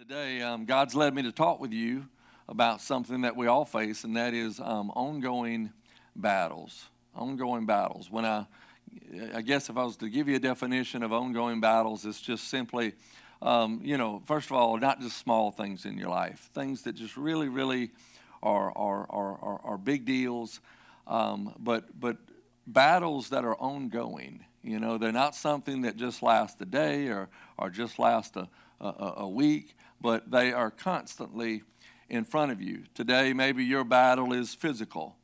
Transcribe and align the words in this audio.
Today, 0.00 0.40
um, 0.40 0.64
God's 0.64 0.94
led 0.94 1.14
me 1.14 1.20
to 1.24 1.30
talk 1.30 1.60
with 1.60 1.72
you 1.72 2.06
about 2.48 2.80
something 2.80 3.20
that 3.20 3.36
we 3.36 3.48
all 3.48 3.66
face, 3.66 4.02
and 4.02 4.16
that 4.16 4.32
is 4.32 4.58
um, 4.58 4.90
ongoing 4.92 5.74
battles. 6.16 6.86
Ongoing 7.14 7.66
battles. 7.66 8.10
When 8.10 8.24
I, 8.24 8.46
I 9.34 9.42
guess 9.42 9.68
if 9.68 9.76
I 9.76 9.84
was 9.84 9.98
to 9.98 10.08
give 10.08 10.26
you 10.26 10.36
a 10.36 10.38
definition 10.38 11.02
of 11.02 11.12
ongoing 11.12 11.60
battles, 11.60 12.06
it's 12.06 12.18
just 12.18 12.48
simply, 12.48 12.94
um, 13.42 13.82
you 13.84 13.98
know, 13.98 14.22
first 14.24 14.46
of 14.46 14.56
all, 14.56 14.78
not 14.78 15.02
just 15.02 15.18
small 15.18 15.50
things 15.50 15.84
in 15.84 15.98
your 15.98 16.08
life, 16.08 16.48
things 16.54 16.80
that 16.84 16.94
just 16.94 17.18
really, 17.18 17.50
really 17.50 17.90
are 18.42 18.72
are 18.74 19.06
are 19.10 19.38
are, 19.42 19.60
are 19.64 19.76
big 19.76 20.06
deals, 20.06 20.60
um, 21.08 21.54
but 21.58 22.00
but 22.00 22.16
battles 22.66 23.28
that 23.28 23.44
are 23.44 23.56
ongoing. 23.56 24.46
You 24.62 24.80
know, 24.80 24.96
they're 24.96 25.12
not 25.12 25.34
something 25.34 25.82
that 25.82 25.96
just 25.98 26.22
lasts 26.22 26.58
a 26.62 26.64
day 26.64 27.08
or 27.08 27.28
or 27.58 27.68
just 27.68 27.98
last 27.98 28.36
a 28.36 28.48
a, 28.80 29.12
a 29.18 29.28
week 29.28 29.74
but 30.00 30.30
they 30.30 30.52
are 30.52 30.70
constantly 30.70 31.62
in 32.08 32.24
front 32.24 32.52
of 32.52 32.60
you. 32.60 32.84
Today, 32.94 33.32
maybe 33.32 33.64
your 33.64 33.84
battle 33.84 34.32
is 34.32 34.54
physical, 34.54 35.16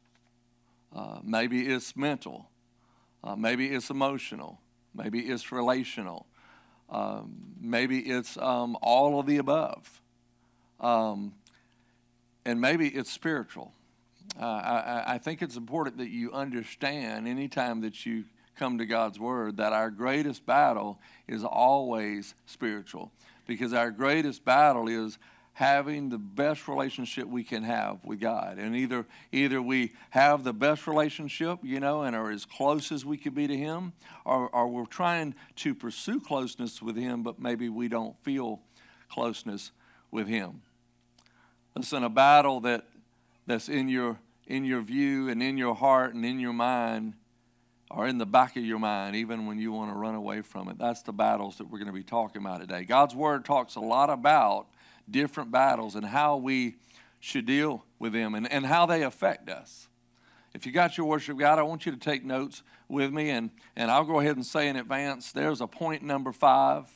uh, 0.94 1.18
maybe 1.22 1.66
it's 1.66 1.96
mental, 1.96 2.48
uh, 3.24 3.34
maybe 3.36 3.68
it's 3.68 3.90
emotional, 3.90 4.60
maybe 4.94 5.20
it's 5.20 5.50
relational, 5.50 6.26
um, 6.88 7.34
maybe 7.60 7.98
it's 8.00 8.36
um, 8.38 8.76
all 8.80 9.18
of 9.18 9.26
the 9.26 9.38
above, 9.38 10.00
um, 10.80 11.34
and 12.44 12.60
maybe 12.60 12.88
it's 12.88 13.10
spiritual. 13.10 13.72
Uh, 14.40 14.44
I, 14.44 15.14
I 15.14 15.18
think 15.18 15.42
it's 15.42 15.56
important 15.56 15.98
that 15.98 16.10
you 16.10 16.32
understand 16.32 17.26
anytime 17.26 17.80
that 17.80 18.04
you 18.04 18.24
come 18.56 18.78
to 18.78 18.86
God's 18.86 19.18
Word 19.18 19.56
that 19.58 19.72
our 19.72 19.90
greatest 19.90 20.46
battle 20.46 21.00
is 21.26 21.44
always 21.44 22.34
spiritual 22.46 23.12
because 23.46 23.72
our 23.72 23.90
greatest 23.90 24.44
battle 24.44 24.88
is 24.88 25.18
having 25.56 26.10
the 26.10 26.18
best 26.18 26.68
relationship 26.68 27.26
we 27.26 27.42
can 27.42 27.62
have 27.62 27.98
with 28.04 28.20
God. 28.20 28.58
And 28.58 28.76
either 28.76 29.06
either 29.32 29.62
we 29.62 29.92
have 30.10 30.44
the 30.44 30.52
best 30.52 30.86
relationship, 30.86 31.60
you 31.62 31.80
know, 31.80 32.02
and 32.02 32.14
are 32.14 32.30
as 32.30 32.44
close 32.44 32.92
as 32.92 33.06
we 33.06 33.16
could 33.16 33.34
be 33.34 33.46
to 33.46 33.56
him, 33.56 33.94
or, 34.26 34.50
or 34.50 34.68
we're 34.68 34.84
trying 34.84 35.34
to 35.56 35.74
pursue 35.74 36.20
closeness 36.20 36.82
with 36.82 36.96
him, 36.96 37.22
but 37.22 37.38
maybe 37.38 37.70
we 37.70 37.88
don't 37.88 38.22
feel 38.22 38.60
closeness 39.08 39.72
with 40.10 40.28
him. 40.28 40.60
Listen, 41.74 42.04
a 42.04 42.10
battle 42.10 42.60
that 42.60 42.84
that's 43.46 43.70
in 43.70 43.88
your 43.88 44.18
in 44.46 44.64
your 44.64 44.82
view 44.82 45.28
and 45.28 45.42
in 45.42 45.56
your 45.56 45.74
heart 45.74 46.14
and 46.14 46.24
in 46.24 46.38
your 46.38 46.52
mind 46.52 47.14
or 47.90 48.06
in 48.06 48.18
the 48.18 48.26
back 48.26 48.56
of 48.56 48.64
your 48.64 48.78
mind, 48.78 49.14
even 49.16 49.46
when 49.46 49.58
you 49.58 49.72
want 49.72 49.92
to 49.92 49.96
run 49.96 50.14
away 50.14 50.42
from 50.42 50.68
it. 50.68 50.78
That's 50.78 51.02
the 51.02 51.12
battles 51.12 51.58
that 51.58 51.70
we're 51.70 51.78
going 51.78 51.86
to 51.86 51.92
be 51.92 52.02
talking 52.02 52.42
about 52.42 52.60
today. 52.60 52.84
God's 52.84 53.14
Word 53.14 53.44
talks 53.44 53.76
a 53.76 53.80
lot 53.80 54.10
about 54.10 54.66
different 55.08 55.50
battles 55.50 55.94
and 55.94 56.04
how 56.04 56.36
we 56.36 56.76
should 57.20 57.46
deal 57.46 57.84
with 57.98 58.12
them 58.12 58.34
and, 58.34 58.50
and 58.50 58.66
how 58.66 58.86
they 58.86 59.02
affect 59.02 59.48
us. 59.48 59.88
If 60.54 60.64
you 60.66 60.72
got 60.72 60.96
your 60.96 61.06
worship 61.06 61.38
guide, 61.38 61.58
I 61.58 61.62
want 61.62 61.86
you 61.86 61.92
to 61.92 61.98
take 61.98 62.24
notes 62.24 62.62
with 62.88 63.12
me, 63.12 63.30
and, 63.30 63.50
and 63.76 63.90
I'll 63.90 64.04
go 64.04 64.20
ahead 64.20 64.36
and 64.36 64.46
say 64.46 64.68
in 64.68 64.76
advance 64.76 65.32
there's 65.32 65.60
a 65.60 65.66
point 65.66 66.02
number 66.02 66.32
five. 66.32 66.86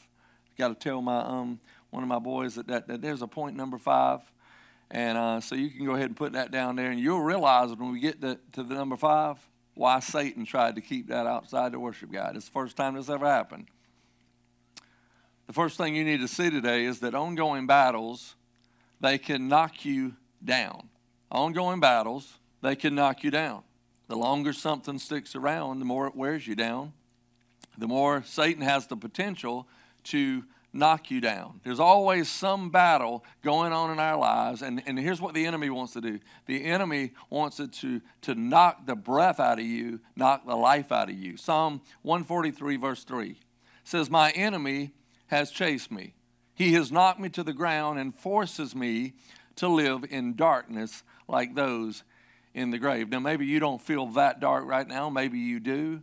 Got 0.57 0.69
to 0.69 0.75
tell 0.75 1.03
my 1.03 1.21
um, 1.21 1.61
one 1.91 2.03
of 2.03 2.09
my 2.09 2.19
boys 2.19 2.55
that, 2.55 2.67
that, 2.69 2.89
that 2.89 3.03
there's 3.03 3.23
a 3.23 3.27
point 3.27 3.57
number 3.57 3.79
five. 3.79 4.21
And 4.91 5.17
uh, 5.17 5.41
so 5.41 5.55
you 5.55 5.71
can 5.71 5.85
go 5.85 5.93
ahead 5.93 6.07
and 6.07 6.17
put 6.17 6.33
that 6.33 6.51
down 6.51 6.75
there, 6.75 6.91
and 6.91 6.99
you'll 6.99 7.23
realize 7.23 7.71
when 7.75 7.93
we 7.93 8.01
get 8.01 8.21
to, 8.23 8.39
to 8.53 8.63
the 8.63 8.75
number 8.75 8.97
five, 8.97 9.37
why 9.81 9.99
Satan 9.99 10.45
tried 10.45 10.75
to 10.75 10.83
keep 10.83 11.09
that 11.09 11.27
outside 11.27 11.73
the 11.73 11.81
worship 11.81 12.13
guide. 12.13 12.37
It's 12.37 12.45
the 12.45 12.51
first 12.51 12.77
time 12.77 12.97
this 12.97 13.09
ever 13.09 13.25
happened. 13.25 13.69
The 15.47 15.55
first 15.55 15.79
thing 15.79 15.97
you 15.97 16.05
need 16.05 16.21
to 16.21 16.29
see 16.29 16.51
today 16.51 16.85
is 16.85 17.01
that 17.01 17.15
ongoing 17.15 17.67
battles, 17.67 18.35
they 19.01 19.17
can 19.17 19.49
knock 19.49 19.87
you 19.87 20.17
down. 20.45 20.91
Ongoing 21.33 21.81
battles, 21.81 22.35
they 22.61 22.77
can 22.77 22.95
knock 22.95 23.25
you 23.25 23.31
down. 23.31 23.63
The 24.09 24.17
longer 24.17 24.53
something 24.53 24.99
sticks 24.99 25.35
around, 25.35 25.79
the 25.79 25.87
more 25.87 26.07
it 26.07 26.15
wears 26.15 26.47
you 26.47 26.55
down. 26.55 26.93
The 27.79 27.89
more 27.89 28.23
Satan 28.27 28.61
has 28.61 28.87
the 28.87 28.99
potential 28.99 29.67
to 30.05 30.45
knock 30.73 31.11
you 31.11 31.21
down. 31.21 31.61
There's 31.65 31.81
always 31.81 32.29
some 32.29 32.71
battle 32.71 33.25
going 33.43 33.73
on 33.73 33.91
in 33.91 33.99
our 33.99 34.17
lives, 34.17 34.63
and, 34.63 34.83
and 34.87 34.99
here's 34.99 35.21
what 35.21 35.35
the 35.35 35.47
enemy 35.47 35.71
wants 35.71 35.93
to 35.95 36.01
do 36.01 36.21
the 36.47 36.65
enemy 36.65 37.13
wants 37.29 37.61
it 37.61 37.73
to, 37.75 38.01
to 38.23 38.35
knock 38.35 38.87
the 38.87 38.97
breath 38.97 39.41
out 39.41 39.59
of 39.59 39.65
you, 39.65 40.01
knock 40.17 40.47
the 40.47 40.57
life 40.57 40.93
out 40.93 41.09
of 41.09 41.17
you. 41.17 41.37
Psalm 41.37 41.81
143, 42.03 42.77
verse 42.77 43.05
3 43.05 43.37
says, 43.85 44.11
My 44.11 44.31
enemy 44.31 44.93
has 45.27 45.51
chased 45.51 45.91
me. 45.91 46.15
He 46.55 46.75
has 46.75 46.93
knocked 46.93 47.21
me 47.21 47.29
to 47.31 47.43
the 47.43 47.53
ground 47.53 47.99
and 47.99 48.15
forces 48.15 48.75
me 48.75 49.15
to 49.57 49.69
live 49.69 50.05
in 50.11 50.35
darkness 50.35 51.03
like 51.29 51.55
those 51.55 52.03
in 52.55 52.71
the 52.71 52.79
grave. 52.79 53.09
Now, 53.09 53.21
maybe 53.21 53.47
you 53.47 53.61
don't 53.61 53.81
feel 53.81 54.07
that 54.09 54.41
dark 54.41 54.67
right 54.67 54.87
now, 54.87 55.09
maybe 55.09 55.39
you 55.39 55.61
do. 55.61 56.03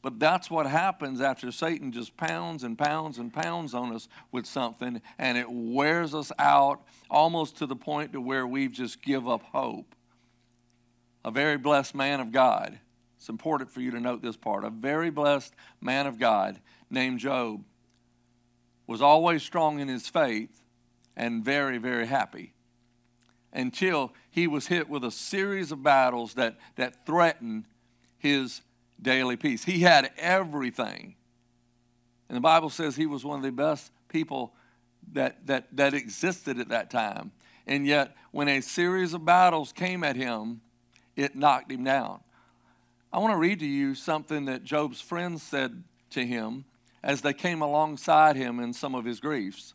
But 0.00 0.20
that's 0.20 0.50
what 0.50 0.66
happens 0.66 1.20
after 1.20 1.50
Satan 1.50 1.90
just 1.90 2.16
pounds 2.16 2.62
and 2.62 2.78
pounds 2.78 3.18
and 3.18 3.32
pounds 3.32 3.74
on 3.74 3.92
us 3.92 4.08
with 4.30 4.46
something 4.46 5.02
and 5.18 5.36
it 5.36 5.46
wears 5.50 6.14
us 6.14 6.30
out 6.38 6.82
almost 7.10 7.56
to 7.58 7.66
the 7.66 7.76
point 7.76 8.12
to 8.12 8.20
where 8.20 8.46
we 8.46 8.68
just 8.68 9.02
give 9.02 9.28
up 9.28 9.42
hope. 9.42 9.94
A 11.24 11.30
very 11.30 11.58
blessed 11.58 11.94
man 11.94 12.20
of 12.20 12.30
God. 12.30 12.78
It's 13.16 13.28
important 13.28 13.72
for 13.72 13.80
you 13.80 13.90
to 13.90 13.98
note 13.98 14.22
this 14.22 14.36
part. 14.36 14.64
A 14.64 14.70
very 14.70 15.10
blessed 15.10 15.52
man 15.80 16.06
of 16.06 16.18
God 16.18 16.60
named 16.88 17.18
Job 17.18 17.64
was 18.86 19.02
always 19.02 19.42
strong 19.42 19.80
in 19.80 19.88
his 19.88 20.08
faith 20.08 20.64
and 21.16 21.44
very, 21.44 21.78
very 21.78 22.06
happy 22.06 22.54
until 23.52 24.12
he 24.30 24.46
was 24.46 24.68
hit 24.68 24.88
with 24.88 25.02
a 25.02 25.10
series 25.10 25.72
of 25.72 25.82
battles 25.82 26.34
that, 26.34 26.56
that 26.76 27.04
threatened 27.04 27.64
his 28.16 28.60
daily 29.00 29.36
peace. 29.36 29.64
He 29.64 29.80
had 29.80 30.10
everything. 30.18 31.14
And 32.28 32.36
the 32.36 32.40
Bible 32.40 32.70
says 32.70 32.96
he 32.96 33.06
was 33.06 33.24
one 33.24 33.38
of 33.38 33.42
the 33.42 33.52
best 33.52 33.90
people 34.08 34.52
that, 35.12 35.46
that, 35.46 35.68
that 35.76 35.94
existed 35.94 36.58
at 36.58 36.68
that 36.68 36.90
time. 36.90 37.32
And 37.66 37.86
yet, 37.86 38.16
when 38.30 38.48
a 38.48 38.60
series 38.60 39.14
of 39.14 39.24
battles 39.24 39.72
came 39.72 40.02
at 40.02 40.16
him, 40.16 40.60
it 41.16 41.34
knocked 41.34 41.70
him 41.70 41.84
down. 41.84 42.20
I 43.12 43.18
want 43.18 43.32
to 43.32 43.38
read 43.38 43.60
to 43.60 43.66
you 43.66 43.94
something 43.94 44.46
that 44.46 44.64
Job's 44.64 45.00
friends 45.00 45.42
said 45.42 45.82
to 46.10 46.24
him 46.24 46.64
as 47.02 47.22
they 47.22 47.32
came 47.32 47.62
alongside 47.62 48.36
him 48.36 48.60
in 48.60 48.72
some 48.72 48.94
of 48.94 49.04
his 49.04 49.20
griefs. 49.20 49.74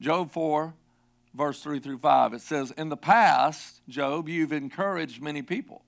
Job 0.00 0.30
4, 0.30 0.74
verse 1.34 1.60
3 1.60 1.80
through 1.80 1.98
5, 1.98 2.34
it 2.34 2.40
says, 2.40 2.70
In 2.72 2.88
the 2.88 2.96
past, 2.96 3.80
Job, 3.88 4.28
you've 4.28 4.52
encouraged 4.52 5.20
many 5.20 5.42
people. 5.42 5.82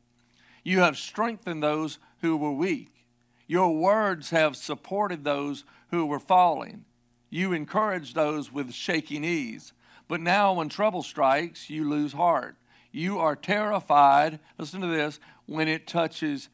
You 0.64 0.80
have 0.80 0.98
strengthened 0.98 1.62
those 1.62 1.98
who 2.20 2.36
were 2.36 2.52
weak. 2.52 3.06
Your 3.46 3.76
words 3.76 4.30
have 4.30 4.56
supported 4.56 5.24
those 5.24 5.64
who 5.90 6.06
were 6.06 6.20
falling. 6.20 6.84
You 7.30 7.52
encourage 7.52 8.14
those 8.14 8.52
with 8.52 8.72
shaky 8.72 9.18
knees. 9.18 9.72
But 10.08 10.20
now, 10.20 10.52
when 10.52 10.68
trouble 10.68 11.02
strikes, 11.02 11.70
you 11.70 11.88
lose 11.88 12.12
heart. 12.12 12.56
You 12.92 13.18
are 13.18 13.36
terrified, 13.36 14.40
listen 14.58 14.80
to 14.80 14.86
this, 14.86 15.20
when 15.46 15.68
it 15.68 15.86
touches 15.86 16.48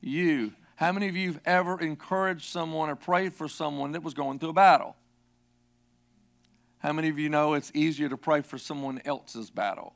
you. 0.00 0.52
How 0.76 0.92
many 0.92 1.08
of 1.08 1.16
you 1.16 1.32
have 1.32 1.40
ever 1.44 1.80
encouraged 1.80 2.44
someone 2.44 2.88
or 2.88 2.96
prayed 2.96 3.34
for 3.34 3.48
someone 3.48 3.92
that 3.92 4.02
was 4.02 4.14
going 4.14 4.38
through 4.38 4.50
a 4.50 4.54
battle? 4.54 4.96
How 6.78 6.92
many 6.92 7.08
of 7.08 7.18
you 7.18 7.28
know 7.28 7.54
it's 7.54 7.72
easier 7.74 8.08
to 8.08 8.16
pray 8.16 8.42
for 8.42 8.58
someone 8.58 9.00
else's 9.04 9.50
battle? 9.50 9.94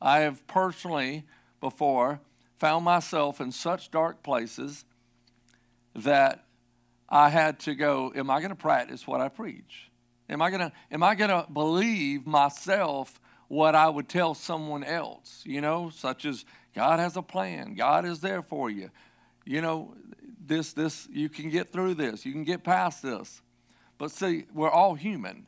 I 0.00 0.20
have 0.20 0.46
personally 0.46 1.24
before 1.60 2.20
found 2.58 2.84
myself 2.84 3.40
in 3.40 3.52
such 3.52 3.90
dark 3.90 4.22
places 4.22 4.84
that 5.94 6.44
I 7.08 7.30
had 7.30 7.60
to 7.60 7.74
go, 7.74 8.12
Am 8.14 8.30
I 8.30 8.38
going 8.38 8.50
to 8.50 8.56
practice 8.56 9.06
what 9.06 9.20
I 9.20 9.28
preach? 9.28 9.90
Am 10.28 10.42
I 10.42 10.50
going 10.50 10.60
to 10.60 10.72
am 10.90 11.02
I 11.02 11.14
going 11.14 11.30
to 11.30 11.46
believe 11.50 12.26
myself 12.26 13.18
what 13.48 13.74
I 13.74 13.88
would 13.88 14.08
tell 14.08 14.34
someone 14.34 14.84
else? 14.84 15.42
You 15.44 15.60
know, 15.60 15.90
such 15.90 16.24
as 16.24 16.44
God 16.74 16.98
has 16.98 17.16
a 17.16 17.22
plan. 17.22 17.74
God 17.74 18.04
is 18.04 18.20
there 18.20 18.42
for 18.42 18.70
you. 18.70 18.90
You 19.44 19.62
know, 19.62 19.94
this 20.44 20.72
this 20.74 21.08
you 21.10 21.28
can 21.28 21.48
get 21.48 21.72
through 21.72 21.94
this. 21.94 22.26
You 22.26 22.32
can 22.32 22.44
get 22.44 22.62
past 22.62 23.02
this. 23.02 23.40
But 23.96 24.10
see, 24.10 24.44
we're 24.52 24.70
all 24.70 24.94
human. 24.94 25.46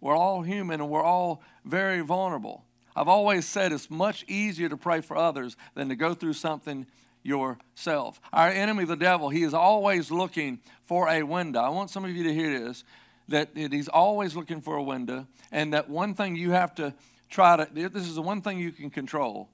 We're 0.00 0.16
all 0.16 0.42
human 0.42 0.80
and 0.80 0.90
we're 0.90 1.02
all 1.02 1.42
very 1.64 2.00
vulnerable. 2.00 2.64
I've 2.94 3.08
always 3.08 3.46
said 3.46 3.72
it's 3.72 3.90
much 3.90 4.24
easier 4.28 4.68
to 4.68 4.76
pray 4.76 5.00
for 5.00 5.16
others 5.16 5.56
than 5.74 5.88
to 5.88 5.96
go 5.96 6.14
through 6.14 6.34
something 6.34 6.86
yourself. 7.22 8.20
Our 8.32 8.48
enemy, 8.48 8.84
the 8.84 8.96
devil, 8.96 9.28
he 9.28 9.42
is 9.42 9.54
always 9.54 10.10
looking 10.10 10.60
for 10.82 11.08
a 11.08 11.22
window. 11.22 11.60
I 11.60 11.68
want 11.68 11.90
some 11.90 12.04
of 12.04 12.10
you 12.10 12.24
to 12.24 12.34
hear 12.34 12.58
this 12.58 12.84
that 13.28 13.50
he's 13.54 13.86
always 13.86 14.34
looking 14.34 14.60
for 14.60 14.74
a 14.74 14.82
window, 14.82 15.24
and 15.52 15.72
that 15.72 15.88
one 15.88 16.14
thing 16.14 16.34
you 16.34 16.50
have 16.50 16.74
to 16.74 16.92
try 17.28 17.56
to, 17.56 17.68
this 17.72 18.08
is 18.08 18.16
the 18.16 18.22
one 18.22 18.42
thing 18.42 18.58
you 18.58 18.72
can 18.72 18.90
control. 18.90 19.50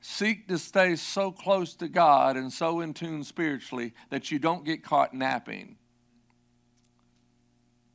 Seek 0.00 0.48
to 0.48 0.56
stay 0.56 0.96
so 0.96 1.30
close 1.30 1.74
to 1.74 1.88
God 1.88 2.38
and 2.38 2.50
so 2.50 2.80
in 2.80 2.94
tune 2.94 3.24
spiritually 3.24 3.92
that 4.08 4.30
you 4.30 4.38
don't 4.38 4.64
get 4.64 4.82
caught 4.82 5.12
napping. 5.12 5.76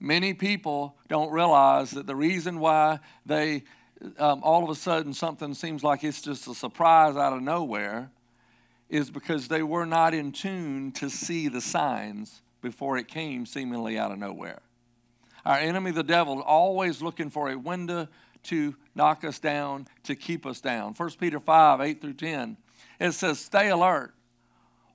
many 0.04 0.34
people 0.34 0.98
don't 1.08 1.32
realize 1.32 1.92
that 1.92 2.06
the 2.06 2.16
reason 2.16 2.60
why 2.60 3.00
they 3.26 3.64
um, 4.18 4.42
all 4.44 4.64
of 4.64 4.70
a 4.70 4.76
sudden 4.76 5.14
something 5.14 5.54
seems 5.54 5.84
like 5.84 6.04
it's 6.04 6.22
just 6.22 6.48
a 6.48 6.54
surprise 6.54 7.16
out 7.16 7.34
of 7.34 7.42
nowhere 7.42 8.12
is 8.90 9.10
because 9.10 9.48
they 9.48 9.64
were 9.64 9.86
not 9.86 10.14
in 10.14 10.32
tune 10.32 10.92
to 10.92 11.10
see 11.10 11.48
the 11.48 11.62
signs 11.62 12.42
before 12.62 12.98
it 12.98 13.08
came 13.08 13.46
seemingly 13.46 13.98
out 13.98 14.12
of 14.12 14.20
nowhere. 14.20 14.62
Our 15.46 15.58
enemy, 15.58 15.92
the 15.92 16.04
devil, 16.04 16.42
always 16.42 17.02
looking 17.02 17.30
for 17.30 17.50
a 17.50 17.58
window 17.58 18.08
to 18.44 18.76
knock 18.96 19.24
us 19.24 19.40
down, 19.40 19.88
to 20.04 20.16
keep 20.16 20.46
us 20.46 20.62
down. 20.62 20.94
1 20.94 21.10
Peter 21.20 21.40
5 21.40 21.82
8 21.82 22.02
through 22.02 22.14
10. 22.14 22.58
It 23.00 23.12
says, 23.14 23.40
Stay 23.40 23.70
alert. 23.70 24.14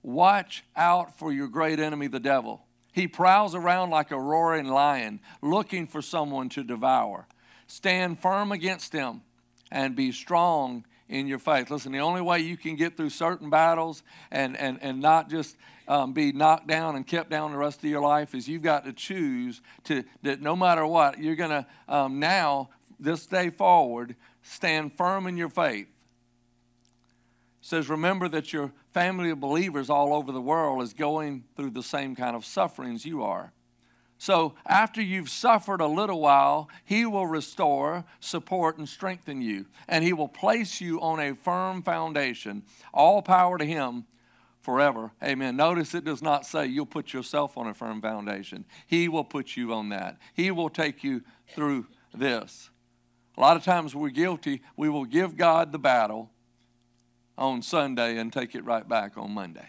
Watch 0.03 0.65
out 0.77 1.19
for 1.19 1.33
your 1.33 1.49
great 1.49 1.81
enemy, 1.81 2.07
the 2.07 2.21
devil. 2.21 2.65
He 2.93 3.07
prowls 3.07 3.55
around 3.55 3.91
like 3.91 4.11
a 4.11 4.21
roaring 4.21 4.69
lion, 4.69 5.21
looking 5.43 5.87
for 5.87 6.01
someone 6.01 6.49
to 6.51 6.63
devour. 6.63 7.27
Stand 7.69 8.21
firm 8.21 8.51
against 8.51 8.93
them 8.93 9.23
and 9.71 9.95
be 9.95 10.11
strong 10.11 10.85
in 11.09 11.27
your 11.27 11.39
faith. 11.39 11.71
Listen, 11.71 11.93
the 11.93 11.99
only 11.99 12.21
way 12.21 12.41
you 12.41 12.57
can 12.57 12.77
get 12.77 12.97
through 12.97 13.11
certain 13.11 13.51
battles 13.51 14.03
and, 14.31 14.57
and, 14.57 14.79
and 14.83 15.01
not 15.01 15.31
just 15.31 15.57
um, 15.87 16.13
be 16.13 16.33
knocked 16.33 16.67
down 16.67 16.97
and 16.97 17.07
kept 17.07 17.31
down 17.31 17.53
the 17.53 17.59
rest 17.59 17.79
of 17.79 17.91
your 17.91 18.03
life 18.03 18.35
is 18.35 18.49
you've 18.49 18.63
got 18.63 18.85
to 18.85 18.93
choose 18.93 19.63
to 19.85 20.05
that 20.23 20.43
no 20.43 20.55
matter 20.55 20.87
what, 20.87 21.19
you're 21.19 21.37
going 21.37 21.51
to 21.51 21.67
um, 21.89 22.19
now, 22.19 22.69
this 23.01 23.27
day 23.27 23.49
forward, 23.49 24.17
stand 24.43 24.97
firm 24.97 25.27
in 25.27 25.37
your 25.37 25.49
faith. 25.49 25.87
It 27.61 27.67
says, 27.67 27.89
remember 27.89 28.29
that 28.29 28.53
your 28.53 28.73
family 28.93 29.31
of 29.31 29.41
believers 29.41 29.89
all 29.91 30.15
over 30.15 30.33
the 30.33 30.41
world 30.41 30.83
is 30.83 30.93
going 30.93 31.45
through 31.57 31.71
the 31.71 31.83
same 31.83 32.17
kind 32.17 32.37
of 32.37 32.45
sufferings 32.45 33.05
you 33.05 33.23
are. 33.23 33.53
So, 34.21 34.55
after 34.67 35.01
you've 35.01 35.31
suffered 35.31 35.81
a 35.81 35.87
little 35.87 36.21
while, 36.21 36.69
He 36.85 37.07
will 37.07 37.27
restore, 37.27 38.05
support, 38.19 38.77
and 38.77 38.89
strengthen 38.89 39.41
you. 39.41 39.67
And 39.89 40.03
He 40.03 40.13
will 40.13 40.29
place 40.29 40.81
you 40.81 41.01
on 41.01 41.21
a 41.21 41.35
firm 41.35 41.83
foundation. 41.83 42.65
All 42.93 43.23
power 43.23 43.59
to 43.59 43.65
Him 43.65 44.07
forever. 44.61 45.13
Amen. 45.23 45.57
Notice 45.57 45.95
it 45.95 46.05
does 46.05 46.21
not 46.21 46.45
say 46.45 46.67
you'll 46.67 46.85
put 46.85 47.13
yourself 47.13 47.57
on 47.57 47.69
a 47.69 47.75
firm 47.75 48.03
foundation, 48.03 48.65
He 48.89 49.09
will 49.09 49.25
put 49.25 49.57
you 49.57 49.73
on 49.73 49.91
that. 49.91 50.19
He 50.35 50.51
will 50.51 50.71
take 50.71 51.05
you 51.05 51.23
through 51.47 51.87
this. 52.13 52.71
A 53.37 53.41
lot 53.41 53.57
of 53.57 53.63
times 53.63 53.95
we're 53.95 54.11
guilty. 54.11 54.63
We 54.77 54.89
will 54.89 55.05
give 55.05 55.37
God 55.37 55.71
the 55.71 55.79
battle 55.79 56.33
on 57.39 57.63
Sunday 57.63 58.19
and 58.19 58.33
take 58.33 58.57
it 58.57 58.65
right 58.65 58.87
back 58.87 59.17
on 59.17 59.31
Monday. 59.31 59.69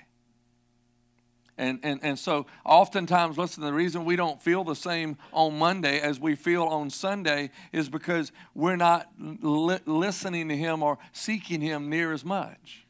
And, 1.60 1.82
and, 1.84 2.00
and 2.02 2.18
so, 2.18 2.46
oftentimes, 2.64 3.38
listen, 3.38 3.62
the 3.62 3.74
reason 3.74 4.06
we 4.06 4.16
don't 4.16 4.42
feel 4.42 4.64
the 4.64 4.78
same 4.78 5.18
on 5.34 5.60
Monday 5.60 6.00
as 6.00 6.18
we 6.18 6.36
feel 6.36 6.64
on 6.64 6.90
Sunday 6.90 7.52
is 7.74 7.90
because 7.90 8.32
we're 8.56 8.78
not 8.78 9.12
li- 9.20 9.82
listening 9.86 10.48
to 10.48 10.56
Him 10.56 10.82
or 10.82 10.98
seeking 11.12 11.60
Him 11.60 11.90
near 11.90 12.14
as 12.14 12.24
much. 12.24 12.88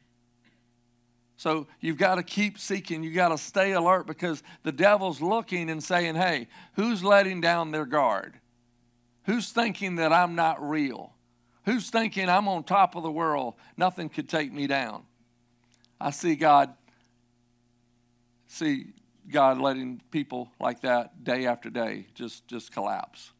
So, 1.36 1.66
you've 1.80 1.96
got 1.96 2.14
to 2.14 2.22
keep 2.22 2.60
seeking. 2.60 3.02
You've 3.02 3.16
got 3.16 3.30
to 3.30 3.38
stay 3.38 3.72
alert 3.72 4.06
because 4.06 4.40
the 4.62 4.70
devil's 4.70 5.20
looking 5.20 5.68
and 5.68 5.82
saying, 5.82 6.14
hey, 6.14 6.46
who's 6.74 7.02
letting 7.02 7.40
down 7.40 7.72
their 7.72 7.86
guard? 7.86 8.38
Who's 9.24 9.50
thinking 9.50 9.96
that 9.96 10.12
I'm 10.12 10.36
not 10.36 10.62
real? 10.62 11.12
Who's 11.64 11.90
thinking 11.90 12.28
I'm 12.28 12.46
on 12.46 12.62
top 12.62 12.94
of 12.94 13.02
the 13.02 13.10
world? 13.10 13.54
Nothing 13.76 14.08
could 14.08 14.28
take 14.28 14.52
me 14.52 14.68
down. 14.68 15.02
I 16.00 16.10
see 16.10 16.36
God 16.36 16.72
see 18.50 18.86
God 19.30 19.58
letting 19.58 20.00
people 20.10 20.50
like 20.58 20.80
that 20.82 21.24
day 21.24 21.46
after 21.46 21.70
day 21.70 22.06
just, 22.14 22.46
just 22.48 22.72
collapse. 22.72 23.32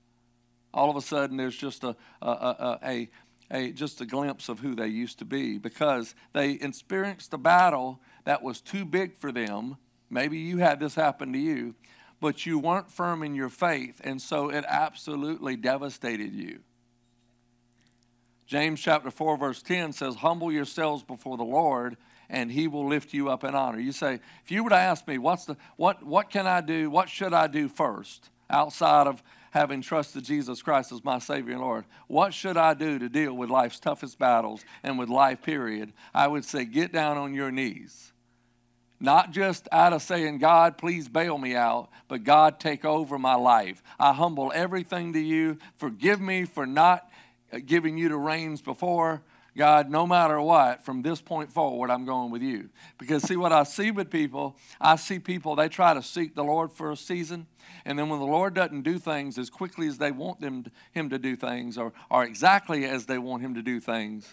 All 0.73 0.89
of 0.89 0.97
a 0.97 1.03
sudden, 1.03 1.37
there's 1.37 1.57
just 1.57 1.83
a, 1.83 1.97
a, 2.23 2.29
a, 2.31 2.79
a, 2.85 3.09
a 3.51 3.73
just 3.73 4.01
a 4.01 4.07
glimpse 4.07 4.49
of 4.49 4.61
who 4.61 4.77
they 4.77 4.87
used 4.87 5.19
to 5.19 5.25
be 5.25 5.59
because 5.59 6.15
they 6.33 6.53
experienced 6.53 7.35
a 7.35 7.39
battle 7.39 8.01
that 8.25 8.43
was 8.43 8.61
too 8.61 8.85
big 8.85 9.17
for 9.17 9.33
them. 9.33 9.77
Maybe 10.09 10.39
you 10.39 10.59
had 10.59 10.79
this 10.79 10.95
happen 10.95 11.33
to 11.33 11.39
you, 11.39 11.75
but 12.21 12.47
you 12.47 12.59
weren't 12.61 12.91
firm 12.91 13.25
in 13.25 13.35
your 13.35 13.49
faith, 13.49 14.01
and 14.05 14.23
so 14.23 14.49
it 14.49 14.65
absolutely 14.69 15.57
devastated 15.57 16.33
you. 16.33 16.61
James 18.47 18.81
chapter 18.81 19.11
4, 19.11 19.37
verse 19.37 19.63
10 19.63 19.93
says, 19.93 20.17
Humble 20.17 20.51
yourselves 20.53 21.03
before 21.05 21.37
the 21.37 21.45
Lord, 21.45 21.97
and 22.31 22.51
he 22.51 22.69
will 22.69 22.87
lift 22.87 23.13
you 23.13 23.29
up 23.29 23.45
in 23.45 23.55
honor. 23.55 23.81
You 23.81 23.93
say, 23.93 24.21
if 24.45 24.51
you 24.51 24.65
were 24.65 24.71
to 24.71 24.77
ask 24.77 25.07
me, 25.07 25.19
what's 25.19 25.45
the, 25.45 25.57
what, 25.77 26.03
what 26.03 26.31
can 26.31 26.47
I 26.47 26.61
do? 26.61 26.89
What 26.89 27.09
should 27.09 27.35
I 27.35 27.49
do 27.49 27.69
first 27.69 28.31
outside 28.49 29.07
of 29.07 29.23
having 29.51 29.83
trusted 29.83 30.25
Jesus 30.25 30.63
Christ 30.63 30.93
as 30.93 31.05
my 31.05 31.19
Savior 31.19 31.53
and 31.53 31.61
Lord? 31.61 31.85
What 32.07 32.33
should 32.33 32.57
I 32.57 32.75
do 32.75 32.99
to 33.01 33.09
deal 33.09 33.35
with 33.35 33.51
life's 33.51 33.81
toughest 33.81 34.19
battles 34.19 34.65
and 34.83 34.99
with 34.99 35.09
life, 35.09 35.43
period? 35.43 35.93
I 36.15 36.29
would 36.29 36.45
say, 36.45 36.65
get 36.65 36.93
down 36.93 37.19
on 37.19 37.35
your 37.35 37.51
knees. 37.51 38.13
Not 39.01 39.33
just 39.33 39.67
out 39.73 39.93
of 39.93 40.03
saying, 40.03 40.39
God, 40.39 40.77
please 40.77 41.09
bail 41.09 41.39
me 41.39 41.57
out, 41.57 41.89
but 42.07 42.23
God, 42.23 42.61
take 42.61 42.85
over 42.85 43.19
my 43.19 43.35
life. 43.35 43.83
I 43.99 44.13
humble 44.13 44.53
everything 44.55 45.15
to 45.15 45.21
you. 45.21 45.59
Forgive 45.79 46.21
me 46.21 46.45
for 46.45 46.67
not 46.67 47.11
giving 47.65 47.97
you 47.99 48.11
the 48.11 48.17
reins 48.17 48.61
before. 48.63 49.23
God, 49.57 49.91
no 49.91 50.07
matter 50.07 50.41
what, 50.41 50.85
from 50.85 51.03
this 51.03 51.21
point 51.21 51.53
forward, 51.53 51.91
I'm 51.91 52.05
going 52.05 52.31
with 52.31 52.43
you. 52.43 52.71
Because, 52.99 53.23
see, 53.25 53.37
what 53.37 53.53
I 53.53 53.65
see 53.65 53.91
with 53.91 54.11
people, 54.11 54.57
I 54.81 54.97
see 54.97 55.19
people, 55.19 55.57
they 55.57 55.69
try 55.69 55.93
to 55.93 56.03
seek 56.03 56.35
the 56.35 56.45
Lord 56.45 56.73
for 56.73 56.93
a 56.93 56.97
season. 56.97 57.47
And 57.85 57.99
then 57.99 58.09
when 58.09 58.21
the 58.21 58.27
Lord 58.27 58.55
doesn't 58.55 58.83
do 58.83 58.99
things 58.99 59.39
as 59.39 59.51
quickly 59.51 59.89
as 59.89 59.99
they 59.99 60.13
want 60.13 60.41
them 60.41 60.67
Him 60.93 61.11
to 61.11 61.19
do 61.19 61.37
things 61.37 61.77
or, 61.77 61.93
or 62.11 62.25
exactly 62.25 62.85
as 62.85 63.07
they 63.07 63.19
want 63.19 63.43
Him 63.43 63.55
to 63.55 63.63
do 63.63 63.81
things, 63.81 64.29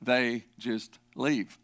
they 0.00 0.44
just 0.58 0.98
leave. 1.14 1.58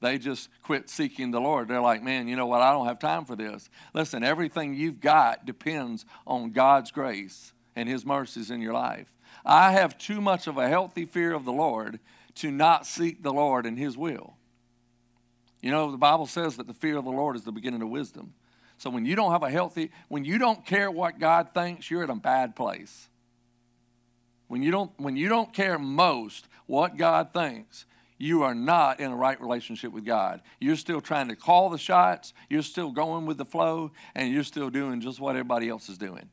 They 0.00 0.18
just 0.18 0.48
quit 0.62 0.88
seeking 0.88 1.32
the 1.32 1.40
Lord. 1.40 1.68
They're 1.68 1.80
like, 1.80 2.02
man, 2.02 2.28
you 2.28 2.36
know 2.36 2.46
what? 2.46 2.62
I 2.62 2.72
don't 2.72 2.86
have 2.86 3.00
time 3.00 3.24
for 3.24 3.34
this. 3.34 3.68
Listen, 3.94 4.22
everything 4.22 4.74
you've 4.74 5.00
got 5.00 5.44
depends 5.44 6.04
on 6.26 6.52
God's 6.52 6.90
grace 6.90 7.52
and 7.74 7.88
His 7.88 8.06
mercies 8.06 8.50
in 8.50 8.60
your 8.60 8.74
life. 8.74 9.17
I 9.44 9.72
have 9.72 9.98
too 9.98 10.20
much 10.20 10.46
of 10.46 10.58
a 10.58 10.68
healthy 10.68 11.04
fear 11.04 11.32
of 11.32 11.44
the 11.44 11.52
Lord 11.52 12.00
to 12.36 12.50
not 12.50 12.86
seek 12.86 13.22
the 13.22 13.32
Lord 13.32 13.66
and 13.66 13.78
His 13.78 13.96
will. 13.96 14.34
You 15.60 15.70
know, 15.70 15.90
the 15.90 15.96
Bible 15.96 16.26
says 16.26 16.56
that 16.56 16.66
the 16.66 16.74
fear 16.74 16.96
of 16.96 17.04
the 17.04 17.10
Lord 17.10 17.36
is 17.36 17.42
the 17.42 17.52
beginning 17.52 17.82
of 17.82 17.88
wisdom. 17.88 18.34
So 18.78 18.90
when 18.90 19.04
you 19.04 19.16
don't 19.16 19.32
have 19.32 19.42
a 19.42 19.50
healthy, 19.50 19.90
when 20.08 20.24
you 20.24 20.38
don't 20.38 20.64
care 20.64 20.90
what 20.90 21.18
God 21.18 21.48
thinks, 21.52 21.90
you're 21.90 22.04
in 22.04 22.10
a 22.10 22.16
bad 22.16 22.54
place. 22.54 23.08
When 24.46 24.62
you 24.62 24.70
don't, 24.70 24.92
when 24.98 25.16
you 25.16 25.28
don't 25.28 25.52
care 25.52 25.78
most 25.78 26.46
what 26.66 26.96
God 26.96 27.32
thinks, 27.32 27.86
you 28.18 28.42
are 28.42 28.54
not 28.54 29.00
in 29.00 29.10
a 29.10 29.16
right 29.16 29.40
relationship 29.40 29.92
with 29.92 30.04
God. 30.04 30.42
You're 30.60 30.76
still 30.76 31.00
trying 31.00 31.28
to 31.28 31.36
call 31.36 31.70
the 31.70 31.78
shots, 31.78 32.34
you're 32.48 32.62
still 32.62 32.90
going 32.90 33.26
with 33.26 33.36
the 33.36 33.44
flow, 33.44 33.92
and 34.14 34.32
you're 34.32 34.44
still 34.44 34.70
doing 34.70 35.00
just 35.00 35.20
what 35.20 35.30
everybody 35.30 35.68
else 35.68 35.88
is 35.88 35.98
doing. 35.98 36.28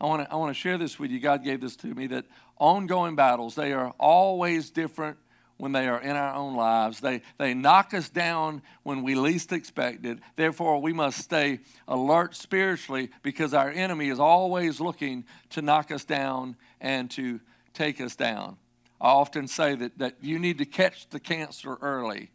I 0.00 0.06
want 0.06 0.22
to 0.22 0.32
I 0.32 0.36
want 0.36 0.50
to 0.50 0.60
share 0.60 0.78
this 0.78 0.98
with 0.98 1.10
you. 1.10 1.20
God 1.20 1.42
gave 1.42 1.60
this 1.60 1.76
to 1.76 1.88
me 1.88 2.06
that 2.08 2.24
ongoing 2.56 3.16
battles, 3.16 3.54
they 3.54 3.72
are 3.72 3.94
always 3.98 4.70
different 4.70 5.18
when 5.58 5.72
they 5.72 5.88
are 5.88 6.00
in 6.00 6.16
our 6.16 6.34
own 6.34 6.54
lives. 6.54 7.00
They, 7.00 7.20
they 7.36 7.52
knock 7.52 7.92
us 7.92 8.08
down 8.08 8.62
when 8.84 9.02
we 9.02 9.16
least 9.16 9.52
expect 9.52 10.06
it. 10.06 10.18
Therefore, 10.36 10.80
we 10.80 10.92
must 10.92 11.18
stay 11.18 11.60
alert 11.86 12.36
spiritually 12.36 13.10
because 13.22 13.52
our 13.52 13.68
enemy 13.68 14.08
is 14.08 14.20
always 14.20 14.80
looking 14.80 15.24
to 15.50 15.62
knock 15.62 15.90
us 15.90 16.04
down 16.04 16.56
and 16.80 17.10
to 17.12 17.40
take 17.74 18.00
us 18.00 18.14
down. 18.14 18.56
I 19.00 19.08
often 19.08 19.48
say 19.48 19.74
that, 19.74 19.98
that 19.98 20.16
you 20.20 20.38
need 20.38 20.58
to 20.58 20.64
catch 20.64 21.08
the 21.10 21.20
cancer 21.20 21.76
early. 21.80 22.30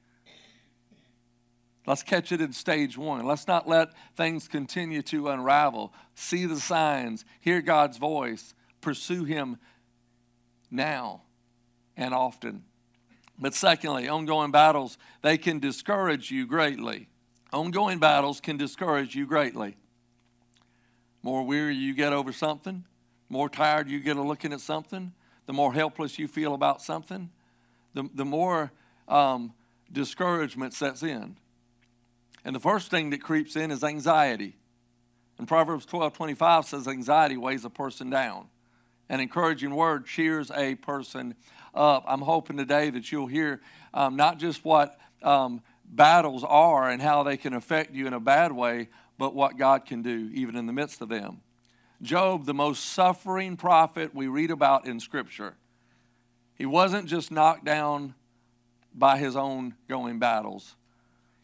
Let's 1.86 2.04
catch 2.04 2.32
it 2.32 2.40
in 2.40 2.54
stage 2.54 2.98
one. 2.98 3.26
Let's 3.26 3.48
not 3.48 3.68
let 3.68 3.90
things 4.16 4.48
continue 4.48 5.02
to 5.04 5.30
unravel. 5.30 5.94
See 6.16 6.46
the 6.46 6.60
signs, 6.60 7.26
hear 7.42 7.62
God's 7.62 7.98
voice, 7.98 8.54
pursue 8.80 9.26
Him 9.26 9.58
now 10.72 11.24
and 11.98 12.14
often. 12.14 12.64
But 13.38 13.54
secondly, 13.54 14.08
ongoing 14.08 14.52
battles, 14.52 14.98
they 15.22 15.38
can 15.38 15.60
discourage 15.60 16.32
you 16.32 16.46
greatly. 16.46 17.10
Ongoing 17.52 18.00
battles 18.00 18.40
can 18.40 18.58
discourage 18.58 19.16
you 19.16 19.26
greatly. 19.26 19.76
More 21.22 21.44
weary 21.44 21.76
you 21.76 21.94
get 21.94 22.14
over 22.14 22.32
something, 22.32 22.86
more 23.30 23.50
tired 23.50 23.90
you 23.90 24.00
get 24.00 24.18
of 24.18 24.26
looking 24.26 24.54
at 24.54 24.62
something, 24.62 25.14
the 25.46 25.54
more 25.54 25.74
helpless 25.74 26.18
you 26.18 26.28
feel 26.28 26.54
about 26.54 26.82
something, 26.82 27.30
the, 27.94 28.10
the 28.14 28.26
more 28.26 28.72
um, 29.08 29.54
discouragement 29.92 30.74
sets 30.74 31.04
in. 31.04 31.38
And 32.46 32.56
the 32.56 32.60
first 32.60 32.92
thing 32.92 33.10
that 33.12 33.22
creeps 33.22 33.56
in 33.56 33.72
is 33.72 33.84
anxiety. 33.84 34.58
And 35.38 35.48
Proverbs 35.48 35.86
12 35.86 36.14
25 36.14 36.66
says, 36.66 36.88
Anxiety 36.88 37.38
weighs 37.38 37.66
a 37.66 37.70
person 37.70 38.10
down. 38.10 38.48
An 39.10 39.20
encouraging 39.20 39.76
word 39.76 40.06
cheers 40.06 40.52
a 40.52 40.76
person 40.76 41.36
up. 41.74 42.04
I'm 42.08 42.22
hoping 42.22 42.58
today 42.58 42.90
that 42.90 43.12
you'll 43.12 43.28
hear 43.28 43.62
um, 43.94 44.16
not 44.16 44.40
just 44.40 44.64
what 44.64 44.98
um, 45.22 45.62
battles 45.86 46.44
are 46.44 46.90
and 46.90 47.02
how 47.02 47.24
they 47.24 47.38
can 47.38 47.54
affect 47.54 47.94
you 47.94 48.08
in 48.08 48.14
a 48.14 48.20
bad 48.20 48.52
way, 48.52 48.90
but 49.18 49.36
what 49.36 49.58
God 49.58 49.86
can 49.86 50.02
do 50.02 50.30
even 50.34 50.56
in 50.56 50.66
the 50.66 50.74
midst 50.74 51.02
of 51.02 51.10
them. 51.10 51.42
Job, 52.02 52.46
the 52.46 52.54
most 52.54 52.84
suffering 52.84 53.56
prophet 53.56 54.14
we 54.14 54.28
read 54.28 54.52
about 54.52 54.86
in 54.86 55.00
Scripture, 55.00 55.56
he 56.56 56.66
wasn't 56.66 57.08
just 57.08 57.32
knocked 57.32 57.66
down 57.66 58.16
by 58.94 59.18
his 59.18 59.36
own 59.36 59.76
going 59.88 60.20
battles. 60.20 60.76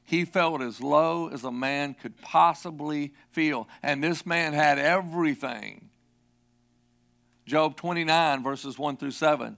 He 0.10 0.25
felt 0.25 0.63
as 0.63 0.82
low 0.82 1.28
as 1.28 1.44
a 1.44 1.51
man 1.51 1.94
could 1.94 2.20
possibly 2.20 3.13
feel. 3.30 3.68
And 3.84 4.04
this 4.04 4.25
man 4.25 4.54
had 4.54 4.80
everything. 4.80 5.92
Job 7.46 7.75
29, 7.78 8.42
verses 8.42 8.80
1 8.80 8.98
through 8.98 9.12
7. 9.12 9.56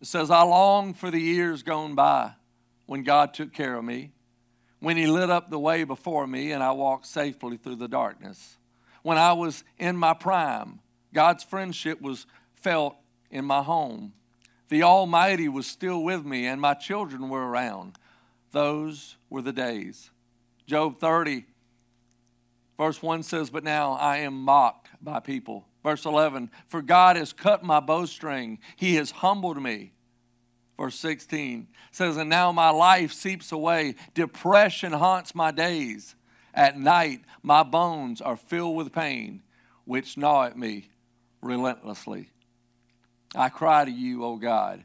It 0.00 0.06
says, 0.06 0.30
I 0.30 0.42
long 0.42 0.94
for 0.94 1.10
the 1.10 1.18
years 1.18 1.64
gone 1.64 1.96
by 1.96 2.34
when 2.86 3.02
God 3.02 3.34
took 3.34 3.52
care 3.52 3.74
of 3.74 3.84
me, 3.84 4.12
when 4.78 4.96
He 4.96 5.08
lit 5.08 5.28
up 5.28 5.50
the 5.50 5.58
way 5.58 5.82
before 5.82 6.28
me 6.28 6.52
and 6.52 6.62
I 6.62 6.70
walked 6.70 7.06
safely 7.06 7.56
through 7.56 7.76
the 7.76 7.88
darkness. 7.88 8.58
When 9.02 9.18
I 9.18 9.32
was 9.32 9.64
in 9.76 9.96
my 9.96 10.14
prime, 10.14 10.78
God's 11.12 11.42
friendship 11.42 12.00
was 12.00 12.26
felt 12.54 12.94
in 13.32 13.44
my 13.44 13.64
home. 13.64 14.12
The 14.68 14.84
Almighty 14.84 15.48
was 15.48 15.66
still 15.66 16.04
with 16.04 16.24
me 16.24 16.46
and 16.46 16.60
my 16.60 16.74
children 16.74 17.28
were 17.28 17.44
around. 17.44 17.98
Those 18.52 19.15
were 19.30 19.42
the 19.42 19.52
days. 19.52 20.10
Job 20.66 20.98
30, 20.98 21.44
verse 22.78 23.02
1 23.02 23.22
says, 23.22 23.50
But 23.50 23.64
now 23.64 23.92
I 23.92 24.18
am 24.18 24.34
mocked 24.34 24.88
by 25.00 25.20
people. 25.20 25.66
Verse 25.82 26.04
11, 26.04 26.50
For 26.66 26.82
God 26.82 27.16
has 27.16 27.32
cut 27.32 27.62
my 27.62 27.80
bowstring, 27.80 28.58
He 28.76 28.96
has 28.96 29.10
humbled 29.10 29.62
me 29.62 29.92
verse 30.76 30.96
16 30.96 31.68
says, 31.90 32.16
And 32.16 32.30
now 32.30 32.52
my 32.52 32.70
life 32.70 33.12
seeps 33.12 33.52
away, 33.52 33.94
depression 34.14 34.92
haunts 34.92 35.34
my 35.34 35.50
days. 35.50 36.14
At 36.54 36.78
night, 36.78 37.20
my 37.42 37.62
bones 37.62 38.20
are 38.20 38.36
filled 38.36 38.76
with 38.76 38.92
pain, 38.92 39.42
which 39.84 40.16
gnaw 40.16 40.44
at 40.44 40.58
me 40.58 40.88
relentlessly. 41.42 42.30
I 43.34 43.50
cry 43.50 43.84
to 43.84 43.90
you, 43.90 44.24
O 44.24 44.36
God, 44.36 44.82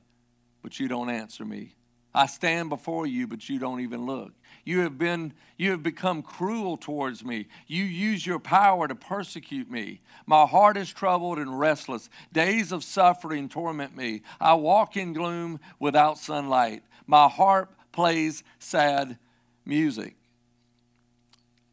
but 0.62 0.80
you 0.80 0.88
don't 0.88 1.10
answer 1.10 1.46
me. 1.46 1.76
I 2.14 2.26
stand 2.26 2.70
before 2.70 3.08
you, 3.08 3.26
but 3.26 3.48
you 3.48 3.58
don't 3.58 3.80
even 3.82 4.06
look. 4.06 4.34
You 4.66 4.82
have 4.82 4.98
been 4.98 5.34
you 5.58 5.72
have 5.72 5.84
become 5.84 6.22
cruel 6.22 6.76
towards 6.76 7.24
me. 7.24 7.48
You 7.68 7.84
use 7.84 8.26
your 8.26 8.40
power 8.40 8.88
to 8.88 8.96
persecute 8.96 9.70
me. 9.70 10.02
My 10.26 10.46
heart 10.46 10.76
is 10.76 10.92
troubled 10.92 11.38
and 11.38 11.60
restless. 11.60 12.10
Days 12.34 12.72
of 12.72 12.84
suffering 12.84 13.48
torment 13.48 13.96
me. 13.96 14.22
I 14.40 14.56
walk 14.56 14.98
in 14.98 15.14
gloom 15.14 15.60
without 15.80 16.18
sunlight. 16.18 16.84
My 17.08 17.28
harp 17.28 17.76
plays 17.92 18.44
sad 18.60 19.18
music. 19.66 20.16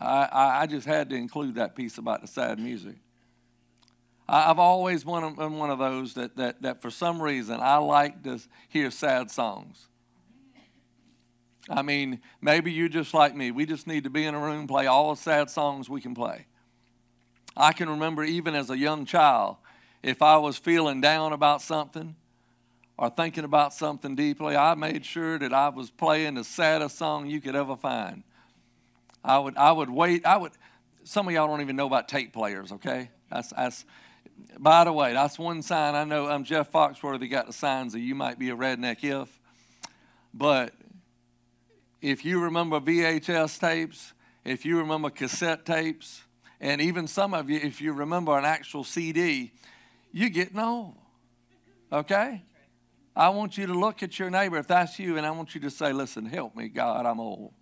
I, 0.00 0.28
I, 0.30 0.60
I 0.62 0.66
just 0.66 0.86
had 0.86 1.10
to 1.10 1.16
include 1.16 1.56
that 1.56 1.74
piece 1.74 1.98
about 1.98 2.20
the 2.20 2.28
sad 2.28 2.58
music. 2.58 2.96
I, 4.28 4.50
I've 4.50 4.58
always 4.58 5.04
been 5.04 5.34
one 5.34 5.70
of 5.70 5.78
those 5.78 6.14
that, 6.14 6.36
that, 6.36 6.62
that 6.62 6.82
for 6.82 6.90
some 6.90 7.20
reason 7.20 7.58
I 7.60 7.78
like 7.78 8.22
to 8.24 8.38
hear 8.68 8.90
sad 8.90 9.30
songs. 9.30 9.88
I 11.68 11.82
mean, 11.82 12.20
maybe 12.40 12.72
you're 12.72 12.88
just 12.88 13.12
like 13.12 13.36
me. 13.36 13.50
We 13.50 13.66
just 13.66 13.86
need 13.86 14.04
to 14.04 14.10
be 14.10 14.24
in 14.24 14.34
a 14.34 14.38
room, 14.38 14.66
play 14.66 14.86
all 14.86 15.14
the 15.14 15.20
sad 15.20 15.50
songs 15.50 15.88
we 15.88 16.00
can 16.00 16.14
play. 16.14 16.46
I 17.56 17.72
can 17.72 17.90
remember 17.90 18.24
even 18.24 18.54
as 18.54 18.70
a 18.70 18.78
young 18.78 19.04
child, 19.04 19.56
if 20.02 20.22
I 20.22 20.36
was 20.38 20.56
feeling 20.56 21.00
down 21.00 21.32
about 21.32 21.60
something 21.60 22.14
or 22.96 23.10
thinking 23.10 23.44
about 23.44 23.74
something 23.74 24.14
deeply, 24.14 24.56
I 24.56 24.74
made 24.74 25.04
sure 25.04 25.38
that 25.38 25.52
I 25.52 25.68
was 25.68 25.90
playing 25.90 26.34
the 26.34 26.44
saddest 26.44 26.96
song 26.96 27.26
you 27.26 27.40
could 27.40 27.56
ever 27.56 27.76
find. 27.76 28.22
I 29.24 29.38
would, 29.38 29.56
I 29.56 29.72
would 29.72 29.90
wait. 29.90 30.24
I 30.24 30.36
would. 30.36 30.52
Some 31.04 31.26
of 31.26 31.34
y'all 31.34 31.48
don't 31.48 31.60
even 31.60 31.76
know 31.76 31.86
about 31.86 32.08
tape 32.08 32.32
players. 32.32 32.72
Okay, 32.72 33.10
that's, 33.30 33.50
that's. 33.50 33.84
By 34.56 34.84
the 34.84 34.92
way, 34.92 35.12
that's 35.12 35.36
one 35.36 35.62
sign 35.62 35.96
I 35.96 36.04
know. 36.04 36.28
I'm 36.28 36.44
Jeff 36.44 36.70
Foxworthy. 36.70 37.28
Got 37.28 37.48
the 37.48 37.52
signs 37.52 37.92
that 37.92 38.00
you 38.00 38.14
might 38.14 38.38
be 38.38 38.50
a 38.50 38.56
redneck 38.56 39.02
if, 39.02 39.28
but 40.32 40.72
if 42.00 42.24
you 42.24 42.40
remember 42.40 42.80
VHS 42.80 43.58
tapes, 43.58 44.12
if 44.44 44.64
you 44.64 44.78
remember 44.78 45.10
cassette 45.10 45.64
tapes, 45.64 46.22
and 46.60 46.80
even 46.80 47.06
some 47.06 47.34
of 47.34 47.48
you, 47.50 47.58
if 47.62 47.80
you 47.80 47.92
remember 47.92 48.36
an 48.36 48.44
actual 48.44 48.84
CD, 48.84 49.52
you're 50.12 50.28
getting 50.28 50.58
old. 50.58 50.96
Okay? 51.92 52.42
I 53.14 53.28
want 53.30 53.58
you 53.58 53.66
to 53.66 53.74
look 53.74 54.02
at 54.02 54.18
your 54.18 54.30
neighbor, 54.30 54.58
if 54.58 54.66
that's 54.68 54.98
you, 54.98 55.16
and 55.16 55.26
I 55.26 55.30
want 55.30 55.54
you 55.54 55.60
to 55.62 55.70
say, 55.70 55.92
Listen, 55.92 56.24
help 56.24 56.54
me, 56.54 56.68
God, 56.68 57.04
I'm 57.06 57.20
old. 57.20 57.52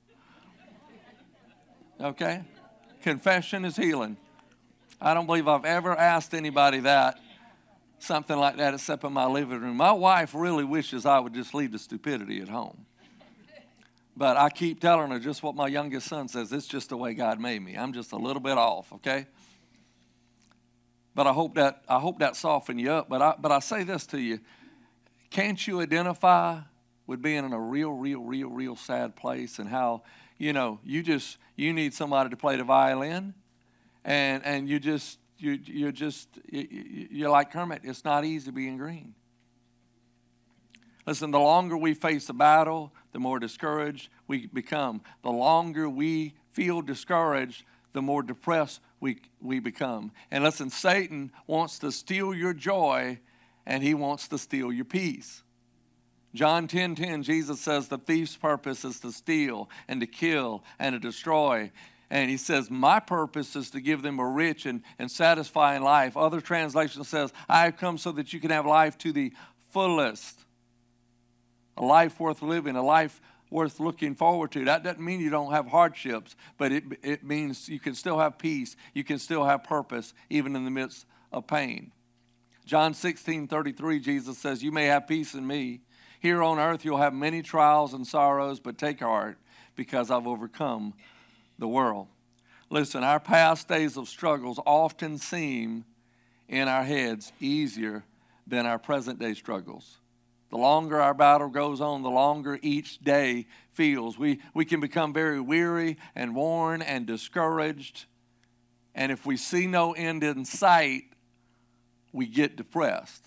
Okay? 2.01 2.43
Confession 3.03 3.65
is 3.65 3.77
healing. 3.77 4.17
I 5.01 5.15
don't 5.15 5.27
believe 5.27 5.49
I've 5.49 5.65
ever 5.65 5.97
asked 5.97 6.35
anybody 6.35 6.81
that, 6.81 7.19
something 7.99 8.37
like 8.37 8.57
that, 8.57 8.75
except 8.75 9.05
in 9.05 9.13
my 9.13 9.27
living 9.27 9.61
room. 9.61 9.77
My 9.77 9.93
wife 9.93 10.35
really 10.35 10.65
wishes 10.65 11.07
I 11.07 11.19
would 11.21 11.35
just 11.35 11.55
leave 11.55 11.73
the 11.73 11.79
stupidity 11.79 12.41
at 12.41 12.49
home. 12.49 12.87
But 14.17 14.39
I 14.39 14.49
keep 14.49 14.81
telling 14.81 15.11
her 15.11 15.19
just 15.19 15.43
what 15.43 15.55
my 15.55 15.69
youngest 15.69 16.09
son 16.09 16.29
says. 16.29 16.51
It's 16.53 16.67
just 16.67 16.89
the 16.89 16.97
way 16.97 17.13
God 17.13 17.39
made 17.39 17.61
me. 17.61 17.77
I'm 17.77 17.93
just 17.93 18.13
a 18.13 18.17
little 18.17 18.41
bit 18.41 18.57
off, 18.57 18.91
okay? 18.95 19.27
But 21.15 21.27
I 21.27 21.33
hope 21.33 21.55
that 21.57 21.83
I 21.89 21.99
hope 21.99 22.19
that 22.21 22.35
softened 22.37 22.81
you 22.81 22.93
up. 22.93 23.09
But 23.09 23.23
I 23.23 23.35
but 23.39 23.53
I 23.53 23.59
say 23.59 23.85
this 23.85 24.07
to 24.09 24.19
you. 24.19 24.41
Can't 25.31 25.67
you 25.67 25.81
identify 25.81 26.61
with 27.07 27.21
being 27.21 27.45
in 27.45 27.53
a 27.53 27.61
real, 27.61 27.93
real, 27.93 28.23
real, 28.23 28.49
real 28.49 28.77
sad 28.77 29.17
place 29.17 29.59
and 29.59 29.69
how, 29.69 30.03
you 30.39 30.53
know, 30.53 30.81
you 30.85 31.03
just 31.03 31.39
you 31.55 31.73
need 31.73 31.93
somebody 31.95 32.31
to 32.31 32.37
play 32.37 32.57
the 32.57 32.65
violin 32.65 33.35
and 34.05 34.45
and 34.45 34.69
you 34.69 34.79
just 34.79 35.19
you 35.39 35.59
you're 35.65 35.93
just 35.93 36.29
you're 36.49 37.31
like 37.31 37.51
Kermit, 37.51 37.83
it's 37.85 38.05
not 38.05 38.25
easy 38.25 38.51
being 38.51 38.79
green. 38.79 39.15
Listen, 41.07 41.31
the 41.31 41.39
longer 41.39 41.77
we 41.77 41.95
face 41.95 42.29
a 42.29 42.33
battle, 42.33 42.93
the 43.17 43.21
more 43.21 43.39
discouraged 43.39 44.11
we 44.29 44.47
become. 44.47 45.01
The 45.23 45.31
longer 45.31 45.89
we 45.89 46.35
feel 46.53 46.83
discouraged, 46.83 47.65
the 47.93 48.03
more 48.03 48.23
depressed 48.23 48.83
we, 49.01 49.23
we 49.41 49.59
become. 49.59 50.13
And 50.31 50.45
listen, 50.45 50.69
Satan 50.69 51.33
wants 51.47 51.79
to 51.79 51.91
steal 51.91 52.35
your 52.35 52.53
joy 52.53 53.19
and 53.65 53.83
he 53.83 53.95
wants 53.95 54.29
to 54.29 54.37
steal 54.37 54.71
your 54.71 54.85
peace. 54.85 55.43
John 56.35 56.69
10 56.69 56.95
10, 56.97 57.23
Jesus 57.23 57.59
says, 57.59 57.89
The 57.89 57.97
thief's 57.97 58.37
purpose 58.37 58.85
is 58.85 59.01
to 59.01 59.11
steal 59.11 59.71
and 59.89 60.03
to 60.03 60.07
kill 60.07 60.63
and 60.79 60.93
to 60.93 60.99
destroy. 60.99 61.73
And 62.11 62.29
he 62.29 62.37
says, 62.37 62.71
My 62.71 63.01
purpose 63.01 63.57
is 63.57 63.71
to 63.71 63.81
give 63.81 64.03
them 64.03 64.19
a 64.19 64.29
rich 64.29 64.67
and, 64.67 64.83
and 64.99 65.11
satisfying 65.11 65.81
life. 65.81 66.19
Other 66.19 66.43
translation 66.43 67.03
says, 67.03 67.33
I 67.49 67.65
have 67.65 67.79
come 67.79 67.97
so 67.97 68.13
that 68.13 68.35
you 68.35 68.41
can 68.41 68.51
have 68.51 68.67
life 68.67 68.99
to 68.99 69.11
the 69.11 69.33
fullest 69.71 70.46
a 71.77 71.85
life 71.85 72.19
worth 72.19 72.43
living, 72.43 72.77
a 72.77 72.83
life 72.83 73.21
worth 73.51 73.79
looking 73.81 74.15
forward 74.15 74.51
to. 74.53 74.65
That 74.65 74.83
doesn't 74.83 75.05
mean 75.05 75.21
you 75.21 75.31
don't 75.31 75.53
have 75.53 75.67
hardships, 75.69 76.35
but 76.59 76.73
it, 76.73 76.85
it 77.03 77.25
means 77.25 77.69
you 77.69 77.79
can 77.79 77.95
still 77.95 78.19
have 78.19 78.39
peace. 78.39 78.77
You 78.95 79.05
can 79.05 79.19
still 79.19 79.45
have 79.45 79.65
purpose, 79.65 80.15
even 80.31 80.57
in 80.57 80.65
the 80.65 80.71
midst 80.71 81.07
of 81.33 81.47
pain. 81.47 81.93
John 82.65 82.95
16 82.95 83.47
33, 83.47 84.01
Jesus 84.01 84.39
says, 84.39 84.63
You 84.63 84.73
may 84.73 84.87
have 84.87 85.07
peace 85.07 85.35
in 85.35 85.47
me. 85.47 85.81
Here 86.19 86.43
on 86.43 86.59
earth 86.59 86.85
you'll 86.85 86.97
have 86.99 87.15
many 87.15 87.43
trials 87.43 87.95
and 87.95 88.07
sorrows, 88.07 88.59
but 88.59 88.79
take 88.79 89.01
heart 89.01 89.39
because 89.77 90.11
I've 90.11 90.27
overcome 90.27 90.95
the 91.59 91.69
world. 91.69 92.09
Listen, 92.69 93.05
our 93.05 93.21
past 93.21 93.69
days 93.69 93.97
of 93.97 94.09
struggles 94.09 94.59
often 94.67 95.19
seem 95.19 95.85
in 96.49 96.67
our 96.67 96.83
heads 96.83 97.33
easier 97.39 98.05
than 98.47 98.67
our 98.67 98.79
present 98.79 99.21
day 99.21 99.35
struggles. 99.35 99.99
The 100.57 100.63
longer 100.63 101.03
our 101.03 101.13
battle 101.13 101.51
goes 101.51 101.83
on, 101.83 102.03
the 102.03 102.09
longer 102.09 102.59
each 102.63 102.99
day 103.01 103.47
feels. 103.73 104.19
We, 104.19 104.41
we 104.55 104.65
can 104.65 104.81
become 104.81 105.13
very 105.13 105.39
weary 105.39 105.99
and 106.15 106.35
worn 106.35 106.81
and 106.81 107.05
discouraged. 107.05 108.07
And 108.95 109.13
if 109.13 109.27
we 109.27 109.37
see 109.37 109.67
no 109.67 109.93
end 109.93 110.25
in 110.25 110.47
sight, 110.47 111.13
we 112.11 112.25
get 112.25 112.57
depressed. 112.57 113.23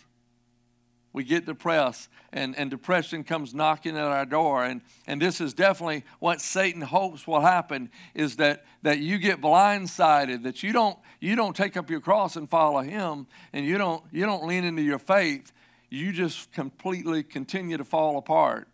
We 1.13 1.24
get 1.24 1.45
depressed, 1.45 2.09
and, 2.33 2.57
and 2.57 2.71
depression 2.71 3.24
comes 3.24 3.53
knocking 3.53 3.95
at 3.95 4.05
our 4.05 4.25
door. 4.25 4.65
And, 4.65 4.81
and 5.05 5.21
this 5.21 5.39
is 5.39 5.53
definitely 5.53 6.05
what 6.17 6.41
Satan 6.41 6.81
hopes 6.81 7.27
will 7.27 7.41
happen 7.41 7.91
is 8.15 8.38
that, 8.38 8.65
that 8.81 8.98
you 8.98 9.19
get 9.19 9.39
blindsided, 9.39 10.41
that 10.41 10.63
you 10.63 10.74
don't, 10.74 10.98
you 11.19 11.36
don't 11.36 11.55
take 11.55 11.77
up 11.77 11.91
your 11.91 12.01
cross 12.01 12.36
and 12.36 12.50
follow 12.50 12.81
him, 12.81 13.27
and 13.53 13.67
you 13.67 13.77
don't, 13.77 14.03
you 14.12 14.25
don't 14.25 14.48
lean 14.48 14.63
into 14.63 14.81
your 14.81 14.98
faith 14.98 15.51
you 15.89 16.12
just 16.12 16.51
completely 16.51 17.24
continue 17.24 17.77
to 17.77 17.84
fall 17.84 18.17
apart 18.17 18.67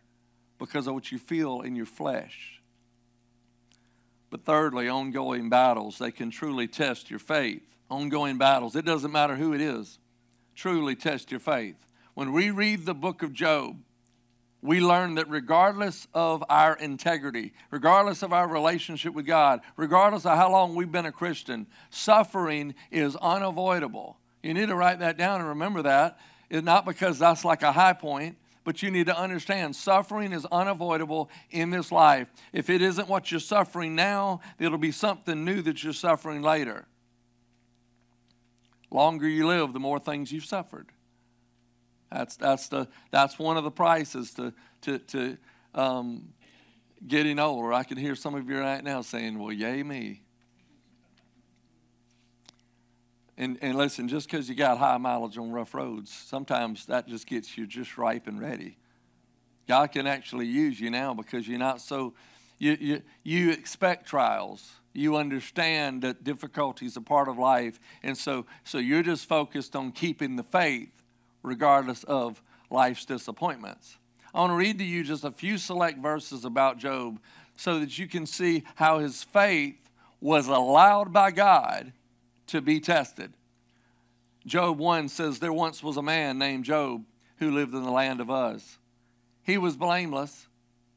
because 0.58 0.88
of 0.88 0.94
what 0.94 1.12
you 1.12 1.18
feel 1.18 1.62
in 1.62 1.76
your 1.76 1.86
flesh. 1.86 2.62
But 4.30 4.44
thirdly, 4.44 4.90
ongoing 4.90 5.50
battles, 5.50 5.98
they 5.98 6.12
can 6.12 6.30
truly 6.30 6.68
test 6.68 7.10
your 7.10 7.20
faith. 7.20 7.78
Ongoing 7.90 8.38
battles, 8.38 8.76
it 8.76 8.86
doesn't 8.86 9.12
matter 9.12 9.36
who 9.36 9.54
it 9.54 9.62
is, 9.62 10.00
truly 10.56 10.96
test 10.96 11.32
your 11.32 11.40
faith. 11.40 11.86
When 12.16 12.34
we 12.34 12.50
read 12.50 12.86
the 12.86 12.96
book 12.96 13.22
of 13.22 13.32
Job, 13.32 13.78
we 14.62 14.80
learn 14.82 15.16
that 15.16 15.30
regardless 15.30 16.08
of 16.14 16.44
our 16.50 16.76
integrity, 16.78 17.54
regardless 17.70 18.24
of 18.24 18.34
our 18.34 18.48
relationship 18.48 19.14
with 19.14 19.28
God, 19.28 19.62
regardless 19.78 20.26
of 20.26 20.36
how 20.36 20.52
long 20.52 20.74
we've 20.74 20.92
been 20.92 21.06
a 21.06 21.12
Christian, 21.12 21.68
suffering 21.92 22.74
is 22.90 23.16
unavoidable. 23.18 24.18
You 24.42 24.56
need 24.56 24.70
to 24.70 24.76
write 24.76 25.00
that 25.00 25.18
down 25.18 25.40
and 25.40 25.50
remember 25.50 25.84
that. 25.84 26.20
It's 26.50 26.66
not 26.66 26.86
because 26.86 27.20
that's 27.20 27.44
like 27.44 27.64
a 27.64 27.72
high 27.72 27.94
point, 27.94 28.38
but 28.64 28.82
you 28.82 28.92
need 28.92 29.06
to 29.06 29.18
understand 29.18 29.76
suffering 29.76 30.34
is 30.34 30.46
unavoidable 30.52 31.30
in 31.52 31.70
this 31.70 31.92
life. 31.92 32.28
If 32.52 32.70
it 32.70 32.82
isn't 32.82 33.08
what 33.08 33.32
you're 33.32 33.40
suffering 33.40 33.96
now, 33.96 34.42
it'll 34.60 34.78
be 34.78 34.92
something 34.92 35.46
new 35.46 35.62
that 35.62 35.84
you're 35.84 35.94
suffering 35.94 36.42
later. 36.42 36.86
Longer 38.92 39.28
you 39.28 39.48
live, 39.48 39.74
the 39.74 39.80
more 39.80 40.00
things 40.00 40.32
you've 40.32 40.46
suffered. 40.46 40.92
That's, 42.12 42.36
that's, 42.38 42.68
the, 42.70 42.88
that's 43.12 43.38
one 43.38 43.58
of 43.58 43.64
the 43.64 43.72
prices 43.72 44.34
to, 44.34 44.54
to, 44.82 45.00
to 45.00 45.38
um, 45.74 46.34
getting 47.06 47.40
older. 47.40 47.74
I 47.74 47.84
can 47.84 47.98
hear 47.98 48.16
some 48.16 48.36
of 48.36 48.50
you 48.50 48.60
right 48.60 48.84
now 48.84 49.02
saying, 49.02 49.38
Well, 49.38 49.52
yay 49.52 49.84
me. 49.84 50.22
And, 53.38 53.58
and 53.62 53.78
listen, 53.78 54.08
just 54.08 54.30
because 54.30 54.48
you 54.48 54.56
got 54.56 54.78
high 54.78 54.98
mileage 54.98 55.38
on 55.38 55.52
rough 55.52 55.74
roads, 55.74 56.12
sometimes 56.12 56.86
that 56.86 57.08
just 57.08 57.28
gets 57.28 57.58
you 57.58 57.68
just 57.68 57.98
ripe 57.98 58.28
and 58.28 58.40
ready. 58.40 58.78
God 59.68 59.92
can 59.92 60.08
actually 60.08 60.46
use 60.46 60.80
you 60.80 60.90
now 60.90 61.14
because 61.14 61.48
you're 61.48 61.60
not 61.60 61.82
so, 61.82 62.14
you, 62.60 62.78
you, 62.80 63.02
you 63.24 63.52
expect 63.52 64.08
trials. 64.08 64.72
You 64.94 65.18
understand 65.18 66.04
that 66.04 66.24
difficulties 66.24 66.96
are 66.96 67.02
part 67.02 67.28
of 67.28 67.38
life. 67.38 67.80
And 68.04 68.18
so, 68.18 68.46
so 68.64 68.78
you're 68.78 69.04
just 69.04 69.26
focused 69.26 69.76
on 69.76 69.92
keeping 69.92 70.38
the 70.38 70.44
faith 70.44 71.04
regardless 71.44 72.04
of 72.06 72.42
life's 72.70 73.04
disappointments. 73.04 73.98
I 74.34 74.40
want 74.40 74.52
to 74.52 74.56
read 74.56 74.78
to 74.78 74.86
you 74.86 75.04
just 75.04 75.26
a 75.26 75.32
few 75.32 75.58
select 75.58 76.00
verses 76.00 76.46
about 76.46 76.78
Job 76.78 77.20
so 77.58 77.80
that 77.80 77.98
you 77.98 78.08
can 78.08 78.26
see 78.26 78.64
how 78.76 79.00
his 79.00 79.24
faith 79.24 79.90
was 80.22 80.48
allowed 80.48 81.12
by 81.12 81.32
God 81.32 81.92
to 82.48 82.62
be 82.62 82.80
tested. 82.80 83.34
Job 84.46 84.78
1 84.78 85.10
says, 85.10 85.40
There 85.40 85.54
once 85.54 85.82
was 85.82 85.98
a 85.98 86.02
man 86.02 86.38
named 86.38 86.66
Job 86.66 87.04
who 87.38 87.52
lived 87.52 87.74
in 87.74 87.84
the 87.84 87.92
land 87.92 88.22
of 88.22 88.30
Uz. 88.30 88.78
He 89.44 89.58
was 89.58 89.76
blameless, 89.76 90.48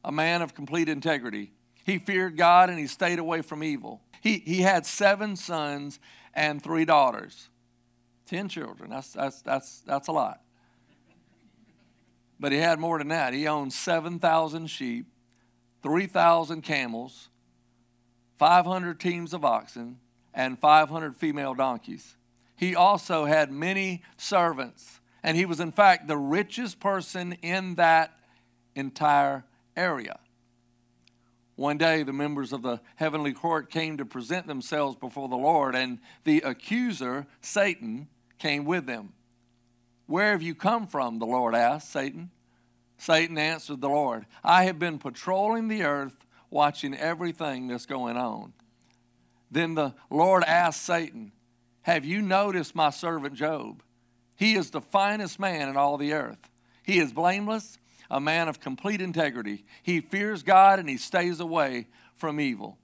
a 0.04 0.12
man 0.12 0.42
of 0.42 0.54
complete 0.54 0.88
integrity. 0.88 1.52
He 1.84 1.98
feared 1.98 2.36
God 2.36 2.70
and 2.70 2.78
he 2.78 2.86
stayed 2.86 3.18
away 3.18 3.42
from 3.42 3.64
evil. 3.64 4.02
He, 4.20 4.38
he 4.38 4.60
had 4.60 4.84
seven 4.84 5.36
sons 5.36 5.98
and 6.34 6.62
three 6.62 6.84
daughters. 6.84 7.48
Ten 8.26 8.48
children. 8.48 8.90
That's, 8.90 9.12
that's, 9.12 9.42
that's, 9.42 9.80
that's 9.80 10.08
a 10.08 10.12
lot. 10.12 10.40
But 12.38 12.52
he 12.52 12.58
had 12.58 12.78
more 12.78 12.98
than 12.98 13.08
that. 13.08 13.32
He 13.32 13.46
owned 13.48 13.72
7,000 13.72 14.66
sheep, 14.68 15.06
3,000 15.82 16.62
camels, 16.62 17.30
500 18.36 19.00
teams 19.00 19.34
of 19.34 19.44
oxen, 19.44 19.98
and 20.38 20.56
500 20.56 21.16
female 21.16 21.52
donkeys. 21.52 22.16
He 22.54 22.76
also 22.76 23.24
had 23.24 23.50
many 23.50 24.02
servants, 24.16 25.00
and 25.20 25.36
he 25.36 25.44
was, 25.44 25.58
in 25.58 25.72
fact, 25.72 26.06
the 26.06 26.16
richest 26.16 26.78
person 26.78 27.32
in 27.42 27.74
that 27.74 28.16
entire 28.76 29.44
area. 29.76 30.20
One 31.56 31.76
day, 31.76 32.04
the 32.04 32.12
members 32.12 32.52
of 32.52 32.62
the 32.62 32.80
heavenly 32.94 33.32
court 33.32 33.68
came 33.68 33.96
to 33.96 34.04
present 34.04 34.46
themselves 34.46 34.94
before 34.94 35.28
the 35.28 35.36
Lord, 35.36 35.74
and 35.74 35.98
the 36.22 36.40
accuser, 36.42 37.26
Satan, 37.40 38.06
came 38.38 38.64
with 38.64 38.86
them. 38.86 39.14
Where 40.06 40.30
have 40.30 40.42
you 40.42 40.54
come 40.54 40.86
from? 40.86 41.18
The 41.18 41.26
Lord 41.26 41.56
asked 41.56 41.90
Satan. 41.90 42.30
Satan 42.96 43.38
answered 43.38 43.80
the 43.80 43.88
Lord, 43.88 44.26
I 44.44 44.64
have 44.64 44.78
been 44.78 45.00
patrolling 45.00 45.66
the 45.66 45.82
earth, 45.82 46.26
watching 46.48 46.94
everything 46.94 47.66
that's 47.66 47.86
going 47.86 48.16
on. 48.16 48.52
Then 49.50 49.74
the 49.74 49.94
Lord 50.10 50.44
asked 50.44 50.82
Satan, 50.82 51.32
Have 51.82 52.04
you 52.04 52.22
noticed 52.22 52.74
my 52.74 52.90
servant 52.90 53.34
Job? 53.34 53.82
He 54.36 54.54
is 54.54 54.70
the 54.70 54.80
finest 54.80 55.40
man 55.40 55.68
in 55.68 55.76
all 55.76 55.96
the 55.96 56.12
earth. 56.12 56.50
He 56.82 56.98
is 56.98 57.12
blameless, 57.12 57.78
a 58.10 58.20
man 58.20 58.48
of 58.48 58.60
complete 58.60 59.00
integrity. 59.00 59.64
He 59.82 60.00
fears 60.00 60.42
God 60.42 60.78
and 60.78 60.88
he 60.88 60.96
stays 60.96 61.40
away 61.40 61.88
from 62.14 62.40
evil. 62.40 62.78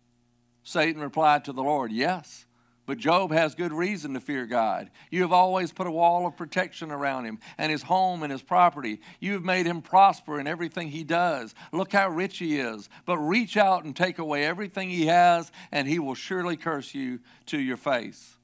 Satan 0.63 1.01
replied 1.01 1.45
to 1.45 1.53
the 1.53 1.63
Lord, 1.63 1.93
Yes. 1.93 2.47
But 2.87 2.99
Job 2.99 3.33
has 3.33 3.55
good 3.55 3.73
reason 3.73 4.13
to 4.13 4.21
fear 4.21 4.45
God. 4.45 4.91
You 5.11 5.23
have 5.23 5.33
always 5.33 5.73
put 5.73 5.87
a 5.87 5.91
wall 5.91 6.27
of 6.27 6.37
protection 6.37 6.91
around 6.91 7.25
him 7.25 7.39
and 7.57 7.73
his 7.73 7.83
home 7.83 8.23
and 8.23 8.31
his 8.31 8.43
property. 8.43 9.01
You 9.21 9.33
have 9.33 9.45
made 9.45 9.65
him 9.65 9.81
prosper 9.81 10.39
in 10.39 10.47
everything 10.47 10.89
he 10.89 11.03
does. 11.03 11.55
Look 11.73 11.93
how 11.93 12.11
rich 12.11 12.39
he 12.39 12.59
is. 12.59 12.91
But 13.07 13.19
reach 13.19 13.57
out 13.57 13.85
and 13.85 13.97
take 13.97 14.19
away 14.19 14.45
everything 14.45 14.91
he 14.91 15.07
has, 15.07 15.51
and 15.73 15.89
he 15.89 15.99
will 15.99 16.15
surely 16.15 16.57
curse 16.57 16.95
you 16.95 17.21
to 17.47 17.59
your 17.59 17.79
face. 17.79 18.37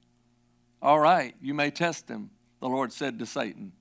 All 0.81 1.01
right, 1.01 1.35
you 1.43 1.53
may 1.53 1.71
test 1.71 2.09
him, 2.09 2.31
the 2.61 2.69
Lord 2.69 2.93
said 2.95 3.19
to 3.19 3.27
Satan. 3.27 3.73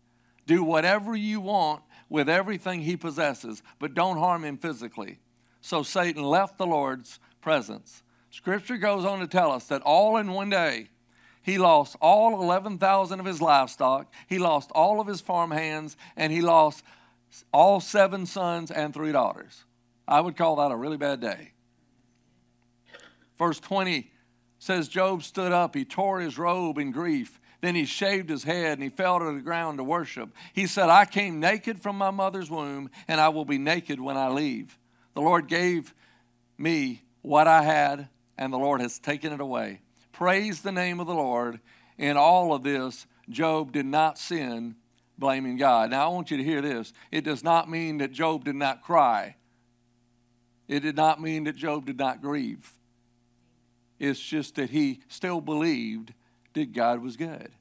Do 0.45 0.63
whatever 0.63 1.15
you 1.15 1.39
want 1.39 1.83
with 2.09 2.27
everything 2.27 2.81
he 2.81 2.97
possesses, 2.97 3.63
but 3.77 3.93
don't 3.93 4.17
harm 4.17 4.43
him 4.43 4.57
physically. 4.57 5.19
So 5.61 5.83
Satan 5.83 6.23
left 6.23 6.57
the 6.57 6.67
Lord's 6.67 7.19
presence. 7.39 8.03
Scripture 8.31 8.77
goes 8.77 9.05
on 9.05 9.19
to 9.19 9.27
tell 9.27 9.51
us 9.51 9.65
that 9.65 9.81
all 9.81 10.17
in 10.17 10.31
one 10.31 10.49
day, 10.49 10.89
he 11.41 11.57
lost 11.57 11.95
all 12.01 12.41
11,000 12.41 13.19
of 13.19 13.25
his 13.25 13.41
livestock, 13.41 14.11
he 14.27 14.37
lost 14.37 14.71
all 14.71 14.99
of 14.99 15.07
his 15.07 15.21
farm 15.21 15.51
hands, 15.51 15.97
and 16.15 16.31
he 16.31 16.41
lost 16.41 16.83
all 17.51 17.79
seven 17.79 18.25
sons 18.25 18.71
and 18.71 18.93
three 18.93 19.11
daughters. 19.11 19.63
I 20.07 20.21
would 20.21 20.35
call 20.35 20.57
that 20.57 20.71
a 20.71 20.75
really 20.75 20.97
bad 20.97 21.21
day. 21.21 21.53
Verse 23.37 23.59
20 23.59 24.11
says 24.59 24.87
Job 24.87 25.23
stood 25.23 25.51
up, 25.51 25.75
he 25.75 25.85
tore 25.85 26.19
his 26.19 26.37
robe 26.37 26.77
in 26.77 26.91
grief. 26.91 27.39
Then 27.61 27.75
he 27.75 27.85
shaved 27.85 28.29
his 28.29 28.43
head 28.43 28.73
and 28.73 28.83
he 28.83 28.89
fell 28.89 29.19
to 29.19 29.33
the 29.33 29.41
ground 29.41 29.77
to 29.77 29.83
worship. 29.83 30.29
He 30.53 30.65
said, 30.65 30.89
I 30.89 31.05
came 31.05 31.39
naked 31.39 31.81
from 31.81 31.97
my 31.97 32.11
mother's 32.11 32.49
womb, 32.49 32.89
and 33.07 33.19
I 33.19 33.29
will 33.29 33.45
be 33.45 33.57
naked 33.57 33.99
when 33.99 34.17
I 34.17 34.29
leave. 34.29 34.77
The 35.13 35.21
Lord 35.21 35.47
gave 35.47 35.93
me 36.57 37.03
what 37.21 37.47
I 37.47 37.63
had 37.63 38.07
and 38.39 38.54
the 38.54 38.58
Lord 38.58 38.80
has 38.82 38.97
taken 38.97 39.34
it 39.34 39.41
away. 39.41 39.82
Praise 40.13 40.62
the 40.62 40.71
name 40.71 40.99
of 40.99 41.08
the 41.08 41.13
Lord. 41.13 41.60
In 41.97 42.15
all 42.15 42.54
of 42.54 42.63
this, 42.63 43.06
Job 43.30 43.73
did 43.73 43.86
not 43.86 44.17
sin, 44.17 44.75
blaming 45.17 45.58
God. 45.58 45.91
Now, 45.91 46.06
I 46.06 46.13
want 46.13 46.32
you 46.32 46.38
to 46.38 46.43
hear 46.43 46.62
this. 46.62 46.93
It 47.12 47.25
does 47.25 47.43
not 47.43 47.69
mean 47.69 47.97
that 47.97 48.13
Job 48.13 48.45
did 48.45 48.56
not 48.56 48.82
cry, 48.82 49.36
it 50.67 50.80
did 50.80 50.95
not 50.95 51.21
mean 51.21 51.43
that 51.43 51.58
Job 51.58 51.86
did 51.86 51.99
not 51.99 52.21
grieve. 52.21 52.71
It's 53.99 54.19
just 54.21 54.56
that 54.56 54.69
he 54.69 55.02
still 55.10 55.41
believed 55.41 56.13
that 56.54 56.71
God 56.71 57.02
was 57.02 57.17
good 57.17 57.52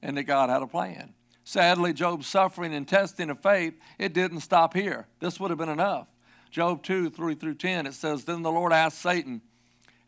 and 0.00 0.16
that 0.16 0.22
God 0.22 0.48
had 0.48 0.62
a 0.62 0.66
plan. 0.68 1.14
Sadly, 1.42 1.92
Job's 1.92 2.28
suffering 2.28 2.72
and 2.72 2.86
testing 2.86 3.28
of 3.28 3.42
faith, 3.42 3.74
it 3.98 4.12
didn't 4.12 4.40
stop 4.40 4.74
here. 4.74 5.08
This 5.18 5.40
would 5.40 5.50
have 5.50 5.58
been 5.58 5.68
enough. 5.68 6.06
Job 6.52 6.84
2, 6.84 7.10
3 7.10 7.34
through 7.34 7.54
10, 7.56 7.86
it 7.86 7.94
says, 7.94 8.24
Then 8.24 8.42
the 8.42 8.52
Lord 8.52 8.72
asked 8.72 9.00
Satan, 9.00 9.42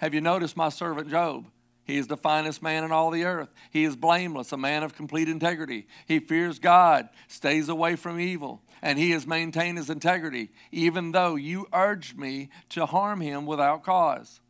have 0.02 0.12
you 0.14 0.20
noticed 0.20 0.56
my 0.56 0.68
servant 0.68 1.08
Job? 1.08 1.46
He 1.84 1.96
is 1.96 2.08
the 2.08 2.16
finest 2.16 2.60
man 2.60 2.82
in 2.82 2.90
all 2.90 3.12
the 3.12 3.24
earth. 3.24 3.50
He 3.70 3.84
is 3.84 3.94
blameless, 3.94 4.50
a 4.50 4.56
man 4.56 4.82
of 4.82 4.96
complete 4.96 5.28
integrity. 5.28 5.86
He 6.06 6.18
fears 6.18 6.58
God, 6.58 7.08
stays 7.28 7.68
away 7.68 7.94
from 7.94 8.18
evil, 8.18 8.62
and 8.82 8.98
he 8.98 9.12
has 9.12 9.28
maintained 9.28 9.78
his 9.78 9.88
integrity, 9.88 10.50
even 10.72 11.12
though 11.12 11.36
you 11.36 11.68
urged 11.72 12.18
me 12.18 12.50
to 12.70 12.86
harm 12.86 13.20
him 13.20 13.46
without 13.46 13.84
cause. 13.84 14.40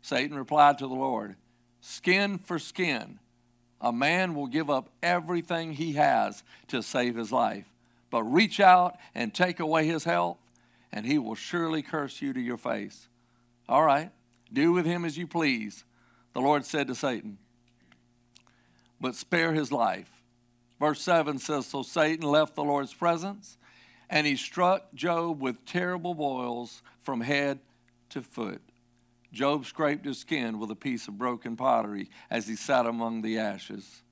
Satan 0.00 0.36
replied 0.36 0.78
to 0.78 0.86
the 0.86 0.94
Lord, 0.94 1.34
Skin 1.80 2.38
for 2.38 2.60
skin. 2.60 3.18
A 3.80 3.92
man 3.92 4.36
will 4.36 4.46
give 4.46 4.70
up 4.70 4.90
everything 5.02 5.72
he 5.72 5.94
has 5.94 6.44
to 6.68 6.84
save 6.84 7.16
his 7.16 7.32
life. 7.32 7.66
But 8.10 8.22
reach 8.22 8.60
out 8.60 8.96
and 9.12 9.34
take 9.34 9.58
away 9.58 9.86
his 9.88 10.04
health, 10.04 10.38
and 10.92 11.04
he 11.04 11.18
will 11.18 11.34
surely 11.34 11.82
curse 11.82 12.22
you 12.22 12.32
to 12.32 12.40
your 12.40 12.56
face. 12.56 13.08
All 13.68 13.82
right. 13.82 14.12
Do 14.54 14.72
with 14.72 14.86
him 14.86 15.04
as 15.04 15.18
you 15.18 15.26
please, 15.26 15.84
the 16.32 16.40
Lord 16.40 16.64
said 16.64 16.86
to 16.86 16.94
Satan, 16.94 17.38
but 19.00 19.14
spare 19.14 19.52
his 19.52 19.70
life. 19.70 20.22
Verse 20.80 21.02
7 21.02 21.38
says 21.38 21.66
So 21.66 21.82
Satan 21.82 22.26
left 22.26 22.54
the 22.54 22.64
Lord's 22.64 22.94
presence, 22.94 23.58
and 24.08 24.26
he 24.26 24.36
struck 24.36 24.94
Job 24.94 25.40
with 25.40 25.64
terrible 25.66 26.14
boils 26.14 26.82
from 27.00 27.20
head 27.20 27.58
to 28.10 28.22
foot. 28.22 28.62
Job 29.32 29.66
scraped 29.66 30.06
his 30.06 30.18
skin 30.18 30.60
with 30.60 30.70
a 30.70 30.76
piece 30.76 31.08
of 31.08 31.18
broken 31.18 31.56
pottery 31.56 32.08
as 32.30 32.46
he 32.46 32.54
sat 32.54 32.86
among 32.86 33.22
the 33.22 33.38
ashes. 33.38 34.02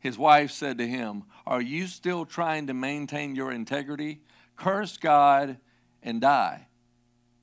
His 0.00 0.18
wife 0.18 0.50
said 0.50 0.78
to 0.78 0.86
him, 0.86 1.24
Are 1.46 1.62
you 1.62 1.86
still 1.86 2.24
trying 2.24 2.66
to 2.66 2.74
maintain 2.74 3.36
your 3.36 3.52
integrity? 3.52 4.20
Curse 4.56 4.96
God 4.96 5.58
and 6.02 6.20
die. 6.20 6.66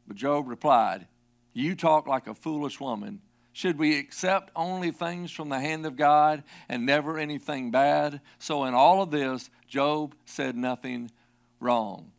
But 0.05 0.17
Job 0.17 0.49
replied, 0.49 1.07
you 1.53 1.75
talk 1.75 2.07
like 2.07 2.27
a 2.27 2.33
foolish 2.33 2.79
woman. 2.79 3.21
Should 3.51 3.77
we 3.77 3.99
accept 3.99 4.51
only 4.55 4.89
things 4.89 5.31
from 5.31 5.49
the 5.49 5.59
hand 5.59 5.85
of 5.85 5.95
God 5.95 6.43
and 6.67 6.85
never 6.85 7.19
anything 7.19 7.69
bad? 7.69 8.19
So, 8.39 8.65
in 8.65 8.73
all 8.73 9.03
of 9.03 9.11
this, 9.11 9.51
Job 9.67 10.15
said 10.25 10.55
nothing 10.55 11.11
wrong. 11.59 12.11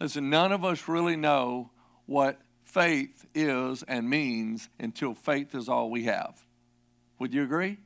Listen, 0.00 0.30
none 0.30 0.52
of 0.52 0.64
us 0.64 0.88
really 0.88 1.16
know 1.16 1.70
what 2.06 2.40
faith 2.62 3.26
is 3.34 3.82
and 3.82 4.08
means 4.08 4.68
until 4.78 5.14
faith 5.14 5.54
is 5.54 5.68
all 5.68 5.90
we 5.90 6.04
have. 6.04 6.46
Would 7.18 7.34
you 7.34 7.42
agree? 7.42 7.78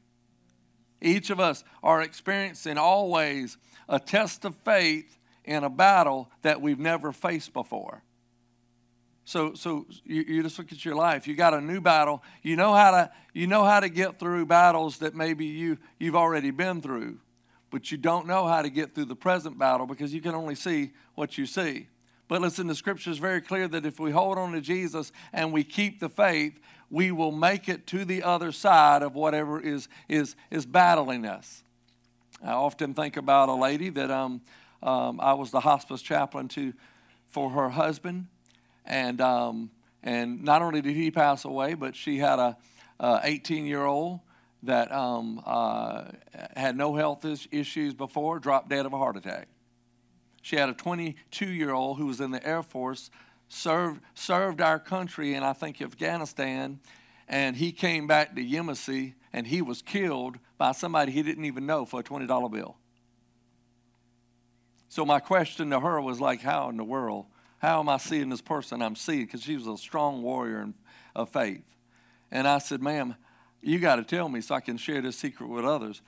Each 1.00 1.30
of 1.30 1.40
us 1.40 1.64
are 1.82 2.02
experiencing 2.02 2.76
always 2.76 3.56
a 3.88 3.98
test 3.98 4.44
of 4.44 4.54
faith 4.56 5.18
in 5.44 5.64
a 5.64 5.70
battle 5.70 6.30
that 6.42 6.60
we've 6.60 6.78
never 6.78 7.12
faced 7.12 7.52
before. 7.52 8.02
So, 9.30 9.54
so 9.54 9.86
you, 10.04 10.24
you, 10.26 10.42
just 10.42 10.58
look 10.58 10.72
at 10.72 10.84
your 10.84 10.96
life. 10.96 11.28
You 11.28 11.36
got 11.36 11.54
a 11.54 11.60
new 11.60 11.80
battle. 11.80 12.20
You 12.42 12.56
know 12.56 12.74
how 12.74 12.90
to 12.90 13.12
you 13.32 13.46
know 13.46 13.62
how 13.62 13.78
to 13.78 13.88
get 13.88 14.18
through 14.18 14.46
battles 14.46 14.98
that 14.98 15.14
maybe 15.14 15.46
you 15.46 15.78
you've 16.00 16.16
already 16.16 16.50
been 16.50 16.80
through, 16.80 17.20
but 17.70 17.92
you 17.92 17.96
don't 17.96 18.26
know 18.26 18.48
how 18.48 18.60
to 18.60 18.68
get 18.68 18.92
through 18.92 19.04
the 19.04 19.14
present 19.14 19.56
battle 19.56 19.86
because 19.86 20.12
you 20.12 20.20
can 20.20 20.34
only 20.34 20.56
see 20.56 20.90
what 21.14 21.38
you 21.38 21.46
see. 21.46 21.86
But 22.26 22.40
listen, 22.40 22.66
the 22.66 22.74
scripture 22.74 23.08
is 23.08 23.18
very 23.18 23.40
clear 23.40 23.68
that 23.68 23.86
if 23.86 24.00
we 24.00 24.10
hold 24.10 24.36
on 24.36 24.50
to 24.50 24.60
Jesus 24.60 25.12
and 25.32 25.52
we 25.52 25.62
keep 25.62 26.00
the 26.00 26.08
faith, 26.08 26.58
we 26.90 27.12
will 27.12 27.30
make 27.30 27.68
it 27.68 27.86
to 27.86 28.04
the 28.04 28.24
other 28.24 28.50
side 28.50 29.02
of 29.02 29.14
whatever 29.14 29.60
is, 29.60 29.86
is, 30.08 30.34
is 30.50 30.66
battling 30.66 31.24
us. 31.24 31.62
I 32.44 32.50
often 32.50 32.94
think 32.94 33.16
about 33.16 33.48
a 33.48 33.54
lady 33.54 33.90
that 33.90 34.10
um, 34.10 34.40
um, 34.82 35.20
I 35.20 35.34
was 35.34 35.52
the 35.52 35.60
hospice 35.60 36.02
chaplain 36.02 36.48
to 36.48 36.72
for 37.28 37.50
her 37.50 37.68
husband. 37.68 38.26
And, 38.90 39.20
um, 39.20 39.70
and 40.02 40.42
not 40.42 40.62
only 40.62 40.82
did 40.82 40.96
he 40.96 41.12
pass 41.12 41.44
away, 41.44 41.74
but 41.74 41.94
she 41.94 42.18
had 42.18 42.40
a 42.40 42.56
18 43.00 43.64
year 43.64 43.84
old 43.84 44.20
that 44.64 44.92
um, 44.92 45.40
uh, 45.46 46.06
had 46.56 46.76
no 46.76 46.96
health 46.96 47.24
issues 47.24 47.94
before, 47.94 48.40
dropped 48.40 48.68
dead 48.68 48.84
of 48.84 48.92
a 48.92 48.98
heart 48.98 49.16
attack. 49.16 49.46
She 50.42 50.56
had 50.56 50.68
a 50.68 50.74
22 50.74 51.46
year 51.46 51.72
old 51.72 51.98
who 51.98 52.06
was 52.06 52.20
in 52.20 52.32
the 52.32 52.44
Air 52.44 52.64
Force, 52.64 53.10
served, 53.48 54.00
served 54.14 54.60
our 54.60 54.80
country 54.80 55.34
in, 55.34 55.44
I 55.44 55.52
think, 55.52 55.80
Afghanistan, 55.80 56.80
and 57.28 57.56
he 57.56 57.70
came 57.70 58.08
back 58.08 58.34
to 58.34 58.44
Yemassee 58.44 59.14
and 59.32 59.46
he 59.46 59.62
was 59.62 59.82
killed 59.82 60.36
by 60.58 60.72
somebody 60.72 61.12
he 61.12 61.22
didn't 61.22 61.44
even 61.44 61.64
know 61.64 61.84
for 61.84 62.00
a 62.00 62.02
$20 62.02 62.50
bill. 62.50 62.76
So 64.88 65.04
my 65.04 65.20
question 65.20 65.70
to 65.70 65.78
her 65.78 66.00
was 66.00 66.20
like, 66.20 66.42
how 66.42 66.68
in 66.70 66.76
the 66.76 66.82
world, 66.82 67.26
how 67.60 67.80
am 67.80 67.88
I 67.88 67.98
seeing 67.98 68.30
this 68.30 68.40
person 68.40 68.82
I'm 68.82 68.96
seeing? 68.96 69.26
Because 69.26 69.42
she 69.42 69.54
was 69.54 69.66
a 69.66 69.76
strong 69.76 70.22
warrior 70.22 70.68
of 71.14 71.28
faith. 71.28 71.64
And 72.30 72.48
I 72.48 72.58
said, 72.58 72.82
ma'am, 72.82 73.14
you 73.60 73.78
got 73.78 73.96
to 73.96 74.02
tell 74.02 74.28
me 74.28 74.40
so 74.40 74.54
I 74.54 74.60
can 74.60 74.76
share 74.76 75.02
this 75.02 75.16
secret 75.16 75.48
with 75.48 75.64
others. 75.64 76.00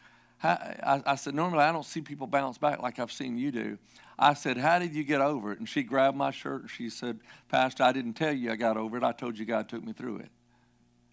I, 0.42 1.02
I 1.06 1.14
said, 1.14 1.34
normally 1.34 1.62
I 1.62 1.70
don't 1.70 1.84
see 1.84 2.00
people 2.00 2.26
bounce 2.26 2.58
back 2.58 2.82
like 2.82 2.98
I've 2.98 3.12
seen 3.12 3.38
you 3.38 3.52
do. 3.52 3.78
I 4.18 4.34
said, 4.34 4.56
How 4.56 4.78
did 4.78 4.94
you 4.94 5.04
get 5.04 5.20
over 5.20 5.52
it? 5.52 5.58
And 5.58 5.68
she 5.68 5.82
grabbed 5.82 6.16
my 6.16 6.30
shirt 6.30 6.62
and 6.62 6.70
she 6.70 6.90
said, 6.90 7.20
Pastor, 7.48 7.84
I 7.84 7.92
didn't 7.92 8.14
tell 8.14 8.32
you 8.32 8.50
I 8.50 8.56
got 8.56 8.76
over 8.76 8.96
it. 8.96 9.04
I 9.04 9.12
told 9.12 9.38
you 9.38 9.44
God 9.44 9.68
took 9.68 9.84
me 9.84 9.92
through 9.92 10.18
it. 10.18 10.30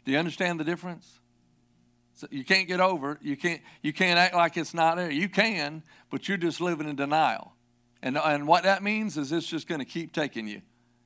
Do 0.05 0.11
you 0.11 0.17
understand 0.17 0.59
the 0.59 0.63
difference? 0.63 1.19
So 2.15 2.27
you 2.31 2.43
can't 2.43 2.67
get 2.67 2.79
over 2.79 3.13
it. 3.13 3.19
You 3.21 3.37
can't, 3.37 3.61
you 3.81 3.93
can't 3.93 4.19
act 4.19 4.35
like 4.35 4.57
it's 4.57 4.73
not 4.73 4.97
there. 4.97 5.11
You 5.11 5.29
can, 5.29 5.83
but 6.09 6.27
you're 6.27 6.37
just 6.37 6.59
living 6.59 6.89
in 6.89 6.95
denial. 6.95 7.53
And, 8.01 8.17
and 8.17 8.47
what 8.47 8.63
that 8.63 8.81
means 8.81 9.17
is 9.17 9.31
it's 9.31 9.47
just 9.47 9.67
going 9.67 9.79
to 9.79 9.85
keep 9.85 10.13
taking 10.13 10.47
you. 10.47 10.61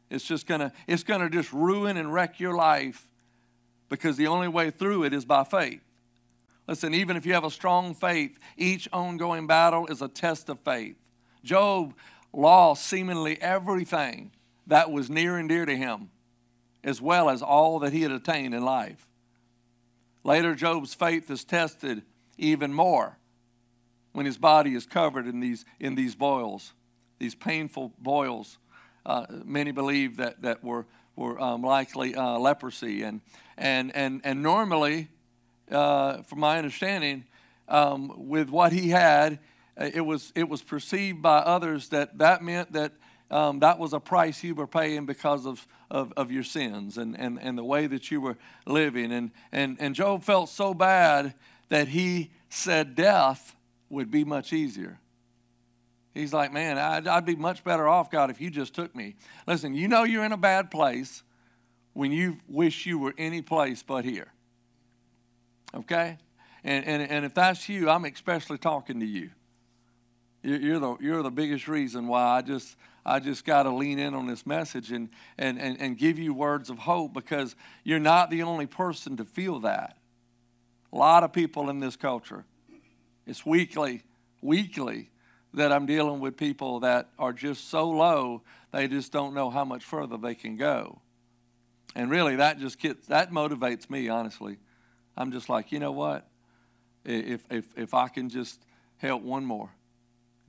It's 0.10 0.26
just 0.26 0.46
going 0.46 0.60
to, 0.60 0.72
it's 0.88 1.04
going 1.04 1.22
to 1.22 1.30
just 1.30 1.52
ruin 1.52 1.98
and 1.98 2.14
wreck 2.14 2.40
your 2.40 2.56
life 2.56 3.10
because 3.90 4.16
the 4.18 4.28
only 4.28 4.48
way 4.48 4.70
through 4.70 5.04
it 5.04 5.14
is 5.14 5.26
by 5.26 5.44
faith. 5.44 5.82
Listen, 6.68 6.94
even 6.94 7.18
if 7.18 7.26
you 7.26 7.34
have 7.34 7.44
a 7.44 7.52
strong 7.52 7.94
faith, 7.94 8.38
each 8.58 8.88
ongoing 8.94 9.48
battle 9.48 9.88
is 9.88 10.02
a 10.02 10.08
test 10.08 10.50
of 10.50 10.60
faith. 10.60 10.96
Job 11.44 11.94
lost 12.32 12.86
seemingly 12.86 13.42
everything 13.42 14.32
that 14.68 14.92
was 14.92 15.10
near 15.10 15.38
and 15.38 15.50
dear 15.50 15.66
to 15.66 15.76
him, 15.76 16.10
as 16.84 17.02
well 17.02 17.30
as 17.30 17.42
all 17.42 17.80
that 17.80 17.92
he 17.92 18.02
had 18.02 18.12
attained 18.12 18.54
in 18.54 18.64
life. 18.64 19.08
Later, 20.24 20.56
Job's 20.56 20.94
faith 20.94 21.30
is 21.30 21.44
tested 21.44 22.04
even 22.38 22.74
more 22.74 23.18
when 24.14 24.26
his 24.26 24.38
body 24.38 24.74
is 24.74 24.86
covered 24.86 25.28
in 25.28 25.40
these, 25.40 25.66
in 25.80 25.96
these 25.96 26.16
boils, 26.16 26.74
these 27.20 27.36
painful 27.36 27.94
boils. 28.00 28.58
Uh, 29.06 29.26
many 29.44 29.72
believe 29.72 30.18
that, 30.18 30.42
that 30.42 30.64
were, 30.64 30.86
were 31.16 31.40
um, 31.40 31.62
likely 31.62 32.16
uh, 32.16 32.38
leprosy. 32.38 33.04
And, 33.04 33.22
and, 33.58 33.96
and, 33.96 34.22
and 34.24 34.42
normally, 34.42 35.10
uh, 35.72 36.22
from 36.24 36.40
my 36.40 36.58
understanding, 36.58 37.26
um, 37.68 38.28
with 38.28 38.50
what 38.50 38.72
he 38.72 38.90
had, 38.90 39.40
uh, 39.80 39.90
it 39.94 40.02
was, 40.02 40.32
it 40.36 40.48
was 40.48 40.62
perceived 40.62 41.22
by 41.22 41.38
others 41.38 41.90
that 41.90 42.18
that 42.20 42.44
meant 42.44 42.74
that 42.74 42.94
um, 43.32 43.60
that 43.60 43.80
was 43.80 43.94
a 43.94 44.00
price 44.00 44.44
you 44.44 44.54
were 44.54 44.68
paying 44.68 45.08
because 45.08 45.48
of, 45.48 45.66
of, 45.90 46.14
of, 46.16 46.32
your 46.32 46.44
sins 46.44 47.00
and, 47.00 47.20
and, 47.20 47.40
and 47.42 47.58
the 47.58 47.64
way 47.64 47.88
that 47.88 48.12
you 48.12 48.22
were 48.22 48.38
living. 48.68 49.12
And, 49.12 49.32
and, 49.52 49.78
and 49.80 49.96
Job 49.96 50.24
felt 50.24 50.50
so 50.50 50.76
bad 50.76 51.34
that 51.70 51.88
he 51.88 52.30
said 52.50 52.94
death 52.94 53.56
would 53.90 54.12
be 54.12 54.24
much 54.24 54.54
easier. 54.54 55.00
He's 56.14 56.32
like, 56.32 56.54
man, 56.54 56.78
I'd, 56.78 57.08
I'd 57.08 57.26
be 57.26 57.36
much 57.36 57.64
better 57.64 57.88
off, 57.88 58.12
God, 58.12 58.30
if 58.30 58.40
you 58.40 58.52
just 58.52 58.76
took 58.76 58.96
me. 58.96 59.16
Listen, 59.48 59.74
you 59.74 59.88
know 59.88 60.04
you're 60.04 60.24
in 60.24 60.32
a 60.32 60.38
bad 60.38 60.70
place 60.70 61.24
when 61.94 62.12
you 62.12 62.38
wish 62.48 62.86
you 62.86 63.00
were 63.00 63.14
any 63.18 63.42
place 63.42 63.82
but 63.82 64.06
here. 64.06 64.32
Okay? 65.74 66.18
And, 66.64 66.86
and, 66.86 67.02
and 67.02 67.26
if 67.26 67.34
that's 67.34 67.68
you, 67.68 67.90
I'm 67.90 68.06
especially 68.06 68.60
talking 68.60 69.00
to 69.00 69.06
you. 69.06 69.32
You're 70.44 70.80
the, 70.80 70.98
you're 71.00 71.24
the 71.24 71.32
biggest 71.32 71.68
reason 71.68 72.08
why 72.08 72.38
I 72.38 72.42
just, 72.42 72.76
I 73.06 73.20
just 73.20 73.46
got 73.46 73.64
to 73.64 73.72
lean 73.72 73.98
in 73.98 74.14
on 74.14 74.28
this 74.28 74.46
message 74.46 74.92
and, 74.92 75.10
and, 75.38 75.60
and, 75.60 75.80
and 75.80 75.98
give 75.98 76.20
you 76.20 76.34
words 76.34 76.70
of 76.70 76.80
hope 76.80 77.14
because 77.14 77.56
you're 77.84 78.00
not 78.00 78.30
the 78.30 78.44
only 78.44 78.68
person 78.68 79.18
to 79.18 79.26
feel 79.26 79.60
that. 79.62 79.98
A 80.92 80.98
lot 80.98 81.24
of 81.24 81.34
people 81.34 81.70
in 81.70 81.80
this 81.80 81.96
culture, 81.96 82.46
it's 83.26 83.46
weekly, 83.46 84.04
weekly 84.42 85.10
that 85.54 85.72
I'm 85.72 85.86
dealing 85.86 86.20
with 86.20 86.38
people 86.38 86.80
that 86.82 87.10
are 87.20 87.34
just 87.34 87.70
so 87.70 87.90
low 87.90 88.42
they 88.74 88.88
just 88.88 89.12
don't 89.12 89.36
know 89.36 89.52
how 89.52 89.64
much 89.64 89.84
further 89.84 90.18
they 90.18 90.34
can 90.34 90.58
go. 90.58 91.00
And 91.96 92.10
really, 92.10 92.36
that 92.38 92.60
just 92.60 92.80
gets, 92.80 93.06
that 93.08 93.32
motivates 93.32 93.88
me, 93.88 94.10
honestly. 94.10 94.58
I'm 95.16 95.32
just 95.32 95.48
like, 95.48 95.72
you 95.72 95.80
know 95.80 95.92
what? 95.92 96.28
If, 97.06 97.46
if, 97.52 97.66
if 97.78 97.94
I 97.94 98.08
can 98.08 98.30
just 98.30 98.66
help 98.98 99.22
one 99.22 99.46
more, 99.46 99.70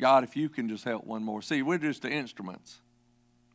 God, 0.00 0.24
if 0.24 0.36
you 0.36 0.48
can 0.48 0.70
just 0.70 0.84
help 0.84 1.04
one 1.04 1.22
more. 1.22 1.42
See, 1.42 1.60
we're 1.60 1.78
just 1.78 2.00
the 2.00 2.10
instruments. 2.10 2.80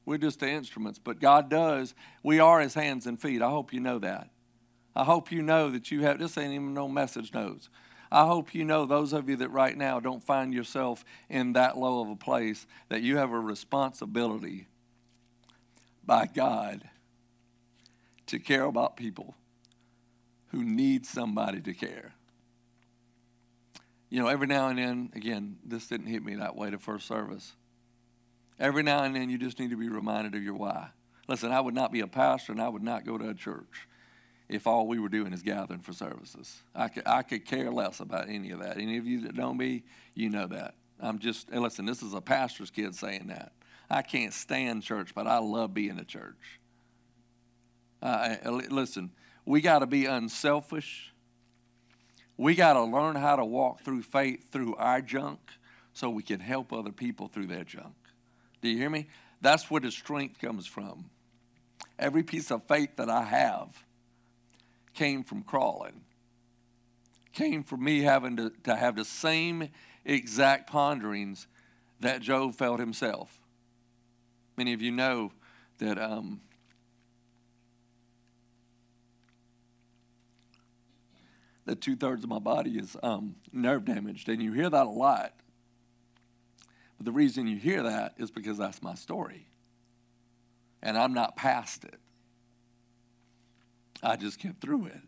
We're 0.05 0.19
just 0.19 0.39
the 0.39 0.49
instruments, 0.49 0.99
but 0.99 1.19
God 1.19 1.49
does. 1.49 1.95
We 2.23 2.39
are 2.39 2.62
His 2.62 2.75
hands 2.75 3.07
and 3.07 3.19
feet. 3.19 3.41
I 3.41 3.49
hope 3.49 3.73
you 3.73 3.79
know 3.79 3.97
that. 3.99 4.29
I 4.95 5.03
hope 5.03 5.31
you 5.31 5.41
know 5.41 5.71
that 5.71 5.89
you 5.89 6.01
have, 6.01 6.19
this 6.19 6.38
ain't 6.38 6.53
even 6.53 6.75
no 6.75 6.88
message 6.88 7.33
notes. 7.33 7.69
I 8.12 8.26
hope 8.26 8.56
you 8.56 8.65
know, 8.65 8.86
those 8.86 9.13
of 9.13 9.30
you 9.30 9.36
that 9.38 9.50
right 9.50 9.78
now 9.78 10.00
don't 10.00 10.24
find 10.24 10.54
yourself 10.54 11.06
in 11.30 11.54
that 11.54 11.78
low 11.78 12.02
of 12.02 12.10
a 12.10 12.15
place, 12.15 12.65
that 12.89 13.02
you 13.02 13.17
have 13.17 13.32
a 13.32 13.39
responsibility 13.39 14.67
by 16.04 16.26
God 16.26 16.89
to 18.28 18.39
care 18.39 18.63
about 18.63 18.98
people 18.98 19.36
who 20.48 20.63
need 20.63 21.06
somebody 21.06 21.62
to 21.62 21.74
care 21.74 22.15
you 24.10 24.19
know, 24.19 24.28
every 24.28 24.48
now 24.48 24.67
and 24.69 24.80
then, 24.80 25.12
again, 25.15 25.58
this 25.63 25.88
didn't 25.88 26.08
hit 26.08 26.24
me 26.24 26.36
that 26.36 26.56
way 26.56 26.72
to 26.72 26.80
first 26.80 27.08
service. 27.08 27.54
Every 28.60 28.84
now 28.84 29.04
and 29.04 29.15
then, 29.15 29.30
you 29.30 29.38
just 29.38 29.60
need 29.60 29.69
to 29.69 29.78
be 29.78 29.88
reminded 29.88 30.36
of 30.36 30.43
your 30.43 30.56
why. 30.56 30.89
Listen, 31.28 31.52
I 31.52 31.62
would 31.62 31.76
not 31.76 31.91
be 31.91 32.00
a 32.00 32.08
pastor 32.08 32.52
and 32.52 32.62
I 32.62 32.69
would 32.69 32.82
not 32.82 33.06
go 33.06 33.17
to 33.17 33.30
a 33.30 33.34
church 33.36 33.88
if 34.49 34.67
all 34.67 34.88
we 34.88 34.99
were 34.99 35.09
doing 35.09 35.31
is 35.31 35.41
gathering 35.41 35.79
for 35.79 35.93
services. 35.93 36.62
I 36.75 36.88
could, 36.88 37.03
I 37.05 37.21
could 37.21 37.45
care 37.45 37.71
less 37.71 37.99
about 37.99 38.29
any 38.29 38.51
of 38.51 38.59
that. 38.59 38.77
Any 38.77 38.97
of 38.97 39.05
you 39.05 39.21
that 39.21 39.35
know 39.35 39.53
me, 39.53 39.83
you 40.15 40.29
know 40.29 40.47
that. 40.47 40.75
I'm 40.99 41.19
just, 41.19 41.51
listen, 41.51 41.85
this 41.85 42.01
is 42.01 42.13
a 42.13 42.21
pastor's 42.21 42.71
kid 42.71 42.95
saying 42.95 43.27
that. 43.27 43.53
I 43.89 44.01
can't 44.01 44.33
stand 44.33 44.83
church, 44.83 45.13
but 45.15 45.27
I 45.27 45.38
love 45.38 45.73
being 45.73 45.97
a 45.99 46.03
church. 46.03 46.59
Uh, 48.01 48.35
listen, 48.69 49.12
we 49.45 49.62
got 49.62 49.79
to 49.79 49.88
be 49.88 50.05
unselfish 50.05 51.13
we 52.39 52.55
got 52.55 52.73
to 52.73 52.83
learn 52.83 53.17
how 53.17 53.35
to 53.35 53.43
walk 53.43 53.81
through 53.81 54.01
faith 54.01 54.49
through 54.49 54.73
our 54.75 55.01
junk 55.01 55.41
so 55.91 56.09
we 56.09 56.23
can 56.23 56.39
help 56.39 56.71
other 56.71 56.93
people 56.93 57.27
through 57.27 57.47
their 57.47 57.65
junk. 57.65 57.95
Do 58.62 58.69
you 58.69 58.77
hear 58.77 58.89
me? 58.89 59.09
That's 59.41 59.69
where 59.69 59.81
the 59.81 59.91
strength 59.91 60.39
comes 60.39 60.65
from. 60.65 61.09
Every 61.99 62.23
piece 62.23 62.49
of 62.49 62.63
faith 62.63 62.95
that 62.95 63.09
I 63.09 63.23
have 63.23 63.83
came 64.93 65.23
from 65.23 65.43
crawling, 65.43 66.02
came 67.34 67.63
from 67.63 67.84
me 67.84 68.02
having 68.02 68.38
to, 68.38 68.52
to 68.63 68.75
have 68.75 68.95
the 68.95 69.06
same 69.06 69.69
exact 70.06 70.69
ponderings 70.69 71.47
that 71.99 72.21
Job 72.21 72.56
felt 72.56 72.80
himself. 72.80 73.39
Many 74.58 74.73
of 74.73 74.82
you 74.82 74.91
know 74.91 75.32
that 75.80 75.97
um, 75.97 76.41
that 81.65 81.82
two 81.82 81.95
thirds 81.95 82.23
of 82.23 82.30
my 82.30 82.39
body 82.39 82.78
is 82.78 82.97
um, 83.04 83.36
nerve 83.54 83.86
damaged, 83.86 84.28
and 84.30 84.41
you 84.41 84.54
hear 84.54 84.69
that 84.69 84.86
a 84.86 84.89
lot. 84.89 85.34
But 86.97 87.06
the 87.06 87.12
reason 87.12 87.47
you 87.47 87.58
hear 87.58 87.84
that 87.84 88.15
is 88.17 88.32
because 88.32 88.58
that's 88.58 88.82
my 88.82 88.95
story. 88.95 89.47
and 90.82 90.97
I'm 90.97 91.13
not 91.13 91.36
past 91.36 91.84
it. 91.84 91.99
I 94.01 94.15
just 94.15 94.39
kept 94.39 94.62
through 94.62 94.88
it. 94.88 95.01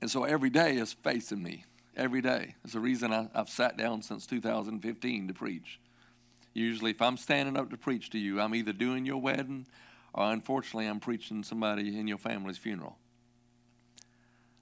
And 0.00 0.10
so 0.10 0.24
every 0.24 0.50
day 0.50 0.76
is 0.76 0.92
facing 0.92 1.42
me. 1.42 1.64
Every 1.96 2.22
day. 2.22 2.54
It's 2.64 2.72
the 2.72 2.80
reason 2.80 3.12
I, 3.12 3.28
have 3.34 3.50
sat 3.50 3.76
down 3.76 4.02
since 4.02 4.26
2015 4.26 5.28
to 5.28 5.34
preach. 5.34 5.78
Usually, 6.54 6.90
if 6.90 7.02
I'm 7.02 7.16
standing 7.16 7.56
up 7.56 7.70
to 7.70 7.76
preach 7.76 8.10
to 8.10 8.18
you, 8.18 8.40
I'm 8.40 8.54
either 8.54 8.72
doing 8.72 9.06
your 9.06 9.18
wedding 9.18 9.66
or 10.14 10.30
unfortunately, 10.30 10.86
I'm 10.86 11.00
preaching 11.00 11.42
somebody 11.42 11.98
in 11.98 12.06
your 12.06 12.18
family's 12.18 12.58
funeral. 12.58 12.98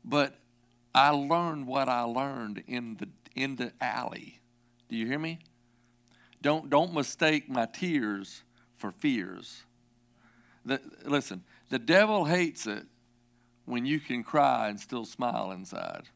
But 0.04 0.38
I 0.94 1.10
learned 1.10 1.66
what 1.66 1.88
I 1.88 2.02
learned 2.02 2.62
in 2.66 2.96
the, 2.96 3.08
in 3.34 3.56
the 3.56 3.72
alley. 3.80 4.40
Do 4.88 4.96
you 4.96 5.06
hear 5.06 5.18
me? 5.18 5.40
Don't, 6.40 6.70
don't 6.70 6.94
mistake 6.94 7.48
my 7.48 7.66
tears 7.66 8.42
for 8.76 8.90
fears. 8.90 9.64
The, 10.64 10.80
listen, 11.04 11.42
the 11.70 11.78
devil 11.78 12.24
hates 12.24 12.66
it 12.66 12.84
when 13.64 13.86
you 13.86 14.00
can 14.00 14.24
cry 14.24 14.68
and 14.68 14.78
still 14.78 15.04
smile 15.04 15.52
inside. 15.52 16.08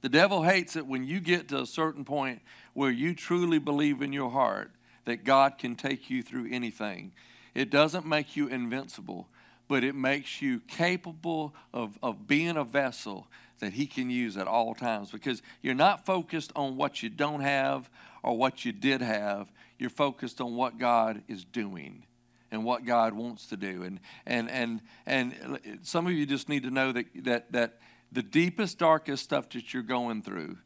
The 0.00 0.08
devil 0.08 0.44
hates 0.44 0.76
it 0.76 0.86
when 0.86 1.04
you 1.04 1.18
get 1.18 1.48
to 1.48 1.60
a 1.60 1.66
certain 1.66 2.04
point 2.04 2.40
where 2.72 2.90
you 2.90 3.14
truly 3.14 3.58
believe 3.58 4.00
in 4.00 4.12
your 4.12 4.30
heart 4.30 4.70
that 5.04 5.24
God 5.24 5.58
can 5.58 5.74
take 5.74 6.08
you 6.08 6.22
through 6.22 6.48
anything. 6.52 7.12
It 7.54 7.70
doesn't 7.70 8.06
make 8.06 8.36
you 8.36 8.46
invincible, 8.46 9.28
but 9.66 9.82
it 9.82 9.96
makes 9.96 10.40
you 10.40 10.60
capable 10.60 11.52
of, 11.74 11.98
of 12.00 12.28
being 12.28 12.56
a 12.56 12.62
vessel 12.62 13.26
that 13.58 13.72
He 13.72 13.86
can 13.86 14.08
use 14.08 14.36
at 14.36 14.46
all 14.46 14.76
times 14.76 15.10
because 15.10 15.42
you're 15.60 15.74
not 15.74 16.06
focused 16.06 16.52
on 16.54 16.76
what 16.76 17.02
you 17.02 17.08
don't 17.08 17.40
have 17.40 17.90
or 18.22 18.36
what 18.36 18.64
you 18.64 18.70
did 18.70 19.00
have. 19.00 19.50
You're 19.80 19.90
focused 19.90 20.40
on 20.40 20.54
what 20.54 20.78
God 20.78 21.22
is 21.26 21.42
doing 21.44 22.04
and 22.50 22.64
what 22.64 22.84
God 22.84 23.14
wants 23.14 23.46
to 23.48 23.56
do. 23.56 23.82
And, 23.82 24.00
and, 24.26 24.50
and, 24.50 24.82
and 25.06 25.78
some 25.82 26.06
of 26.06 26.12
you 26.12 26.26
just 26.26 26.48
need 26.48 26.62
to 26.62 26.70
know 26.70 26.92
that, 26.92 27.06
that, 27.24 27.52
that 27.52 27.78
the 28.10 28.22
deepest, 28.22 28.78
darkest 28.78 29.24
stuff 29.24 29.48
that 29.50 29.72
you're 29.74 29.82
going 29.82 30.22
through, 30.22 30.56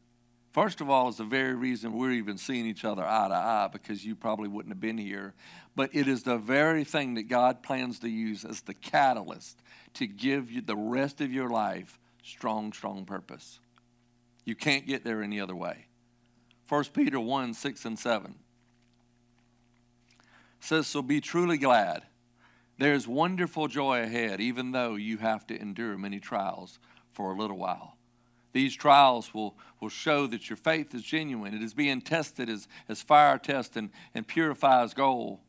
first 0.51 0.81
of 0.81 0.89
all, 0.89 1.09
is 1.09 1.17
the 1.17 1.23
very 1.23 1.53
reason 1.53 1.93
we're 1.93 2.11
even 2.11 2.37
seeing 2.37 2.65
each 2.65 2.85
other 2.85 3.03
eye 3.03 3.27
to 3.27 3.35
eye 3.35 3.69
because 3.71 4.05
you 4.05 4.15
probably 4.15 4.47
wouldn't 4.47 4.73
have 4.73 4.81
been 4.81 4.97
here. 4.97 5.33
But 5.75 5.89
it 5.93 6.07
is 6.07 6.23
the 6.23 6.37
very 6.37 6.83
thing 6.83 7.15
that 7.15 7.23
God 7.23 7.63
plans 7.63 7.99
to 7.99 8.09
use 8.09 8.45
as 8.45 8.61
the 8.61 8.73
catalyst 8.73 9.61
to 9.95 10.07
give 10.07 10.51
you 10.51 10.61
the 10.61 10.75
rest 10.75 11.21
of 11.21 11.31
your 11.31 11.49
life 11.49 11.99
strong, 12.23 12.71
strong 12.71 13.05
purpose. 13.05 13.59
You 14.45 14.55
can't 14.55 14.87
get 14.87 15.03
there 15.03 15.21
any 15.21 15.39
other 15.39 15.55
way. 15.55 15.87
1 16.69 16.85
Peter 16.93 17.19
1 17.19 17.53
6 17.53 17.85
and 17.85 17.99
7 17.99 18.35
says, 20.63 20.87
So 20.87 21.01
be 21.01 21.21
truly 21.21 21.57
glad. 21.57 22.03
There's 22.77 23.07
wonderful 23.07 23.67
joy 23.67 24.01
ahead, 24.01 24.41
even 24.41 24.71
though 24.71 24.95
you 24.95 25.17
have 25.17 25.45
to 25.47 25.59
endure 25.59 25.97
many 25.97 26.19
trials 26.19 26.79
for 27.11 27.31
a 27.31 27.37
little 27.37 27.57
while. 27.57 27.97
These 28.51 28.75
trials 28.75 29.33
will, 29.33 29.55
will 29.79 29.89
show 29.89 30.27
that 30.27 30.49
your 30.49 30.57
faith 30.57 30.93
is 30.95 31.03
genuine. 31.03 31.53
It 31.53 31.61
is 31.61 31.73
being 31.73 32.01
tested 32.01 32.49
as, 32.49 32.67
as 32.87 33.01
fire 33.01 33.37
tests 33.37 33.75
and, 33.75 33.89
and 34.13 34.27
purifies 34.27 34.93
gold, 34.93 35.39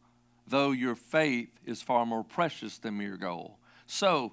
though 0.46 0.72
your 0.72 0.94
faith 0.94 1.58
is 1.64 1.82
far 1.82 2.04
more 2.04 2.24
precious 2.24 2.78
than 2.78 2.98
mere 2.98 3.16
gold. 3.16 3.52
So, 3.86 4.32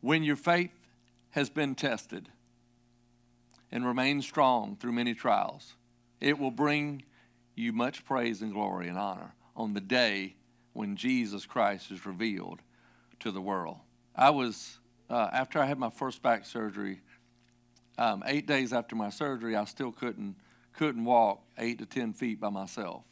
when 0.00 0.22
your 0.22 0.36
faith 0.36 0.88
has 1.30 1.50
been 1.50 1.74
tested 1.74 2.28
and 3.70 3.86
remains 3.86 4.26
strong 4.26 4.76
through 4.76 4.92
many 4.92 5.14
trials, 5.14 5.74
it 6.20 6.38
will 6.38 6.50
bring 6.50 7.04
you 7.54 7.72
much 7.72 8.04
praise 8.04 8.42
and 8.42 8.52
glory 8.52 8.88
and 8.88 8.98
honor 8.98 9.34
on 9.58 9.74
the 9.74 9.80
day 9.80 10.36
when 10.72 10.96
Jesus 10.96 11.44
Christ 11.44 11.90
is 11.90 12.06
revealed 12.06 12.60
to 13.18 13.32
the 13.32 13.40
world. 13.40 13.78
I 14.14 14.30
was, 14.30 14.78
uh, 15.10 15.28
after 15.32 15.58
I 15.58 15.66
had 15.66 15.78
my 15.78 15.90
first 15.90 16.22
back 16.22 16.46
surgery, 16.46 17.00
um, 17.98 18.22
eight 18.26 18.46
days 18.46 18.72
after 18.72 18.94
my 18.94 19.10
surgery, 19.10 19.56
I 19.56 19.64
still 19.64 19.90
couldn't, 19.90 20.36
couldn't 20.72 21.04
walk 21.04 21.42
eight 21.58 21.80
to 21.80 21.86
10 21.86 22.12
feet 22.12 22.40
by 22.40 22.48
myself. 22.48 23.02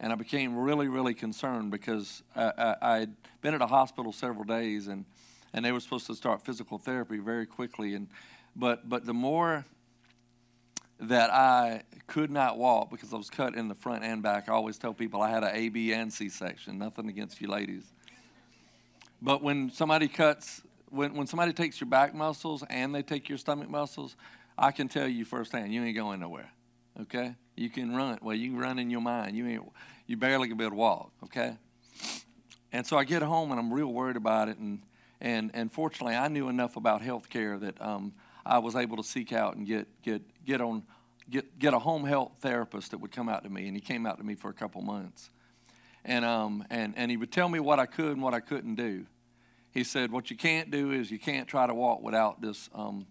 And 0.00 0.10
I 0.10 0.16
became 0.16 0.56
really, 0.56 0.88
really 0.88 1.12
concerned 1.12 1.70
because 1.70 2.22
I, 2.34 2.76
I, 2.80 2.98
had 2.98 3.16
been 3.42 3.52
at 3.52 3.60
a 3.60 3.66
hospital 3.66 4.12
several 4.12 4.44
days 4.44 4.86
and, 4.86 5.04
and 5.52 5.64
they 5.64 5.72
were 5.72 5.80
supposed 5.80 6.06
to 6.06 6.14
start 6.14 6.40
physical 6.40 6.78
therapy 6.78 7.18
very 7.18 7.44
quickly. 7.44 7.94
And, 7.94 8.08
but, 8.56 8.88
but 8.88 9.04
the 9.04 9.14
more 9.14 9.66
that 11.00 11.32
I 11.32 11.82
could 12.06 12.30
not 12.30 12.58
walk 12.58 12.90
because 12.90 13.12
I 13.12 13.16
was 13.16 13.30
cut 13.30 13.54
in 13.54 13.68
the 13.68 13.74
front 13.74 14.04
and 14.04 14.22
back. 14.22 14.48
I 14.48 14.52
always 14.52 14.78
tell 14.78 14.92
people 14.92 15.22
I 15.22 15.30
had 15.30 15.44
an 15.44 15.50
A, 15.54 15.68
B, 15.68 15.92
and 15.92 16.12
C 16.12 16.28
section. 16.28 16.78
Nothing 16.78 17.08
against 17.08 17.40
you 17.40 17.48
ladies. 17.48 17.84
But 19.22 19.42
when 19.42 19.70
somebody 19.70 20.08
cuts, 20.08 20.62
when, 20.90 21.14
when 21.14 21.26
somebody 21.26 21.52
takes 21.52 21.80
your 21.80 21.88
back 21.88 22.14
muscles 22.14 22.64
and 22.68 22.94
they 22.94 23.02
take 23.02 23.28
your 23.28 23.38
stomach 23.38 23.68
muscles, 23.68 24.16
I 24.56 24.72
can 24.72 24.88
tell 24.88 25.06
you 25.06 25.24
firsthand, 25.24 25.72
you 25.72 25.84
ain't 25.84 25.96
going 25.96 26.20
nowhere. 26.20 26.50
Okay? 27.02 27.34
You 27.56 27.70
can 27.70 27.94
run. 27.94 28.18
Well, 28.22 28.34
you 28.34 28.50
can 28.50 28.58
run 28.58 28.78
in 28.78 28.90
your 28.90 29.00
mind. 29.00 29.36
You 29.36 29.46
ain't, 29.46 29.62
you 30.06 30.16
barely 30.16 30.48
can 30.48 30.56
be 30.56 30.64
able 30.64 30.72
to 30.72 30.76
walk. 30.76 31.12
Okay? 31.24 31.56
And 32.72 32.86
so 32.86 32.96
I 32.96 33.04
get 33.04 33.22
home 33.22 33.50
and 33.50 33.60
I'm 33.60 33.72
real 33.72 33.92
worried 33.92 34.16
about 34.16 34.48
it. 34.48 34.58
And, 34.58 34.82
and, 35.20 35.50
and 35.54 35.70
fortunately, 35.70 36.16
I 36.16 36.28
knew 36.28 36.48
enough 36.48 36.76
about 36.76 37.02
health 37.02 37.28
care 37.28 37.56
that 37.58 37.80
um, 37.80 38.12
I 38.48 38.58
was 38.58 38.74
able 38.74 38.96
to 38.96 39.04
seek 39.04 39.32
out 39.32 39.56
and 39.56 39.66
get, 39.66 39.86
get, 40.02 40.22
get, 40.46 40.62
on, 40.62 40.82
get, 41.28 41.58
get 41.58 41.74
a 41.74 41.78
home 41.78 42.04
health 42.04 42.32
therapist 42.40 42.92
that 42.92 42.98
would 42.98 43.12
come 43.12 43.28
out 43.28 43.44
to 43.44 43.50
me. 43.50 43.68
And 43.68 43.76
he 43.76 43.80
came 43.80 44.06
out 44.06 44.16
to 44.16 44.24
me 44.24 44.34
for 44.34 44.48
a 44.48 44.54
couple 44.54 44.80
months. 44.80 45.28
And, 46.02 46.24
um, 46.24 46.64
and, 46.70 46.94
and 46.96 47.10
he 47.10 47.18
would 47.18 47.30
tell 47.30 47.50
me 47.50 47.60
what 47.60 47.78
I 47.78 47.84
could 47.84 48.12
and 48.12 48.22
what 48.22 48.32
I 48.32 48.40
couldn't 48.40 48.76
do. 48.76 49.04
He 49.70 49.84
said, 49.84 50.10
What 50.10 50.30
you 50.30 50.36
can't 50.36 50.70
do 50.70 50.92
is 50.92 51.10
you 51.10 51.18
can't 51.18 51.46
try 51.46 51.66
to 51.66 51.74
walk 51.74 52.02
without 52.02 52.40
this, 52.40 52.70
um, 52.74 53.06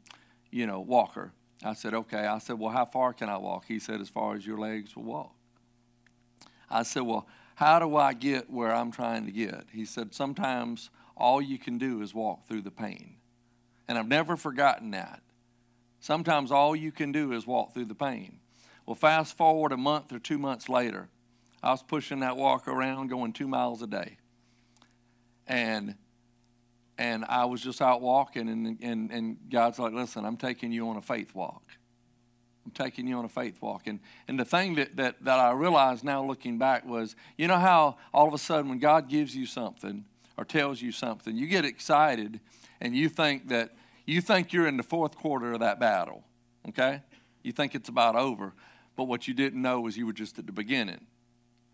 you 0.50 0.66
know, 0.66 0.80
walker. 0.80 1.32
I 1.64 1.74
said, 1.74 1.94
Okay. 1.94 2.26
I 2.26 2.40
said, 2.40 2.58
Well, 2.58 2.72
how 2.72 2.86
far 2.86 3.14
can 3.14 3.30
I 3.30 3.38
walk? 3.38 3.66
He 3.68 3.78
said, 3.78 4.02
As 4.02 4.10
far 4.10 4.36
as 4.36 4.46
your 4.46 4.58
legs 4.58 4.96
will 4.96 5.04
walk. 5.04 5.36
I 6.68 6.82
said, 6.82 7.04
Well, 7.04 7.28
how 7.54 7.78
do 7.78 7.96
I 7.96 8.14
get 8.14 8.50
where 8.50 8.74
I'm 8.74 8.92
trying 8.92 9.28
to 9.28 9.32
get? 9.32 9.66
He 9.72 9.86
said, 9.86 10.16
Sometimes 10.16 10.90
all 11.16 11.42
you 11.42 11.60
can 11.60 11.78
do 11.78 12.02
is 12.02 12.16
walk 12.16 12.48
through 12.48 12.64
the 12.64 12.72
pain. 12.72 13.18
And 13.88 14.00
I've 14.00 14.08
never 14.08 14.36
forgotten 14.36 14.92
that. 14.92 15.22
Sometimes 16.00 16.52
all 16.52 16.76
you 16.76 16.92
can 16.92 17.12
do 17.12 17.34
is 17.34 17.48
walk 17.48 17.74
through 17.74 17.86
the 17.86 17.96
pain. 17.96 18.40
Well, 18.86 18.96
fast 18.96 19.36
forward 19.36 19.72
a 19.72 19.78
month 19.78 20.14
or 20.14 20.20
two 20.20 20.38
months 20.38 20.70
later, 20.70 21.10
I 21.62 21.72
was 21.72 21.84
pushing 21.84 22.20
that 22.20 22.38
walker 22.38 22.72
around 22.72 23.08
going 23.08 23.34
two 23.34 23.48
miles 23.48 23.82
a 23.82 23.88
day. 23.88 24.18
And 25.48 25.96
and 26.98 27.26
I 27.30 27.46
was 27.46 27.62
just 27.62 27.82
out 27.82 28.02
walking, 28.02 28.50
and, 28.50 28.78
and, 28.82 29.12
and 29.12 29.38
God's 29.52 29.78
like, 29.78 29.94
listen, 29.94 30.26
I'm 30.26 30.38
taking 30.38 30.72
you 30.72 30.90
on 30.90 30.98
a 30.98 31.02
faith 31.02 31.36
walk. 31.36 31.62
I'm 32.66 32.72
taking 32.72 33.08
you 33.08 33.18
on 33.18 33.26
a 33.26 33.30
faith 33.30 33.62
walk. 33.62 33.88
And, 33.88 34.00
and 34.28 34.40
the 34.40 34.46
thing 34.46 34.76
that, 34.76 34.96
that, 34.98 35.24
that 35.24 35.40
I 35.40 35.52
realized 35.52 36.04
now 36.04 36.26
looking 36.26 36.58
back 36.58 36.86
was, 36.86 37.16
you 37.38 37.48
know 37.48 37.60
how 37.60 37.98
all 38.14 38.28
of 38.28 38.34
a 38.34 38.38
sudden 38.38 38.70
when 38.70 38.80
God 38.80 39.10
gives 39.10 39.36
you 39.36 39.46
something 39.46 40.06
or 40.38 40.44
tells 40.44 40.82
you 40.82 40.92
something, 40.92 41.38
you 41.38 41.48
get 41.48 41.66
excited 41.66 42.40
and 42.82 42.96
you 42.96 43.10
think 43.10 43.48
that 43.50 43.76
you 44.08 44.22
think 44.22 44.54
you're 44.54 44.68
in 44.68 44.78
the 44.78 44.84
fourth 44.84 45.16
quarter 45.16 45.54
of 45.54 45.60
that 45.60 45.80
battle, 45.80 46.24
okay? 46.70 47.04
You 47.44 47.52
think 47.52 47.76
it's 47.76 47.90
about 47.90 48.16
over, 48.16 48.54
but 48.96 49.04
what 49.04 49.28
you 49.28 49.36
didn't 49.36 49.62
know 49.62 49.86
is 49.86 49.98
you 49.98 50.08
were 50.08 50.14
just 50.14 50.40
at 50.40 50.48
the 50.48 50.54
beginning, 50.54 51.06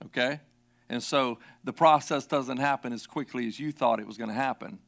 okay? 0.07 0.41
And 0.89 1.01
so 1.01 1.37
the 1.63 1.71
process 1.71 2.25
doesn't 2.25 2.57
happen 2.57 2.91
as 2.91 3.07
quickly 3.07 3.47
as 3.47 3.59
you 3.59 3.71
thought 3.71 3.99
it 3.99 4.07
was 4.07 4.17
going 4.17 4.29
to 4.29 4.35
happen. 4.35 4.79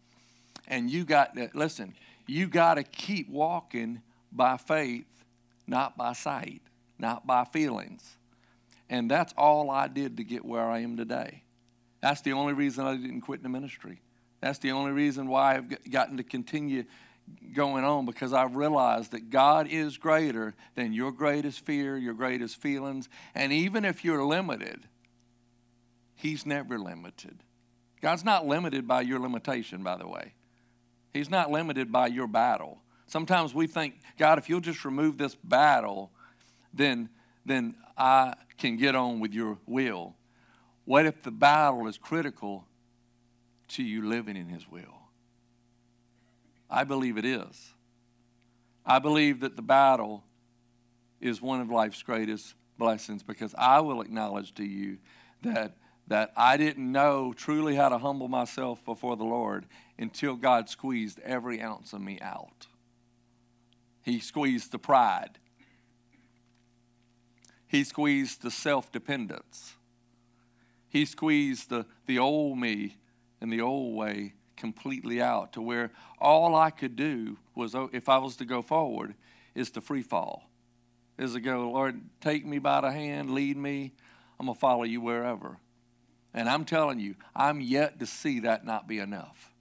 And 0.68 0.90
you 0.90 1.06
got 1.06 1.36
to, 1.36 1.50
listen, 1.54 1.94
you 2.28 2.48
got 2.48 2.74
to 2.74 2.84
keep 2.84 3.30
walking 3.30 4.02
by 4.32 4.58
faith, 4.58 5.06
not 5.68 5.96
by 5.96 6.14
sight, 6.14 6.64
not 6.98 7.28
by 7.28 7.46
feelings. 7.46 8.18
And 8.90 9.10
that's 9.10 9.34
all 9.38 9.70
I 9.70 9.88
did 9.88 10.18
to 10.18 10.24
get 10.24 10.44
where 10.44 10.70
I 10.70 10.80
am 10.80 10.98
today. 10.98 11.44
That's 12.02 12.22
the 12.22 12.34
only 12.34 12.54
reason 12.54 12.86
I 12.86 12.96
didn't 12.96 13.22
quit 13.22 13.44
the 13.44 13.50
ministry. 13.50 14.02
That's 14.42 14.60
the 14.60 14.72
only 14.72 14.92
reason 14.92 15.28
why 15.28 15.56
I've 15.56 15.92
gotten 15.92 16.18
to 16.18 16.24
continue 16.24 16.84
going 17.54 17.84
on 17.84 18.06
because 18.06 18.34
I've 18.34 18.56
realized 18.56 19.12
that 19.12 19.30
God 19.30 19.68
is 19.68 19.98
greater 19.98 20.54
than 20.76 20.94
your 20.94 21.12
greatest 21.12 21.62
fear, 21.62 21.98
your 21.98 22.14
greatest 22.14 22.62
feelings. 22.62 23.10
And 23.34 23.52
even 23.52 23.86
if 23.86 24.04
you're 24.04 24.24
limited, 24.24 24.88
He's 26.16 26.46
never 26.46 26.78
limited. 26.80 27.44
God's 28.02 28.24
not 28.24 28.46
limited 28.46 28.88
by 28.88 29.02
your 29.02 29.20
limitation, 29.20 29.84
by 29.84 29.98
the 29.98 30.08
way. 30.08 30.34
He's 31.14 31.30
not 31.30 31.52
limited 31.52 31.92
by 31.92 32.08
your 32.08 32.28
battle. 32.28 32.82
Sometimes 33.08 33.54
we 33.54 33.68
think, 33.68 33.96
God, 34.18 34.38
if 34.38 34.50
you'll 34.50 34.60
just 34.60 34.86
remove 34.86 35.18
this 35.18 35.36
battle, 35.36 36.12
then, 36.74 37.10
then 37.46 37.76
I 37.98 38.36
can 38.58 38.78
get 38.78 38.96
on 38.96 39.20
with 39.20 39.34
your 39.34 39.58
will. 39.66 40.16
What 40.86 41.06
if 41.06 41.24
the 41.24 41.32
battle 41.32 41.88
is 41.88 41.98
critical 41.98 42.68
to 43.70 43.84
you 43.84 44.08
living 44.08 44.36
in 44.36 44.50
His 44.50 44.70
will? 44.70 45.05
I 46.70 46.84
believe 46.84 47.18
it 47.18 47.26
is. 47.26 47.74
I 48.86 49.00
believe 49.00 49.40
that 49.42 49.56
the 49.56 49.62
battle 49.62 50.24
is 51.20 51.42
one 51.42 51.62
of 51.62 51.70
life's 51.70 52.04
greatest 52.04 52.54
blessings 52.78 53.24
because 53.24 53.56
I 53.58 53.80
will 53.80 54.02
acknowledge 54.02 54.54
to 54.56 54.66
you 54.66 54.98
that 55.42 55.78
that 56.08 56.32
I 56.36 56.58
didn't 56.58 56.92
know 56.92 57.34
truly 57.34 57.76
how 57.76 57.90
to 57.90 57.98
humble 57.98 58.28
myself 58.28 58.84
before 58.86 59.16
the 59.16 59.24
Lord 59.24 59.66
until 59.98 60.36
God 60.36 60.70
squeezed 60.70 61.20
every 61.22 61.62
ounce 61.62 61.94
of 61.94 62.02
me 62.02 62.20
out. 62.22 62.68
He 64.04 64.20
squeezed 64.20 64.72
the 64.72 64.78
pride, 64.78 65.40
He 67.68 67.84
squeezed 67.84 68.44
the 68.44 68.52
self 68.52 68.92
dependence, 68.92 69.74
He 70.90 71.06
squeezed 71.06 71.70
the, 71.70 71.88
the 72.06 72.20
old 72.20 72.60
me 72.60 72.98
and 73.42 73.52
the 73.52 73.62
old 73.62 73.96
way 73.96 74.34
completely 74.58 75.22
out 75.22 75.54
to 75.54 75.62
where 75.62 75.92
all 76.20 76.56
I 76.56 76.70
could 76.70 76.96
do 76.96 77.38
was, 77.56 77.76
oh, 77.76 77.90
if 77.94 78.10
I 78.10 78.18
was 78.18 78.36
to 78.38 78.46
go 78.46 78.62
forward, 78.62 79.16
is 79.54 79.72
to 79.72 79.82
free 79.82 80.02
fall. 80.02 80.50
Is 81.18 81.34
to 81.34 81.40
go, 81.40 81.72
Lord, 81.72 82.02
take 82.20 82.46
me 82.46 82.60
by 82.60 82.82
the 82.82 82.92
hand, 82.92 83.32
lead 83.32 83.58
me. 83.58 83.94
I'm 84.40 84.48
going 84.48 84.56
to 84.56 84.60
follow 84.60 84.84
you 84.84 85.00
wherever. 85.00 85.58
And 86.34 86.50
I'm 86.50 86.66
telling 86.66 87.00
you, 87.00 87.16
I'm 87.34 87.62
yet 87.62 88.00
to 88.00 88.06
see 88.06 88.42
that 88.42 88.66
not 88.66 88.88
be 88.88 89.00
enough. 89.00 89.52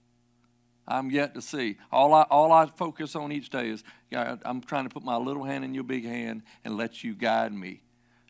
I'm 0.87 1.09
yet 1.09 1.33
to 1.35 1.41
see. 1.41 1.77
All 1.91 2.13
I, 2.13 2.23
all 2.23 2.51
I 2.51 2.67
focus 2.67 3.15
on 3.15 3.31
each 3.31 3.49
day 3.49 3.69
is 3.69 3.83
God, 4.11 4.41
I'm 4.45 4.61
trying 4.61 4.83
to 4.83 4.89
put 4.89 5.03
my 5.03 5.15
little 5.15 5.43
hand 5.43 5.63
in 5.63 5.73
your 5.73 5.83
big 5.83 6.05
hand 6.05 6.43
and 6.63 6.77
let 6.77 7.03
you 7.03 7.15
guide 7.15 7.53
me 7.53 7.81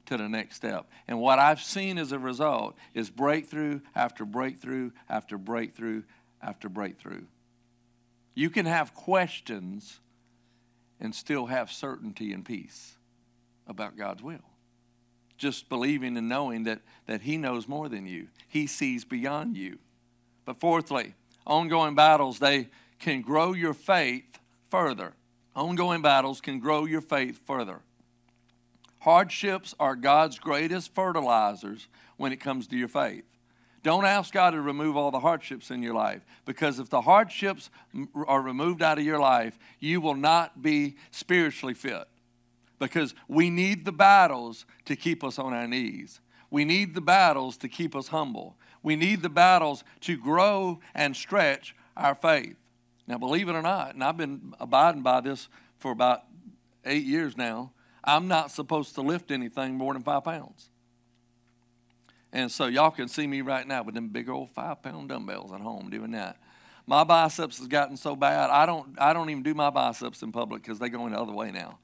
to 0.05 0.17
the 0.17 0.29
next 0.29 0.55
step. 0.55 0.87
And 1.07 1.19
what 1.19 1.39
I've 1.39 1.61
seen 1.61 1.97
as 1.97 2.11
a 2.11 2.19
result 2.19 2.75
is 2.93 3.09
breakthrough 3.09 3.81
after 3.95 4.23
breakthrough 4.23 4.91
after 5.09 5.37
breakthrough 5.37 6.03
after 6.45 6.69
breakthrough. 6.69 7.23
You 8.33 8.49
can 8.49 8.65
have 8.65 8.93
questions 8.93 9.99
and 10.99 11.15
still 11.15 11.47
have 11.47 11.71
certainty 11.71 12.31
and 12.31 12.45
peace 12.45 12.97
about 13.67 13.97
God's 13.97 14.21
will 14.21 14.43
just 15.37 15.69
believing 15.69 16.17
and 16.17 16.29
knowing 16.29 16.63
that, 16.63 16.81
that 17.07 17.21
He 17.21 17.37
knows 17.37 17.67
more 17.67 17.89
than 17.89 18.05
you, 18.05 18.27
He 18.47 18.67
sees 18.67 19.03
beyond 19.03 19.57
you. 19.57 19.79
But 20.45 20.59
fourthly, 20.59 21.15
ongoing 21.45 21.95
battles, 21.95 22.39
they 22.39 22.69
can 22.99 23.21
grow 23.21 23.53
your 23.53 23.73
faith 23.73 24.39
further. 24.69 25.13
Ongoing 25.55 26.01
battles 26.01 26.41
can 26.41 26.59
grow 26.59 26.85
your 26.85 27.01
faith 27.01 27.41
further. 27.45 27.81
Hardships 28.99 29.75
are 29.79 29.95
God's 29.95 30.39
greatest 30.39 30.93
fertilizers 30.93 31.87
when 32.17 32.31
it 32.31 32.39
comes 32.39 32.67
to 32.67 32.77
your 32.77 32.87
faith. 32.87 33.23
Don't 33.85 34.05
ask 34.05 34.33
God 34.33 34.49
to 34.49 34.61
remove 34.61 34.97
all 34.97 35.11
the 35.11 35.19
hardships 35.19 35.69
in 35.69 35.83
your 35.83 35.93
life 35.93 36.25
because 36.43 36.79
if 36.79 36.89
the 36.89 37.01
hardships 37.01 37.69
are 38.15 38.41
removed 38.41 38.81
out 38.81 38.97
of 38.97 39.05
your 39.05 39.19
life, 39.19 39.59
you 39.79 40.01
will 40.01 40.15
not 40.15 40.63
be 40.63 40.95
spiritually 41.11 41.75
fit 41.75 42.07
because 42.79 43.13
we 43.27 43.51
need 43.51 43.85
the 43.85 43.91
battles 43.91 44.65
to 44.85 44.95
keep 44.95 45.23
us 45.23 45.37
on 45.37 45.53
our 45.53 45.67
knees. 45.67 46.19
We 46.49 46.65
need 46.65 46.95
the 46.95 47.01
battles 47.01 47.57
to 47.57 47.67
keep 47.67 47.95
us 47.95 48.07
humble. 48.07 48.55
We 48.81 48.95
need 48.95 49.21
the 49.21 49.29
battles 49.29 49.83
to 50.01 50.17
grow 50.17 50.79
and 50.95 51.15
stretch 51.15 51.75
our 51.95 52.15
faith. 52.15 52.55
Now, 53.05 53.19
believe 53.19 53.49
it 53.49 53.53
or 53.53 53.61
not, 53.61 53.93
and 53.93 54.03
I've 54.03 54.17
been 54.17 54.55
abiding 54.59 55.03
by 55.03 55.21
this 55.21 55.47
for 55.77 55.91
about 55.91 56.23
eight 56.85 57.05
years 57.05 57.37
now, 57.37 57.71
I'm 58.03 58.27
not 58.27 58.49
supposed 58.49 58.95
to 58.95 59.01
lift 59.01 59.29
anything 59.29 59.75
more 59.75 59.93
than 59.93 60.01
five 60.01 60.23
pounds. 60.23 60.71
And 62.35 62.51
so 62.51 62.65
y'all 62.65 62.91
can 62.91 63.07
see 63.07 63.25
me 63.25 63.39
right 63.39 63.65
now 63.65 63.81
with 63.81 63.95
them 63.95 64.09
big 64.09 64.27
old 64.27 64.51
five 64.51 64.83
pound 64.83 65.07
dumbbells 65.07 65.53
at 65.53 65.61
home 65.61 65.89
doing 65.89 66.11
that. 66.11 66.37
My 66.85 67.05
biceps 67.05 67.59
has 67.59 67.67
gotten 67.67 67.95
so 67.95 68.13
bad, 68.13 68.49
I 68.49 68.65
don't, 68.65 68.93
I 68.99 69.13
don't 69.13 69.29
even 69.29 69.41
do 69.41 69.53
my 69.53 69.69
biceps 69.69 70.21
in 70.21 70.33
public 70.33 70.61
because 70.61 70.77
they're 70.77 70.89
going 70.89 71.13
the 71.13 71.19
other 71.19 71.31
way 71.31 71.51
now. 71.51 71.79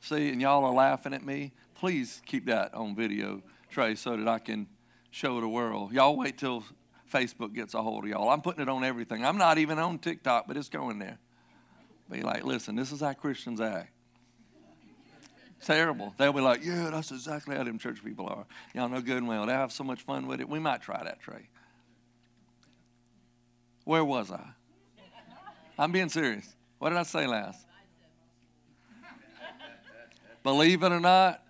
See, 0.00 0.30
and 0.30 0.40
y'all 0.40 0.64
are 0.64 0.72
laughing 0.72 1.14
at 1.14 1.24
me. 1.24 1.52
Please 1.76 2.20
keep 2.26 2.46
that 2.46 2.74
on 2.74 2.96
video, 2.96 3.40
Trey, 3.70 3.94
so 3.94 4.16
that 4.16 4.26
I 4.26 4.40
can 4.40 4.66
show 5.12 5.40
the 5.40 5.48
world. 5.48 5.92
Y'all 5.92 6.16
wait 6.16 6.38
till 6.38 6.64
Facebook 7.10 7.54
gets 7.54 7.74
a 7.74 7.82
hold 7.82 8.02
of 8.04 8.10
y'all. 8.10 8.28
I'm 8.28 8.40
putting 8.40 8.62
it 8.62 8.68
on 8.68 8.82
everything. 8.82 9.24
I'm 9.24 9.38
not 9.38 9.58
even 9.58 9.78
on 9.78 10.00
TikTok, 10.00 10.48
but 10.48 10.56
it's 10.56 10.68
going 10.68 10.98
there. 10.98 11.18
Be 12.10 12.22
like, 12.22 12.44
listen, 12.44 12.74
this 12.74 12.90
is 12.90 13.02
how 13.02 13.12
Christians 13.12 13.60
act. 13.60 13.91
Terrible. 15.62 16.12
They'll 16.18 16.32
be 16.32 16.40
like, 16.40 16.64
yeah, 16.64 16.90
that's 16.90 17.12
exactly 17.12 17.56
how 17.56 17.62
them 17.62 17.78
church 17.78 18.04
people 18.04 18.26
are. 18.26 18.44
Y'all 18.74 18.88
know 18.88 19.00
good 19.00 19.18
and 19.18 19.28
well. 19.28 19.46
They 19.46 19.52
have 19.52 19.72
so 19.72 19.84
much 19.84 20.02
fun 20.02 20.26
with 20.26 20.40
it. 20.40 20.48
We 20.48 20.58
might 20.58 20.82
try 20.82 21.02
that, 21.04 21.20
Trey. 21.20 21.48
Where 23.84 24.04
was 24.04 24.30
I? 24.30 24.44
I'm 25.78 25.92
being 25.92 26.08
serious. 26.08 26.54
What 26.78 26.90
did 26.90 26.98
I 26.98 27.04
say 27.04 27.26
last? 27.26 27.64
Believe 30.42 30.82
it 30.82 30.90
or 30.90 31.00
not, 31.00 31.42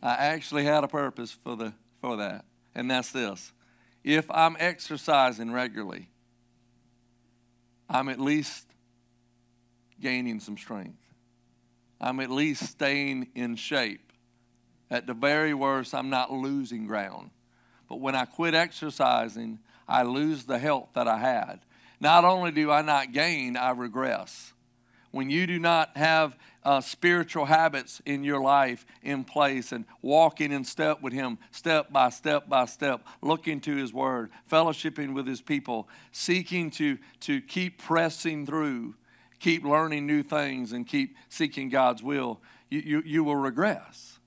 I 0.00 0.14
actually 0.14 0.64
had 0.64 0.84
a 0.84 0.88
purpose 0.88 1.32
for, 1.32 1.56
the, 1.56 1.72
for 2.00 2.16
that, 2.18 2.44
and 2.74 2.88
that's 2.88 3.10
this. 3.10 3.52
If 4.04 4.30
I'm 4.30 4.56
exercising 4.60 5.50
regularly, 5.50 6.08
I'm 7.88 8.08
at 8.08 8.20
least 8.20 8.66
gaining 10.00 10.38
some 10.38 10.56
strength. 10.56 11.05
I'm 12.00 12.20
at 12.20 12.30
least 12.30 12.64
staying 12.64 13.28
in 13.34 13.56
shape. 13.56 14.12
At 14.90 15.06
the 15.06 15.14
very 15.14 15.54
worst, 15.54 15.94
I'm 15.94 16.10
not 16.10 16.32
losing 16.32 16.86
ground. 16.86 17.30
But 17.88 18.00
when 18.00 18.14
I 18.14 18.24
quit 18.24 18.54
exercising, 18.54 19.58
I 19.88 20.02
lose 20.02 20.44
the 20.44 20.58
health 20.58 20.90
that 20.94 21.08
I 21.08 21.18
had. 21.18 21.60
Not 22.00 22.24
only 22.24 22.50
do 22.50 22.70
I 22.70 22.82
not 22.82 23.12
gain, 23.12 23.56
I 23.56 23.70
regress 23.70 24.52
when 25.16 25.30
you 25.30 25.46
do 25.46 25.58
not 25.58 25.96
have 25.96 26.36
uh, 26.62 26.80
spiritual 26.80 27.46
habits 27.46 28.02
in 28.04 28.22
your 28.22 28.40
life 28.40 28.84
in 29.02 29.24
place 29.24 29.72
and 29.72 29.86
walking 30.02 30.52
in 30.52 30.62
step 30.62 31.00
with 31.00 31.14
Him, 31.14 31.38
step 31.50 31.90
by 31.90 32.10
step 32.10 32.50
by 32.50 32.66
step, 32.66 33.06
looking 33.22 33.58
to 33.60 33.74
His 33.74 33.94
Word, 33.94 34.30
fellowshipping 34.50 35.14
with 35.14 35.26
His 35.26 35.40
people, 35.40 35.88
seeking 36.12 36.70
to, 36.72 36.98
to 37.20 37.40
keep 37.40 37.82
pressing 37.82 38.44
through, 38.44 38.94
keep 39.38 39.64
learning 39.64 40.06
new 40.06 40.22
things, 40.22 40.72
and 40.72 40.86
keep 40.86 41.16
seeking 41.28 41.68
God's 41.68 42.02
will, 42.02 42.40
you, 42.70 42.80
you, 42.80 43.02
you 43.04 43.24
will 43.24 43.36
regress. 43.36 44.18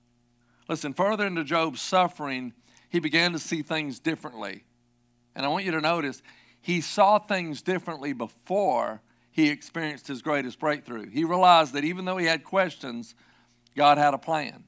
Listen, 0.68 0.94
further 0.94 1.26
into 1.26 1.44
Job's 1.44 1.80
suffering, 1.80 2.52
he 2.88 3.00
began 3.00 3.32
to 3.32 3.38
see 3.38 3.62
things 3.62 3.98
differently. 3.98 4.64
And 5.34 5.44
I 5.44 5.48
want 5.48 5.64
you 5.64 5.72
to 5.72 5.80
notice, 5.80 6.22
he 6.60 6.80
saw 6.80 7.18
things 7.18 7.62
differently 7.62 8.12
before 8.12 9.00
he 9.30 9.48
experienced 9.48 10.08
his 10.08 10.22
greatest 10.22 10.58
breakthrough. 10.58 11.08
He 11.08 11.24
realized 11.24 11.72
that 11.74 11.84
even 11.84 12.04
though 12.04 12.16
he 12.16 12.26
had 12.26 12.44
questions, 12.44 13.14
God 13.76 13.98
had 13.98 14.14
a 14.14 14.18
plan. 14.18 14.64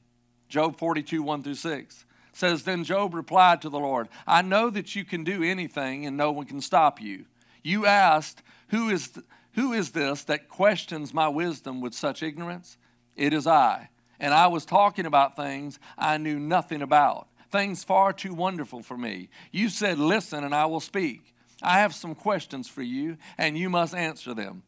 Job 0.49 0.77
42, 0.77 1.21
1 1.21 1.43
through 1.43 1.55
6 1.55 2.05
says, 2.31 2.63
Then 2.63 2.83
Job 2.83 3.13
replied 3.13 3.61
to 3.61 3.69
the 3.69 3.79
Lord, 3.79 4.09
I 4.25 4.41
know 4.41 4.69
that 4.69 4.95
you 4.95 5.05
can 5.05 5.23
do 5.23 5.43
anything 5.43 6.05
and 6.05 6.17
no 6.17 6.31
one 6.31 6.45
can 6.45 6.61
stop 6.61 7.01
you. 7.01 7.25
You 7.61 7.85
asked, 7.85 8.41
Who 8.69 8.89
is, 8.89 9.11
who 9.53 9.73
is 9.73 9.91
this 9.91 10.23
that 10.25 10.49
questions 10.49 11.13
my 11.13 11.27
wisdom 11.27 11.81
with 11.81 11.93
such 11.93 12.23
ignorance? 12.23 12.77
It 13.15 13.33
is 13.33 13.47
I. 13.47 13.89
And 14.19 14.33
I 14.33 14.47
was 14.47 14.65
talking 14.65 15.05
about 15.05 15.35
things 15.35 15.79
I 15.97 16.17
knew 16.17 16.39
nothing 16.39 16.81
about, 16.81 17.27
things 17.51 17.83
far 17.83 18.13
too 18.13 18.33
wonderful 18.33 18.81
for 18.81 18.97
me. 18.97 19.29
You 19.51 19.69
said, 19.69 19.99
Listen, 19.99 20.43
and 20.43 20.55
I 20.55 20.65
will 20.65 20.79
speak. 20.79 21.33
I 21.61 21.79
have 21.79 21.93
some 21.93 22.15
questions 22.15 22.67
for 22.67 22.81
you, 22.81 23.17
and 23.37 23.57
you 23.57 23.69
must 23.69 23.95
answer 23.95 24.33
them. 24.33 24.63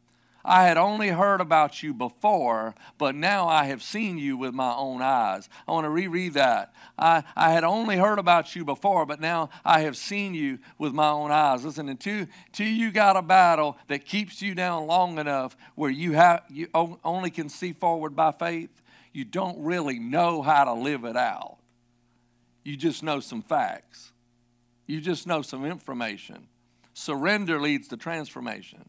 I 0.48 0.62
had 0.68 0.76
only 0.76 1.08
heard 1.08 1.40
about 1.40 1.82
you 1.82 1.92
before, 1.92 2.76
but 2.98 3.16
now 3.16 3.48
I 3.48 3.64
have 3.64 3.82
seen 3.82 4.16
you 4.16 4.36
with 4.36 4.54
my 4.54 4.72
own 4.72 5.02
eyes. 5.02 5.48
I 5.66 5.72
want 5.72 5.86
to 5.86 5.90
reread 5.90 6.34
that. 6.34 6.72
I, 6.96 7.24
I 7.34 7.50
had 7.50 7.64
only 7.64 7.96
heard 7.96 8.20
about 8.20 8.54
you 8.54 8.64
before, 8.64 9.04
but 9.06 9.20
now 9.20 9.50
I 9.64 9.80
have 9.80 9.96
seen 9.96 10.34
you 10.34 10.60
with 10.78 10.92
my 10.92 11.08
own 11.08 11.32
eyes. 11.32 11.64
Listen, 11.64 11.88
until, 11.88 12.26
until 12.46 12.68
you 12.68 12.92
got 12.92 13.16
a 13.16 13.22
battle 13.22 13.76
that 13.88 14.04
keeps 14.04 14.40
you 14.40 14.54
down 14.54 14.86
long 14.86 15.18
enough 15.18 15.56
where 15.74 15.90
you, 15.90 16.12
have, 16.12 16.44
you 16.48 16.68
only 16.72 17.30
can 17.30 17.48
see 17.48 17.72
forward 17.72 18.14
by 18.14 18.30
faith, 18.30 18.70
you 19.12 19.24
don't 19.24 19.58
really 19.64 19.98
know 19.98 20.42
how 20.42 20.62
to 20.62 20.74
live 20.74 21.04
it 21.04 21.16
out. 21.16 21.56
You 22.62 22.76
just 22.76 23.02
know 23.02 23.18
some 23.18 23.42
facts, 23.42 24.12
you 24.86 25.00
just 25.00 25.26
know 25.26 25.42
some 25.42 25.64
information. 25.64 26.46
Surrender 26.94 27.60
leads 27.60 27.88
to 27.88 27.96
transformation. 27.96 28.88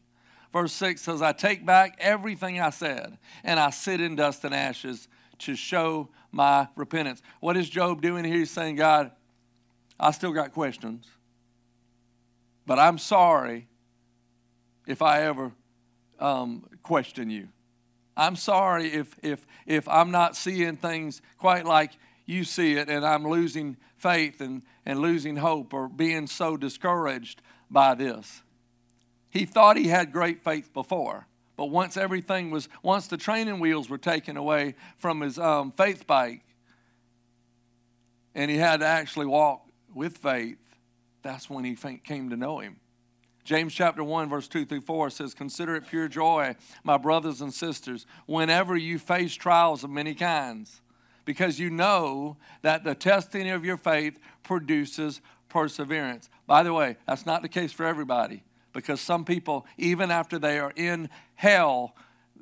Verse 0.52 0.74
6 0.74 1.02
says, 1.02 1.22
I 1.22 1.34
take 1.34 1.66
back 1.66 1.98
everything 2.00 2.60
I 2.60 2.70
said, 2.70 3.18
and 3.44 3.60
I 3.60 3.70
sit 3.70 4.00
in 4.00 4.16
dust 4.16 4.44
and 4.44 4.54
ashes 4.54 5.08
to 5.40 5.56
show 5.56 6.10
my 6.32 6.68
repentance. 6.76 7.22
What 7.40 7.58
is 7.58 7.70
Job 7.70 8.02
doing 8.02 8.24
here? 8.24 8.38
He's 8.38 8.52
saying, 8.52 8.76
God, 8.76 9.12
I 10.00 10.12
still 10.12 10.32
got 10.32 10.54
questions, 10.54 11.06
but 12.66 12.80
I'm 12.80 12.98
sorry 12.98 13.68
if 14.86 15.02
I 15.02 15.24
ever 15.24 15.52
um, 16.20 16.66
question 16.84 17.30
you. 17.30 17.50
I'm 18.16 18.36
sorry 18.36 18.88
if, 18.94 19.16
if, 19.22 19.46
if 19.66 19.88
I'm 19.88 20.10
not 20.12 20.36
seeing 20.36 20.76
things 20.76 21.22
quite 21.38 21.66
like 21.66 21.92
you 22.26 22.44
see 22.44 22.74
it 22.74 22.90
and 22.90 23.06
I'm 23.06 23.28
losing 23.28 23.78
faith 23.96 24.42
and, 24.42 24.64
and 24.86 25.00
losing 25.00 25.38
hope 25.38 25.74
or 25.74 25.88
being 25.88 26.26
so 26.28 26.58
discouraged 26.58 27.42
by 27.70 27.94
this. 27.94 28.42
He 29.30 29.46
thought 29.46 29.78
he 29.78 29.88
had 29.88 30.12
great 30.12 30.44
faith 30.44 30.74
before, 30.74 31.28
but 31.56 31.66
once 31.66 31.98
everything 31.98 32.52
was, 32.52 32.70
once 32.84 33.08
the 33.08 33.18
training 33.18 33.60
wheels 33.60 33.90
were 33.90 33.98
taken 33.98 34.38
away 34.38 34.76
from 34.96 35.22
his 35.22 35.38
um, 35.38 35.72
faith 35.72 36.08
bike, 36.08 36.44
and 38.36 38.52
he 38.52 38.58
had 38.58 38.82
to 38.82 38.86
actually 38.86 39.26
walk 39.26 39.68
with 39.94 40.18
faith, 40.18 40.60
that's 41.22 41.50
when 41.50 41.66
he 41.66 41.76
came 41.76 42.30
to 42.30 42.38
know 42.38 42.60
him. 42.60 42.78
James 43.48 43.74
chapter 43.74 44.04
1, 44.04 44.28
verse 44.28 44.48
2 44.50 44.66
through 44.66 44.82
4 44.82 45.10
says, 45.10 45.34
Consider 45.34 45.76
it 45.76 45.88
pure 45.88 46.10
joy, 46.10 46.56
my 46.84 46.98
brothers 46.98 47.40
and 47.40 47.54
sisters, 47.54 48.06
whenever 48.26 48.76
you 48.76 49.00
face 49.00 49.34
trials 49.34 49.86
of 49.86 49.90
many 49.90 50.14
kinds, 50.14 50.82
because 51.24 51.58
you 51.58 51.70
know 51.70 52.36
that 52.62 52.84
the 52.84 52.94
testing 52.94 53.50
of 53.50 53.64
your 53.64 53.78
faith 53.78 54.20
produces 54.44 55.22
perseverance. 55.48 56.30
By 56.46 56.64
the 56.64 56.74
way, 56.74 56.98
that's 57.08 57.26
not 57.26 57.42
the 57.42 57.48
case 57.48 57.72
for 57.72 57.86
everybody, 57.86 58.44
because 58.78 59.02
some 59.02 59.26
people, 59.26 59.66
even 59.80 60.12
after 60.12 60.38
they 60.38 60.60
are 60.60 60.72
in 60.76 61.10
hell, 61.34 61.96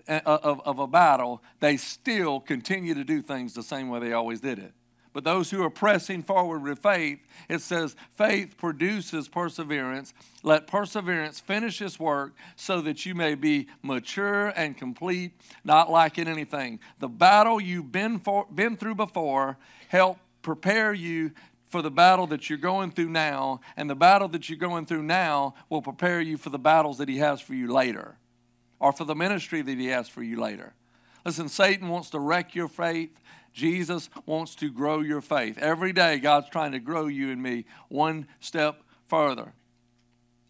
uh, 0.06 0.20
of, 0.26 0.60
of 0.66 0.80
a 0.80 0.86
battle, 0.86 1.42
they 1.62 1.78
still 1.78 2.42
continue 2.42 2.94
to 2.94 3.06
do 3.06 3.22
things 3.22 3.54
the 3.54 3.64
same 3.64 3.88
way 3.88 4.02
they 4.02 4.12
always 4.12 4.42
did 4.42 4.60
it. 4.60 4.74
But 5.14 5.24
those 5.24 5.50
who 5.50 5.64
are 5.64 5.70
pressing 5.70 6.24
forward 6.24 6.62
with 6.62 6.80
faith, 6.80 7.20
it 7.48 7.62
says, 7.62 7.96
faith 8.12 8.58
produces 8.58 9.30
perseverance. 9.30 10.14
Let 10.44 10.68
perseverance 10.68 11.40
finish 11.40 11.82
its 11.82 11.98
work 11.98 12.34
so 12.58 12.82
that 12.82 13.06
you 13.06 13.16
may 13.16 13.36
be 13.36 13.68
mature 13.82 14.48
and 14.58 14.76
complete, 14.76 15.32
not 15.64 15.90
lacking 15.90 16.28
anything. 16.28 16.82
The 17.00 17.08
battle 17.08 17.62
you've 17.62 17.94
been, 17.94 18.20
for, 18.20 18.46
been 18.54 18.76
through 18.76 18.96
before 18.96 19.58
help 19.88 20.18
prepare 20.42 20.94
you 20.94 21.32
for 21.68 21.82
the 21.82 21.92
battle 21.92 22.28
that 22.28 22.50
you're 22.50 22.58
going 22.58 22.92
through 22.92 23.10
now, 23.10 23.62
and 23.76 23.90
the 23.90 23.96
battle 23.96 24.28
that 24.30 24.50
you're 24.50 24.58
going 24.58 24.86
through 24.86 25.04
now 25.04 25.56
will 25.70 25.82
prepare 25.82 26.22
you 26.22 26.38
for 26.38 26.50
the 26.50 26.60
battles 26.60 26.98
that 27.00 27.10
He 27.10 27.18
has 27.18 27.42
for 27.42 27.54
you 27.54 27.72
later, 27.72 28.18
or 28.80 28.92
for 28.92 29.06
the 29.06 29.16
ministry 29.16 29.62
that 29.62 29.78
He 29.78 29.88
has 29.88 30.08
for 30.08 30.24
you 30.24 30.40
later. 30.40 30.74
Listen, 31.26 31.50
Satan 31.50 31.90
wants 31.90 32.12
to 32.12 32.20
wreck 32.20 32.54
your 32.54 32.68
faith. 32.68 33.20
Jesus 33.52 34.10
wants 34.26 34.54
to 34.56 34.70
grow 34.70 35.00
your 35.00 35.22
faith. 35.22 35.58
Every 35.58 35.94
day, 35.94 36.20
God's 36.20 36.50
trying 36.50 36.74
to 36.74 36.80
grow 36.80 37.08
you 37.08 37.32
and 37.32 37.42
me 37.42 37.66
one 37.90 38.28
step 38.40 38.84
further. 39.06 39.54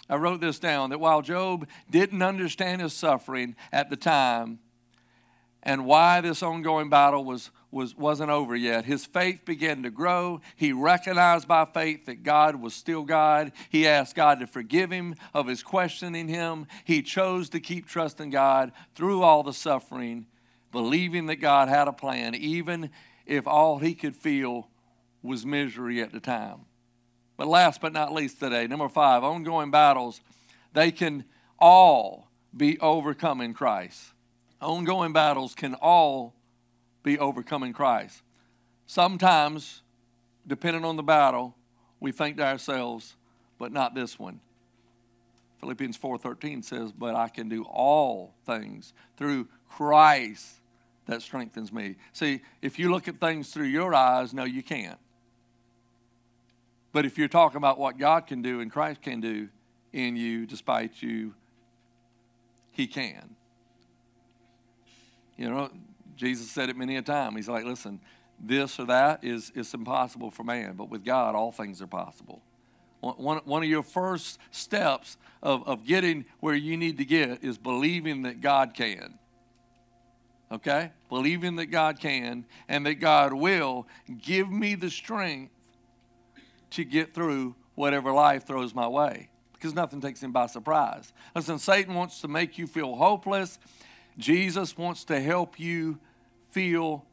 I 0.09 0.17
wrote 0.17 0.41
this 0.41 0.59
down 0.59 0.89
that 0.89 0.99
while 0.99 1.21
Job 1.21 1.67
didn't 1.89 2.21
understand 2.21 2.81
his 2.81 2.93
suffering 2.93 3.55
at 3.71 3.89
the 3.89 3.95
time 3.95 4.59
and 5.65 5.85
why 5.85 6.21
this 6.21 6.43
ongoing 6.43 6.89
battle 6.89 7.25
was, 7.25 7.49
was, 7.71 7.97
wasn't 7.97 8.29
over 8.29 8.55
yet, 8.55 8.85
his 8.85 9.05
faith 9.05 9.43
began 9.45 9.81
to 9.83 9.89
grow. 9.89 10.39
He 10.55 10.71
recognized 10.71 11.47
by 11.47 11.65
faith 11.65 12.05
that 12.05 12.23
God 12.23 12.57
was 12.57 12.75
still 12.75 13.03
God. 13.03 13.51
He 13.69 13.87
asked 13.87 14.15
God 14.15 14.39
to 14.39 14.47
forgive 14.47 14.91
him 14.91 15.15
of 15.33 15.47
his 15.47 15.63
questioning 15.63 16.27
him. 16.27 16.67
He 16.83 17.01
chose 17.01 17.49
to 17.49 17.59
keep 17.59 17.87
trusting 17.87 18.29
God 18.29 18.71
through 18.93 19.23
all 19.23 19.41
the 19.41 19.53
suffering 19.53 20.27
believing 20.75 21.27
that 21.27 21.37
God 21.37 21.69
had 21.69 21.87
a 21.87 21.93
plan, 21.93 22.35
even 22.35 22.89
if 23.25 23.47
all 23.47 23.79
he 23.79 23.95
could 23.95 24.13
feel 24.13 24.67
was 25.23 25.45
misery 25.45 26.01
at 26.01 26.11
the 26.11 26.19
time. 26.19 26.65
But 27.37 27.47
last 27.47 27.79
but 27.79 27.93
not 27.93 28.13
least 28.13 28.39
today, 28.39 28.67
number 28.67 28.89
five, 28.89 29.23
ongoing 29.23 29.71
battles, 29.71 30.19
they 30.73 30.91
can 30.91 31.23
all 31.57 32.29
be 32.55 32.77
overcome 32.79 33.39
in 33.39 33.53
Christ. 33.53 34.11
Ongoing 34.65 35.13
battles 35.13 35.53
can 35.53 35.75
all 35.75 36.33
be 37.03 37.19
overcome 37.19 37.63
in 37.63 37.71
Christ. 37.71 38.23
Sometimes, 38.87 39.83
depending 40.47 40.83
on 40.83 40.95
the 40.95 41.03
battle, 41.03 41.55
we 41.99 42.11
think 42.11 42.37
to 42.37 42.43
ourselves, 42.43 43.15
but 43.59 43.71
not 43.71 43.93
this 43.93 44.17
one. 44.17 44.39
Philippians 45.59 45.97
4:13 45.97 46.63
says, 46.63 46.91
"But 46.91 47.15
I 47.15 47.29
can 47.29 47.47
do 47.47 47.63
all 47.63 48.35
things 48.45 48.93
through 49.17 49.47
Christ 49.69 50.61
that 51.05 51.21
strengthens 51.21 51.71
me. 51.71 51.95
See, 52.13 52.41
if 52.61 52.79
you 52.79 52.89
look 52.89 53.07
at 53.07 53.19
things 53.19 53.51
through 53.53 53.67
your 53.67 53.93
eyes, 53.93 54.33
no, 54.33 54.43
you 54.43 54.63
can't. 54.63 54.99
But 56.91 57.05
if 57.05 57.17
you're 57.17 57.27
talking 57.27 57.57
about 57.57 57.77
what 57.77 57.97
God 57.97 58.25
can 58.25 58.41
do 58.41 58.61
and 58.61 58.71
Christ 58.71 59.01
can 59.01 59.19
do 59.19 59.49
in 59.93 60.15
you, 60.15 60.45
despite 60.45 61.01
you, 61.01 61.35
He 62.71 62.87
can. 62.87 63.35
You 65.37 65.49
know, 65.49 65.69
Jesus 66.15 66.49
said 66.49 66.69
it 66.69 66.77
many 66.77 66.97
a 66.97 67.01
time. 67.01 67.35
He's 67.35 67.49
like, 67.49 67.65
listen, 67.65 67.99
this 68.39 68.79
or 68.79 68.85
that 68.85 69.23
is, 69.23 69.51
is 69.55 69.73
impossible 69.73 70.31
for 70.31 70.43
man, 70.43 70.75
but 70.75 70.89
with 70.89 71.03
God, 71.03 71.35
all 71.35 71.51
things 71.51 71.81
are 71.81 71.87
possible. 71.87 72.41
One, 73.01 73.37
one 73.45 73.61
of 73.61 73.69
your 73.69 73.83
first 73.83 74.39
steps 74.49 75.17
of, 75.43 75.67
of 75.67 75.85
getting 75.85 76.25
where 76.39 76.55
you 76.55 76.75
need 76.75 76.97
to 76.97 77.05
get 77.05 77.43
is 77.43 77.57
believing 77.57 78.23
that 78.23 78.41
God 78.41 78.73
can 78.73 79.19
okay? 80.51 80.91
Believing 81.09 81.55
that 81.57 81.67
God 81.67 81.99
can 81.99 82.45
and 82.67 82.85
that 82.85 82.95
God 82.95 83.33
will 83.33 83.87
give 84.21 84.51
me 84.51 84.75
the 84.75 84.89
strength 84.89 85.51
to 86.71 86.83
get 86.83 87.13
through 87.13 87.55
whatever 87.75 88.11
life 88.11 88.45
throws 88.45 88.73
my 88.73 88.87
way 88.87 89.29
because 89.53 89.73
nothing 89.73 90.01
takes 90.01 90.21
him 90.21 90.31
by 90.31 90.47
surprise. 90.47 91.13
Listen, 91.35 91.59
Satan 91.59 91.93
wants 91.93 92.21
to 92.21 92.27
make 92.27 92.57
you 92.57 92.67
feel 92.67 92.95
hopeless. 92.95 93.59
Jesus 94.17 94.77
wants 94.77 95.03
to 95.05 95.19
help 95.19 95.59
you 95.59 95.99
feel 96.51 97.05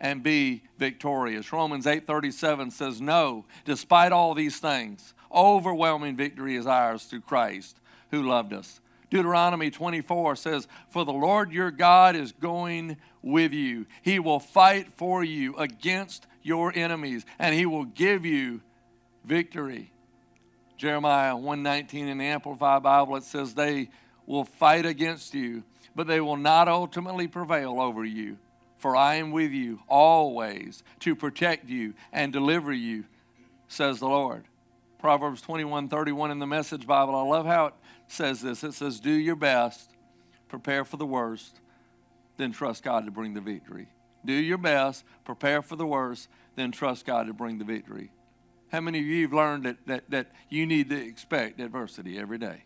and 0.00 0.22
be 0.22 0.62
victorious. 0.78 1.52
Romans 1.52 1.86
8:37 1.86 2.70
says, 2.70 3.00
"No, 3.00 3.44
despite 3.64 4.12
all 4.12 4.34
these 4.34 4.58
things, 4.58 5.14
overwhelming 5.32 6.16
victory 6.16 6.56
is 6.56 6.66
ours 6.66 7.04
through 7.04 7.20
Christ 7.20 7.80
who 8.10 8.22
loved 8.22 8.52
us." 8.52 8.80
Deuteronomy 9.12 9.70
24 9.70 10.36
says, 10.36 10.66
For 10.88 11.04
the 11.04 11.12
Lord 11.12 11.52
your 11.52 11.70
God 11.70 12.16
is 12.16 12.32
going 12.32 12.96
with 13.20 13.52
you. 13.52 13.84
He 14.00 14.18
will 14.18 14.40
fight 14.40 14.90
for 14.90 15.22
you 15.22 15.54
against 15.56 16.26
your 16.42 16.72
enemies, 16.74 17.26
and 17.38 17.54
he 17.54 17.66
will 17.66 17.84
give 17.84 18.24
you 18.24 18.62
victory. 19.22 19.92
Jeremiah 20.78 21.36
119 21.36 22.08
in 22.08 22.16
the 22.16 22.24
Amplified 22.24 22.82
Bible, 22.82 23.16
it 23.16 23.24
says, 23.24 23.52
They 23.52 23.90
will 24.26 24.44
fight 24.44 24.86
against 24.86 25.34
you, 25.34 25.62
but 25.94 26.06
they 26.06 26.20
will 26.20 26.36
not 26.36 26.68
ultimately 26.68 27.28
prevail 27.28 27.80
over 27.80 28.04
you. 28.04 28.38
For 28.78 28.96
I 28.96 29.16
am 29.16 29.30
with 29.30 29.52
you 29.52 29.80
always 29.88 30.82
to 31.00 31.14
protect 31.14 31.68
you 31.68 31.94
and 32.12 32.32
deliver 32.32 32.72
you, 32.72 33.04
says 33.68 34.00
the 34.00 34.08
Lord. 34.08 34.44
Proverbs 34.98 35.40
21 35.42 35.88
31 35.88 36.30
in 36.30 36.38
the 36.38 36.46
Message 36.46 36.86
Bible. 36.86 37.14
I 37.14 37.22
love 37.22 37.46
how 37.46 37.66
it 37.66 37.74
says 38.08 38.40
this 38.40 38.64
it 38.64 38.74
says, 38.74 39.00
Do 39.00 39.12
your 39.12 39.36
best, 39.36 39.90
prepare 40.48 40.84
for 40.84 40.96
the 40.96 41.06
worst, 41.06 41.60
then 42.36 42.52
trust 42.52 42.82
God 42.82 43.04
to 43.04 43.10
bring 43.10 43.34
the 43.34 43.40
victory. 43.40 43.88
Do 44.24 44.32
your 44.32 44.58
best, 44.58 45.04
prepare 45.24 45.62
for 45.62 45.76
the 45.76 45.86
worst, 45.86 46.28
then 46.56 46.72
trust 46.72 47.06
God 47.06 47.26
to 47.26 47.32
bring 47.32 47.58
the 47.58 47.64
victory. 47.64 48.10
How 48.70 48.80
many 48.80 49.00
of 49.00 49.04
you 49.04 49.22
have 49.22 49.32
learned 49.32 49.64
that, 49.64 49.86
that, 49.86 50.10
that 50.10 50.32
you 50.48 50.66
need 50.66 50.88
to 50.90 50.96
expect 50.96 51.60
adversity 51.60 52.18
every 52.18 52.38
day? 52.38 52.64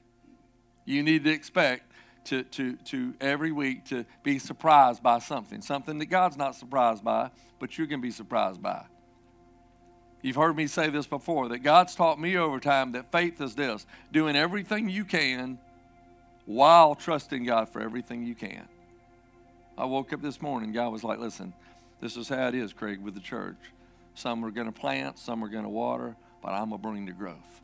You 0.85 1.03
need 1.03 1.25
to 1.25 1.31
expect 1.31 1.91
to, 2.27 2.43
to, 2.45 2.77
to 2.77 3.15
every 3.21 3.53
week 3.53 3.85
to 3.87 4.05
be 4.23 4.39
surprised 4.39 5.03
by 5.03 5.19
something, 5.19 5.63
something 5.63 5.99
that 5.99 6.07
God's 6.07 6.37
not 6.37 6.55
surprised 6.55 7.03
by, 7.03 7.31
but 7.59 7.77
going 7.77 7.89
to 7.89 7.99
be 7.99 8.11
surprised 8.11 8.63
by. 8.63 8.85
You've 10.23 10.37
heard 10.37 10.57
me 10.57 10.67
say 10.67 10.89
this 10.89 11.07
before 11.07 11.49
that 11.49 11.59
God's 11.59 11.95
taught 11.95 12.21
me 12.21 12.37
over 12.37 12.59
time 12.59 12.93
that 12.93 13.13
faith 13.13 13.41
is 13.41 13.55
this 13.55 13.87
doing 14.13 14.35
everything 14.35 14.89
you 14.89 15.05
can 15.05 15.59
while 16.47 16.95
trusting 16.95 17.45
God 17.45 17.69
for 17.69 17.81
everything 17.81 18.25
you 18.25 18.35
can. 18.35 18.67
I 19.79 19.85
woke 19.85 20.13
up 20.13 20.23
this 20.23 20.41
morning, 20.41 20.73
God 20.73 20.91
was 20.91 21.05
like, 21.05 21.19
listen, 21.19 21.53
this 22.01 22.17
is 22.17 22.29
how 22.29 22.49
it 22.49 22.55
is, 22.55 22.73
Craig, 22.73 23.01
with 23.01 23.15
the 23.15 23.21
church. 23.21 23.57
Some 24.15 24.45
are 24.45 24.51
going 24.51 24.67
to 24.67 24.73
plant, 24.73 25.19
some 25.19 25.45
are 25.45 25.49
going 25.49 25.65
to 25.65 25.69
water, 25.69 26.17
but 26.43 26.53
I'm 26.53 26.71
going 26.71 26.81
to 26.81 26.89
bring 26.89 27.07
the 27.07 27.13
growth. 27.13 27.61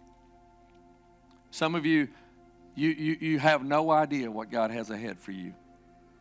Some 1.51 1.75
of 1.75 1.85
you, 1.85 2.09
you, 2.75 2.91
you, 2.91 3.17
you 3.21 3.39
have 3.39 3.65
no 3.65 3.91
idea 3.91 4.31
what 4.31 4.51
God 4.51 4.71
has 4.71 4.91
ahead 4.91 5.19
for 5.19 5.33
you. 5.33 5.53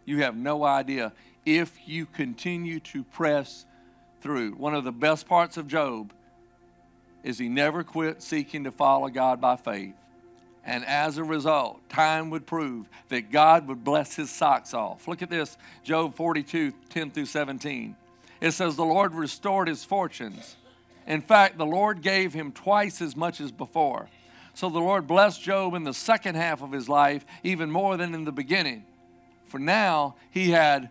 You 0.06 0.24
have 0.24 0.36
no 0.36 0.64
idea 0.64 1.14
if 1.46 1.78
you 1.86 2.06
continue 2.06 2.80
to 2.80 3.04
press 3.04 3.66
through. 4.22 4.52
One 4.54 4.76
of 4.76 4.84
the 4.84 4.92
best 4.92 5.28
parts 5.28 5.58
of 5.58 5.68
Job 5.68 6.12
is 7.24 7.38
he 7.38 7.50
never 7.50 7.84
quit 7.84 8.22
seeking 8.22 8.64
to 8.64 8.72
follow 8.72 9.10
God 9.10 9.40
by 9.40 9.56
faith. 9.56 9.96
And 10.64 10.86
as 10.86 11.18
a 11.18 11.24
result, 11.24 11.80
time 11.90 12.30
would 12.30 12.46
prove 12.46 12.88
that 13.10 13.32
God 13.32 13.68
would 13.68 13.84
bless 13.84 14.16
his 14.16 14.30
socks 14.30 14.74
off. 14.74 15.08
Look 15.08 15.22
at 15.22 15.30
this 15.30 15.58
Job 15.84 16.16
42 16.16 16.72
10 16.90 17.12
through 17.12 17.26
17. 17.26 17.96
It 18.42 18.52
says, 18.52 18.76
The 18.76 18.86
Lord 18.86 19.16
restored 19.16 19.68
his 19.68 19.84
fortunes. 19.84 20.56
In 21.08 21.22
fact, 21.22 21.58
the 21.58 21.66
Lord 21.66 22.02
gave 22.02 22.34
him 22.34 22.52
twice 22.52 23.02
as 23.02 23.16
much 23.16 23.42
as 23.42 23.52
before. 23.52 24.08
So 24.54 24.70
the 24.70 24.80
Lord 24.80 25.08
blessed 25.08 25.42
Job 25.42 25.74
in 25.74 25.84
the 25.84 25.94
second 25.94 26.36
half 26.36 26.62
of 26.62 26.72
his 26.72 26.90
life 26.90 27.26
even 27.44 27.72
more 27.72 27.98
than 27.98 28.14
in 28.14 28.26
the 28.26 28.32
beginning. 28.32 28.86
For 29.46 29.60
now, 29.60 30.16
he 30.30 30.52
had 30.52 30.90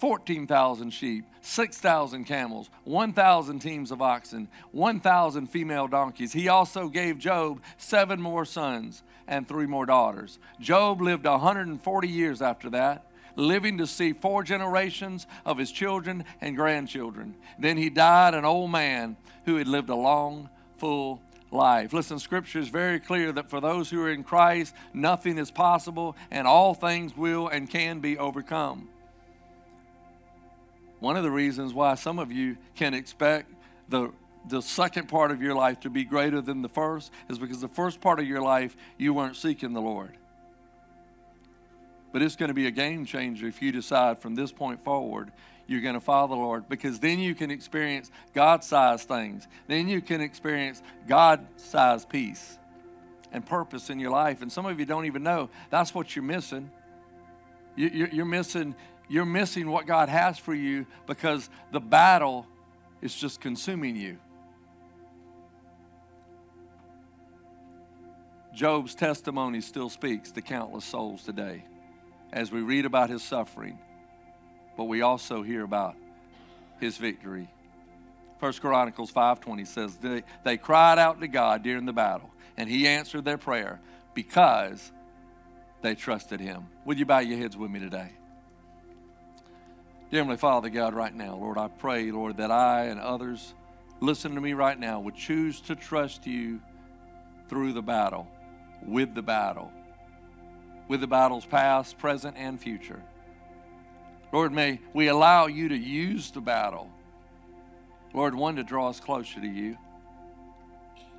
14,000 0.00 0.90
sheep, 0.90 1.24
6,000 1.42 2.24
camels, 2.24 2.70
1,000 2.84 3.60
teams 3.60 3.90
of 3.90 4.02
oxen, 4.02 4.48
1,000 4.72 5.46
female 5.46 5.86
donkeys. 5.86 6.32
He 6.32 6.48
also 6.48 6.88
gave 6.88 7.18
Job 7.18 7.60
seven 7.78 8.20
more 8.20 8.44
sons 8.44 9.02
and 9.28 9.46
three 9.46 9.66
more 9.66 9.86
daughters. 9.86 10.40
Job 10.60 11.00
lived 11.00 11.24
140 11.24 12.08
years 12.08 12.42
after 12.42 12.68
that. 12.70 13.06
living 13.34 13.78
to 13.78 13.86
see 13.86 14.12
four 14.12 14.42
generations 14.42 15.26
of 15.46 15.56
his 15.56 15.72
children 15.72 16.22
and 16.42 16.54
grandchildren. 16.54 17.34
Then 17.58 17.78
he 17.78 17.88
died 17.88 18.34
an 18.34 18.44
old 18.44 18.70
man 18.70 19.16
who 19.46 19.56
had 19.56 19.68
lived 19.68 19.88
a 19.88 19.94
long, 19.94 20.50
full 20.76 21.22
life. 21.52 21.92
Listen, 21.92 22.18
scripture 22.18 22.58
is 22.58 22.68
very 22.68 22.98
clear 22.98 23.32
that 23.32 23.50
for 23.50 23.60
those 23.60 23.90
who 23.90 24.02
are 24.02 24.10
in 24.10 24.24
Christ, 24.24 24.74
nothing 24.92 25.38
is 25.38 25.50
possible 25.50 26.16
and 26.30 26.46
all 26.46 26.74
things 26.74 27.16
will 27.16 27.48
and 27.48 27.68
can 27.68 28.00
be 28.00 28.18
overcome. 28.18 28.88
One 31.00 31.16
of 31.16 31.24
the 31.24 31.30
reasons 31.30 31.74
why 31.74 31.94
some 31.96 32.18
of 32.18 32.32
you 32.32 32.56
can 32.76 32.94
expect 32.94 33.52
the 33.88 34.12
the 34.48 34.60
second 34.60 35.08
part 35.08 35.30
of 35.30 35.40
your 35.40 35.54
life 35.54 35.80
to 35.80 35.90
be 35.90 36.04
greater 36.04 36.40
than 36.40 36.62
the 36.62 36.68
first 36.68 37.12
is 37.28 37.38
because 37.38 37.60
the 37.60 37.68
first 37.68 38.00
part 38.00 38.18
of 38.18 38.26
your 38.26 38.42
life 38.42 38.76
you 38.98 39.14
weren't 39.14 39.36
seeking 39.36 39.72
the 39.72 39.80
Lord. 39.80 40.16
But 42.12 42.22
it's 42.22 42.36
going 42.36 42.48
to 42.48 42.54
be 42.54 42.66
a 42.66 42.70
game 42.70 43.06
changer 43.06 43.46
if 43.46 43.62
you 43.62 43.72
decide 43.72 44.18
from 44.18 44.34
this 44.34 44.52
point 44.52 44.82
forward 44.82 45.32
you're 45.66 45.80
going 45.80 45.94
to 45.94 46.00
follow 46.00 46.28
the 46.28 46.34
Lord 46.34 46.68
because 46.68 46.98
then 46.98 47.18
you 47.18 47.34
can 47.34 47.50
experience 47.50 48.10
God 48.34 48.64
sized 48.64 49.08
things. 49.08 49.46
Then 49.66 49.88
you 49.88 50.00
can 50.00 50.20
experience 50.20 50.82
God 51.06 51.46
sized 51.56 52.08
peace 52.08 52.58
and 53.32 53.44
purpose 53.44 53.90
in 53.90 53.98
your 53.98 54.10
life. 54.10 54.42
And 54.42 54.52
some 54.52 54.66
of 54.66 54.78
you 54.78 54.86
don't 54.86 55.06
even 55.06 55.22
know 55.22 55.48
that's 55.70 55.94
what 55.94 56.14
you're 56.14 56.24
missing. 56.24 56.70
You're 57.76 58.26
missing, 58.26 58.74
you're 59.08 59.24
missing 59.24 59.70
what 59.70 59.86
God 59.86 60.08
has 60.08 60.38
for 60.38 60.54
you 60.54 60.86
because 61.06 61.48
the 61.70 61.80
battle 61.80 62.46
is 63.00 63.14
just 63.14 63.40
consuming 63.40 63.96
you. 63.96 64.18
Job's 68.54 68.94
testimony 68.94 69.62
still 69.62 69.88
speaks 69.88 70.30
to 70.32 70.42
countless 70.42 70.84
souls 70.84 71.22
today 71.22 71.64
as 72.32 72.52
we 72.52 72.60
read 72.60 72.84
about 72.84 73.08
his 73.08 73.22
suffering, 73.22 73.78
but 74.76 74.84
we 74.84 75.02
also 75.02 75.42
hear 75.42 75.62
about 75.62 75.96
his 76.80 76.96
victory. 76.96 77.48
First 78.38 78.60
Chronicles 78.60 79.12
5:20 79.12 79.66
says 79.66 79.96
they, 79.96 80.24
they 80.42 80.56
cried 80.56 80.98
out 80.98 81.20
to 81.20 81.28
God 81.28 81.62
during 81.62 81.86
the 81.86 81.92
battle, 81.92 82.30
and 82.56 82.68
he 82.68 82.88
answered 82.88 83.24
their 83.24 83.38
prayer 83.38 83.80
because 84.14 84.92
they 85.82 85.94
trusted 85.94 86.40
him. 86.40 86.66
Would 86.84 86.98
you 86.98 87.06
bow 87.06 87.20
your 87.20 87.38
heads 87.38 87.56
with 87.56 87.70
me 87.70 87.80
today? 87.80 88.10
Dear 90.10 90.20
Heavenly 90.20 90.36
Father 90.36 90.68
God, 90.68 90.94
right 90.94 91.14
now, 91.14 91.36
Lord, 91.36 91.56
I 91.56 91.68
pray, 91.68 92.10
Lord, 92.10 92.36
that 92.36 92.50
I 92.50 92.84
and 92.84 93.00
others 93.00 93.54
listen 94.00 94.34
to 94.34 94.40
me 94.40 94.52
right 94.52 94.78
now 94.78 95.00
would 95.00 95.16
choose 95.16 95.60
to 95.62 95.76
trust 95.76 96.26
you 96.26 96.60
through 97.48 97.72
the 97.72 97.82
battle, 97.82 98.26
with 98.82 99.14
the 99.14 99.22
battle 99.22 99.72
with 100.92 101.00
the 101.00 101.06
battles 101.06 101.46
past, 101.46 101.96
present, 101.96 102.36
and 102.36 102.60
future. 102.60 103.02
Lord, 104.32 104.52
may 104.52 104.80
we 104.94 105.08
allow 105.08 105.46
you 105.46 105.68
to 105.68 105.76
use 105.76 106.30
the 106.30 106.40
battle. 106.40 106.90
Lord, 108.14 108.34
one, 108.34 108.56
to 108.56 108.62
draw 108.62 108.88
us 108.88 108.98
closer 108.98 109.40
to 109.40 109.46
you. 109.46 109.76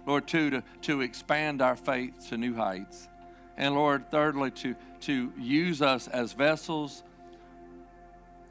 Lord, 0.05 0.27
two, 0.27 0.49
to, 0.49 0.63
to 0.81 1.01
expand 1.01 1.61
our 1.61 1.75
faith 1.75 2.29
to 2.29 2.37
new 2.37 2.55
heights. 2.55 3.07
And 3.55 3.75
Lord, 3.75 4.09
thirdly, 4.09 4.51
to, 4.51 4.75
to 5.01 5.31
use 5.37 5.81
us 5.81 6.07
as 6.07 6.33
vessels 6.33 7.03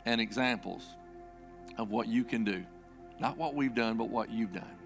and 0.07 0.21
examples 0.21 0.87
of 1.77 1.91
what 1.91 2.09
you 2.09 2.25
can 2.25 2.45
do. 2.45 2.65
Not 3.19 3.37
what 3.37 3.55
we've 3.55 3.75
done, 3.75 3.97
but 3.97 4.09
what 4.09 4.31
you've 4.31 4.53
done. 4.53 4.77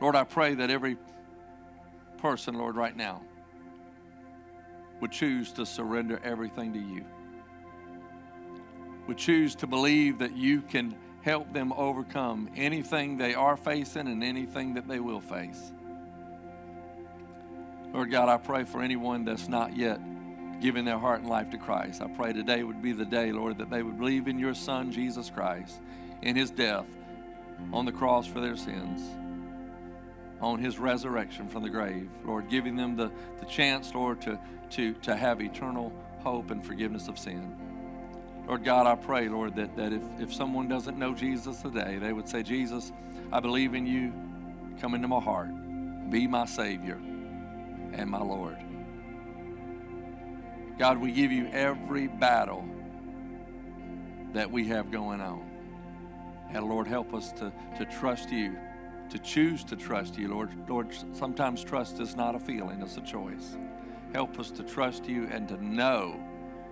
Lord, 0.00 0.16
I 0.16 0.24
pray 0.24 0.54
that 0.54 0.70
every 0.70 0.96
person, 2.18 2.54
Lord, 2.54 2.76
right 2.76 2.96
now, 2.96 3.22
would 5.00 5.12
choose 5.12 5.52
to 5.52 5.66
surrender 5.66 6.20
everything 6.24 6.72
to 6.72 6.78
you, 6.78 7.04
would 9.06 9.18
choose 9.18 9.54
to 9.56 9.66
believe 9.66 10.18
that 10.18 10.36
you 10.36 10.62
can 10.62 10.94
help 11.22 11.52
them 11.52 11.72
overcome 11.72 12.50
anything 12.56 13.16
they 13.16 13.34
are 13.34 13.56
facing 13.56 14.08
and 14.08 14.22
anything 14.22 14.74
that 14.74 14.86
they 14.86 15.00
will 15.00 15.20
face. 15.20 15.72
Lord 17.92 18.10
God, 18.10 18.28
I 18.28 18.36
pray 18.36 18.64
for 18.64 18.82
anyone 18.82 19.24
that's 19.24 19.48
not 19.48 19.76
yet 19.76 20.00
given 20.60 20.84
their 20.84 20.98
heart 20.98 21.20
and 21.20 21.28
life 21.28 21.50
to 21.50 21.58
Christ. 21.58 22.02
I 22.02 22.08
pray 22.08 22.32
today 22.32 22.62
would 22.62 22.82
be 22.82 22.92
the 22.92 23.04
day, 23.04 23.32
Lord, 23.32 23.58
that 23.58 23.70
they 23.70 23.82
would 23.82 23.98
believe 23.98 24.28
in 24.28 24.38
your 24.38 24.54
Son, 24.54 24.90
Jesus 24.90 25.30
Christ, 25.30 25.80
in 26.22 26.36
his 26.36 26.50
death 26.50 26.86
on 27.72 27.84
the 27.84 27.92
cross 27.92 28.26
for 28.26 28.40
their 28.40 28.56
sins 28.56 29.02
on 30.44 30.58
his 30.58 30.78
resurrection 30.78 31.48
from 31.48 31.62
the 31.62 31.70
grave. 31.70 32.10
Lord, 32.24 32.48
giving 32.48 32.76
them 32.76 32.96
the, 32.96 33.10
the 33.40 33.46
chance, 33.46 33.94
Lord, 33.94 34.20
to, 34.22 34.38
to, 34.70 34.92
to 34.94 35.16
have 35.16 35.40
eternal 35.40 35.92
hope 36.22 36.50
and 36.50 36.64
forgiveness 36.64 37.08
of 37.08 37.18
sin. 37.18 37.56
Lord 38.46 38.64
God, 38.64 38.86
I 38.86 38.94
pray, 38.94 39.28
Lord, 39.28 39.56
that, 39.56 39.74
that 39.76 39.92
if, 39.92 40.02
if 40.18 40.34
someone 40.34 40.68
doesn't 40.68 40.98
know 40.98 41.14
Jesus 41.14 41.62
today, 41.62 41.98
they 41.98 42.12
would 42.12 42.28
say, 42.28 42.42
Jesus, 42.42 42.92
I 43.32 43.40
believe 43.40 43.74
in 43.74 43.86
you. 43.86 44.12
Come 44.80 44.94
into 44.94 45.08
my 45.08 45.20
heart. 45.20 45.50
Be 46.10 46.26
my 46.26 46.44
Savior 46.44 47.00
and 47.92 48.10
my 48.10 48.20
Lord. 48.20 48.56
God, 50.78 50.98
we 50.98 51.12
give 51.12 51.32
you 51.32 51.46
every 51.48 52.08
battle 52.08 52.64
that 54.32 54.50
we 54.50 54.66
have 54.68 54.90
going 54.90 55.20
on. 55.20 55.48
And 56.50 56.66
Lord, 56.66 56.86
help 56.86 57.14
us 57.14 57.32
to, 57.32 57.52
to 57.78 57.84
trust 57.86 58.30
you 58.30 58.56
to 59.10 59.18
choose 59.18 59.64
to 59.64 59.76
trust 59.76 60.18
you, 60.18 60.28
Lord. 60.28 60.50
Lord, 60.68 60.88
sometimes 61.12 61.62
trust 61.62 62.00
is 62.00 62.16
not 62.16 62.34
a 62.34 62.38
feeling, 62.38 62.82
it's 62.82 62.96
a 62.96 63.00
choice. 63.00 63.56
Help 64.12 64.38
us 64.38 64.50
to 64.52 64.62
trust 64.62 65.08
you 65.08 65.28
and 65.30 65.48
to 65.48 65.64
know 65.64 66.20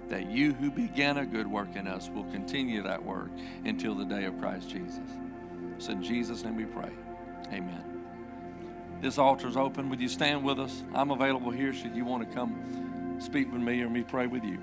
that 0.08 0.30
you 0.30 0.52
who 0.52 0.70
began 0.70 1.18
a 1.18 1.26
good 1.26 1.46
work 1.46 1.76
in 1.76 1.86
us 1.86 2.08
will 2.08 2.24
continue 2.24 2.82
that 2.82 3.02
work 3.02 3.30
until 3.64 3.94
the 3.94 4.04
day 4.04 4.24
of 4.24 4.38
Christ 4.38 4.68
Jesus. 4.68 5.00
So 5.78 5.92
in 5.92 6.02
Jesus' 6.02 6.44
name 6.44 6.56
we 6.56 6.64
pray. 6.64 6.90
Amen. 7.52 7.84
This 9.00 9.18
altar 9.18 9.48
is 9.48 9.56
open. 9.56 9.88
Would 9.90 10.00
you 10.00 10.08
stand 10.08 10.44
with 10.44 10.60
us? 10.60 10.84
I'm 10.94 11.10
available 11.10 11.50
here 11.50 11.72
should 11.72 11.96
you 11.96 12.04
want 12.04 12.28
to 12.28 12.34
come 12.34 13.16
speak 13.18 13.52
with 13.52 13.60
me 13.60 13.80
or 13.82 13.90
me 13.90 14.02
pray 14.02 14.26
with 14.26 14.44
you. 14.44 14.58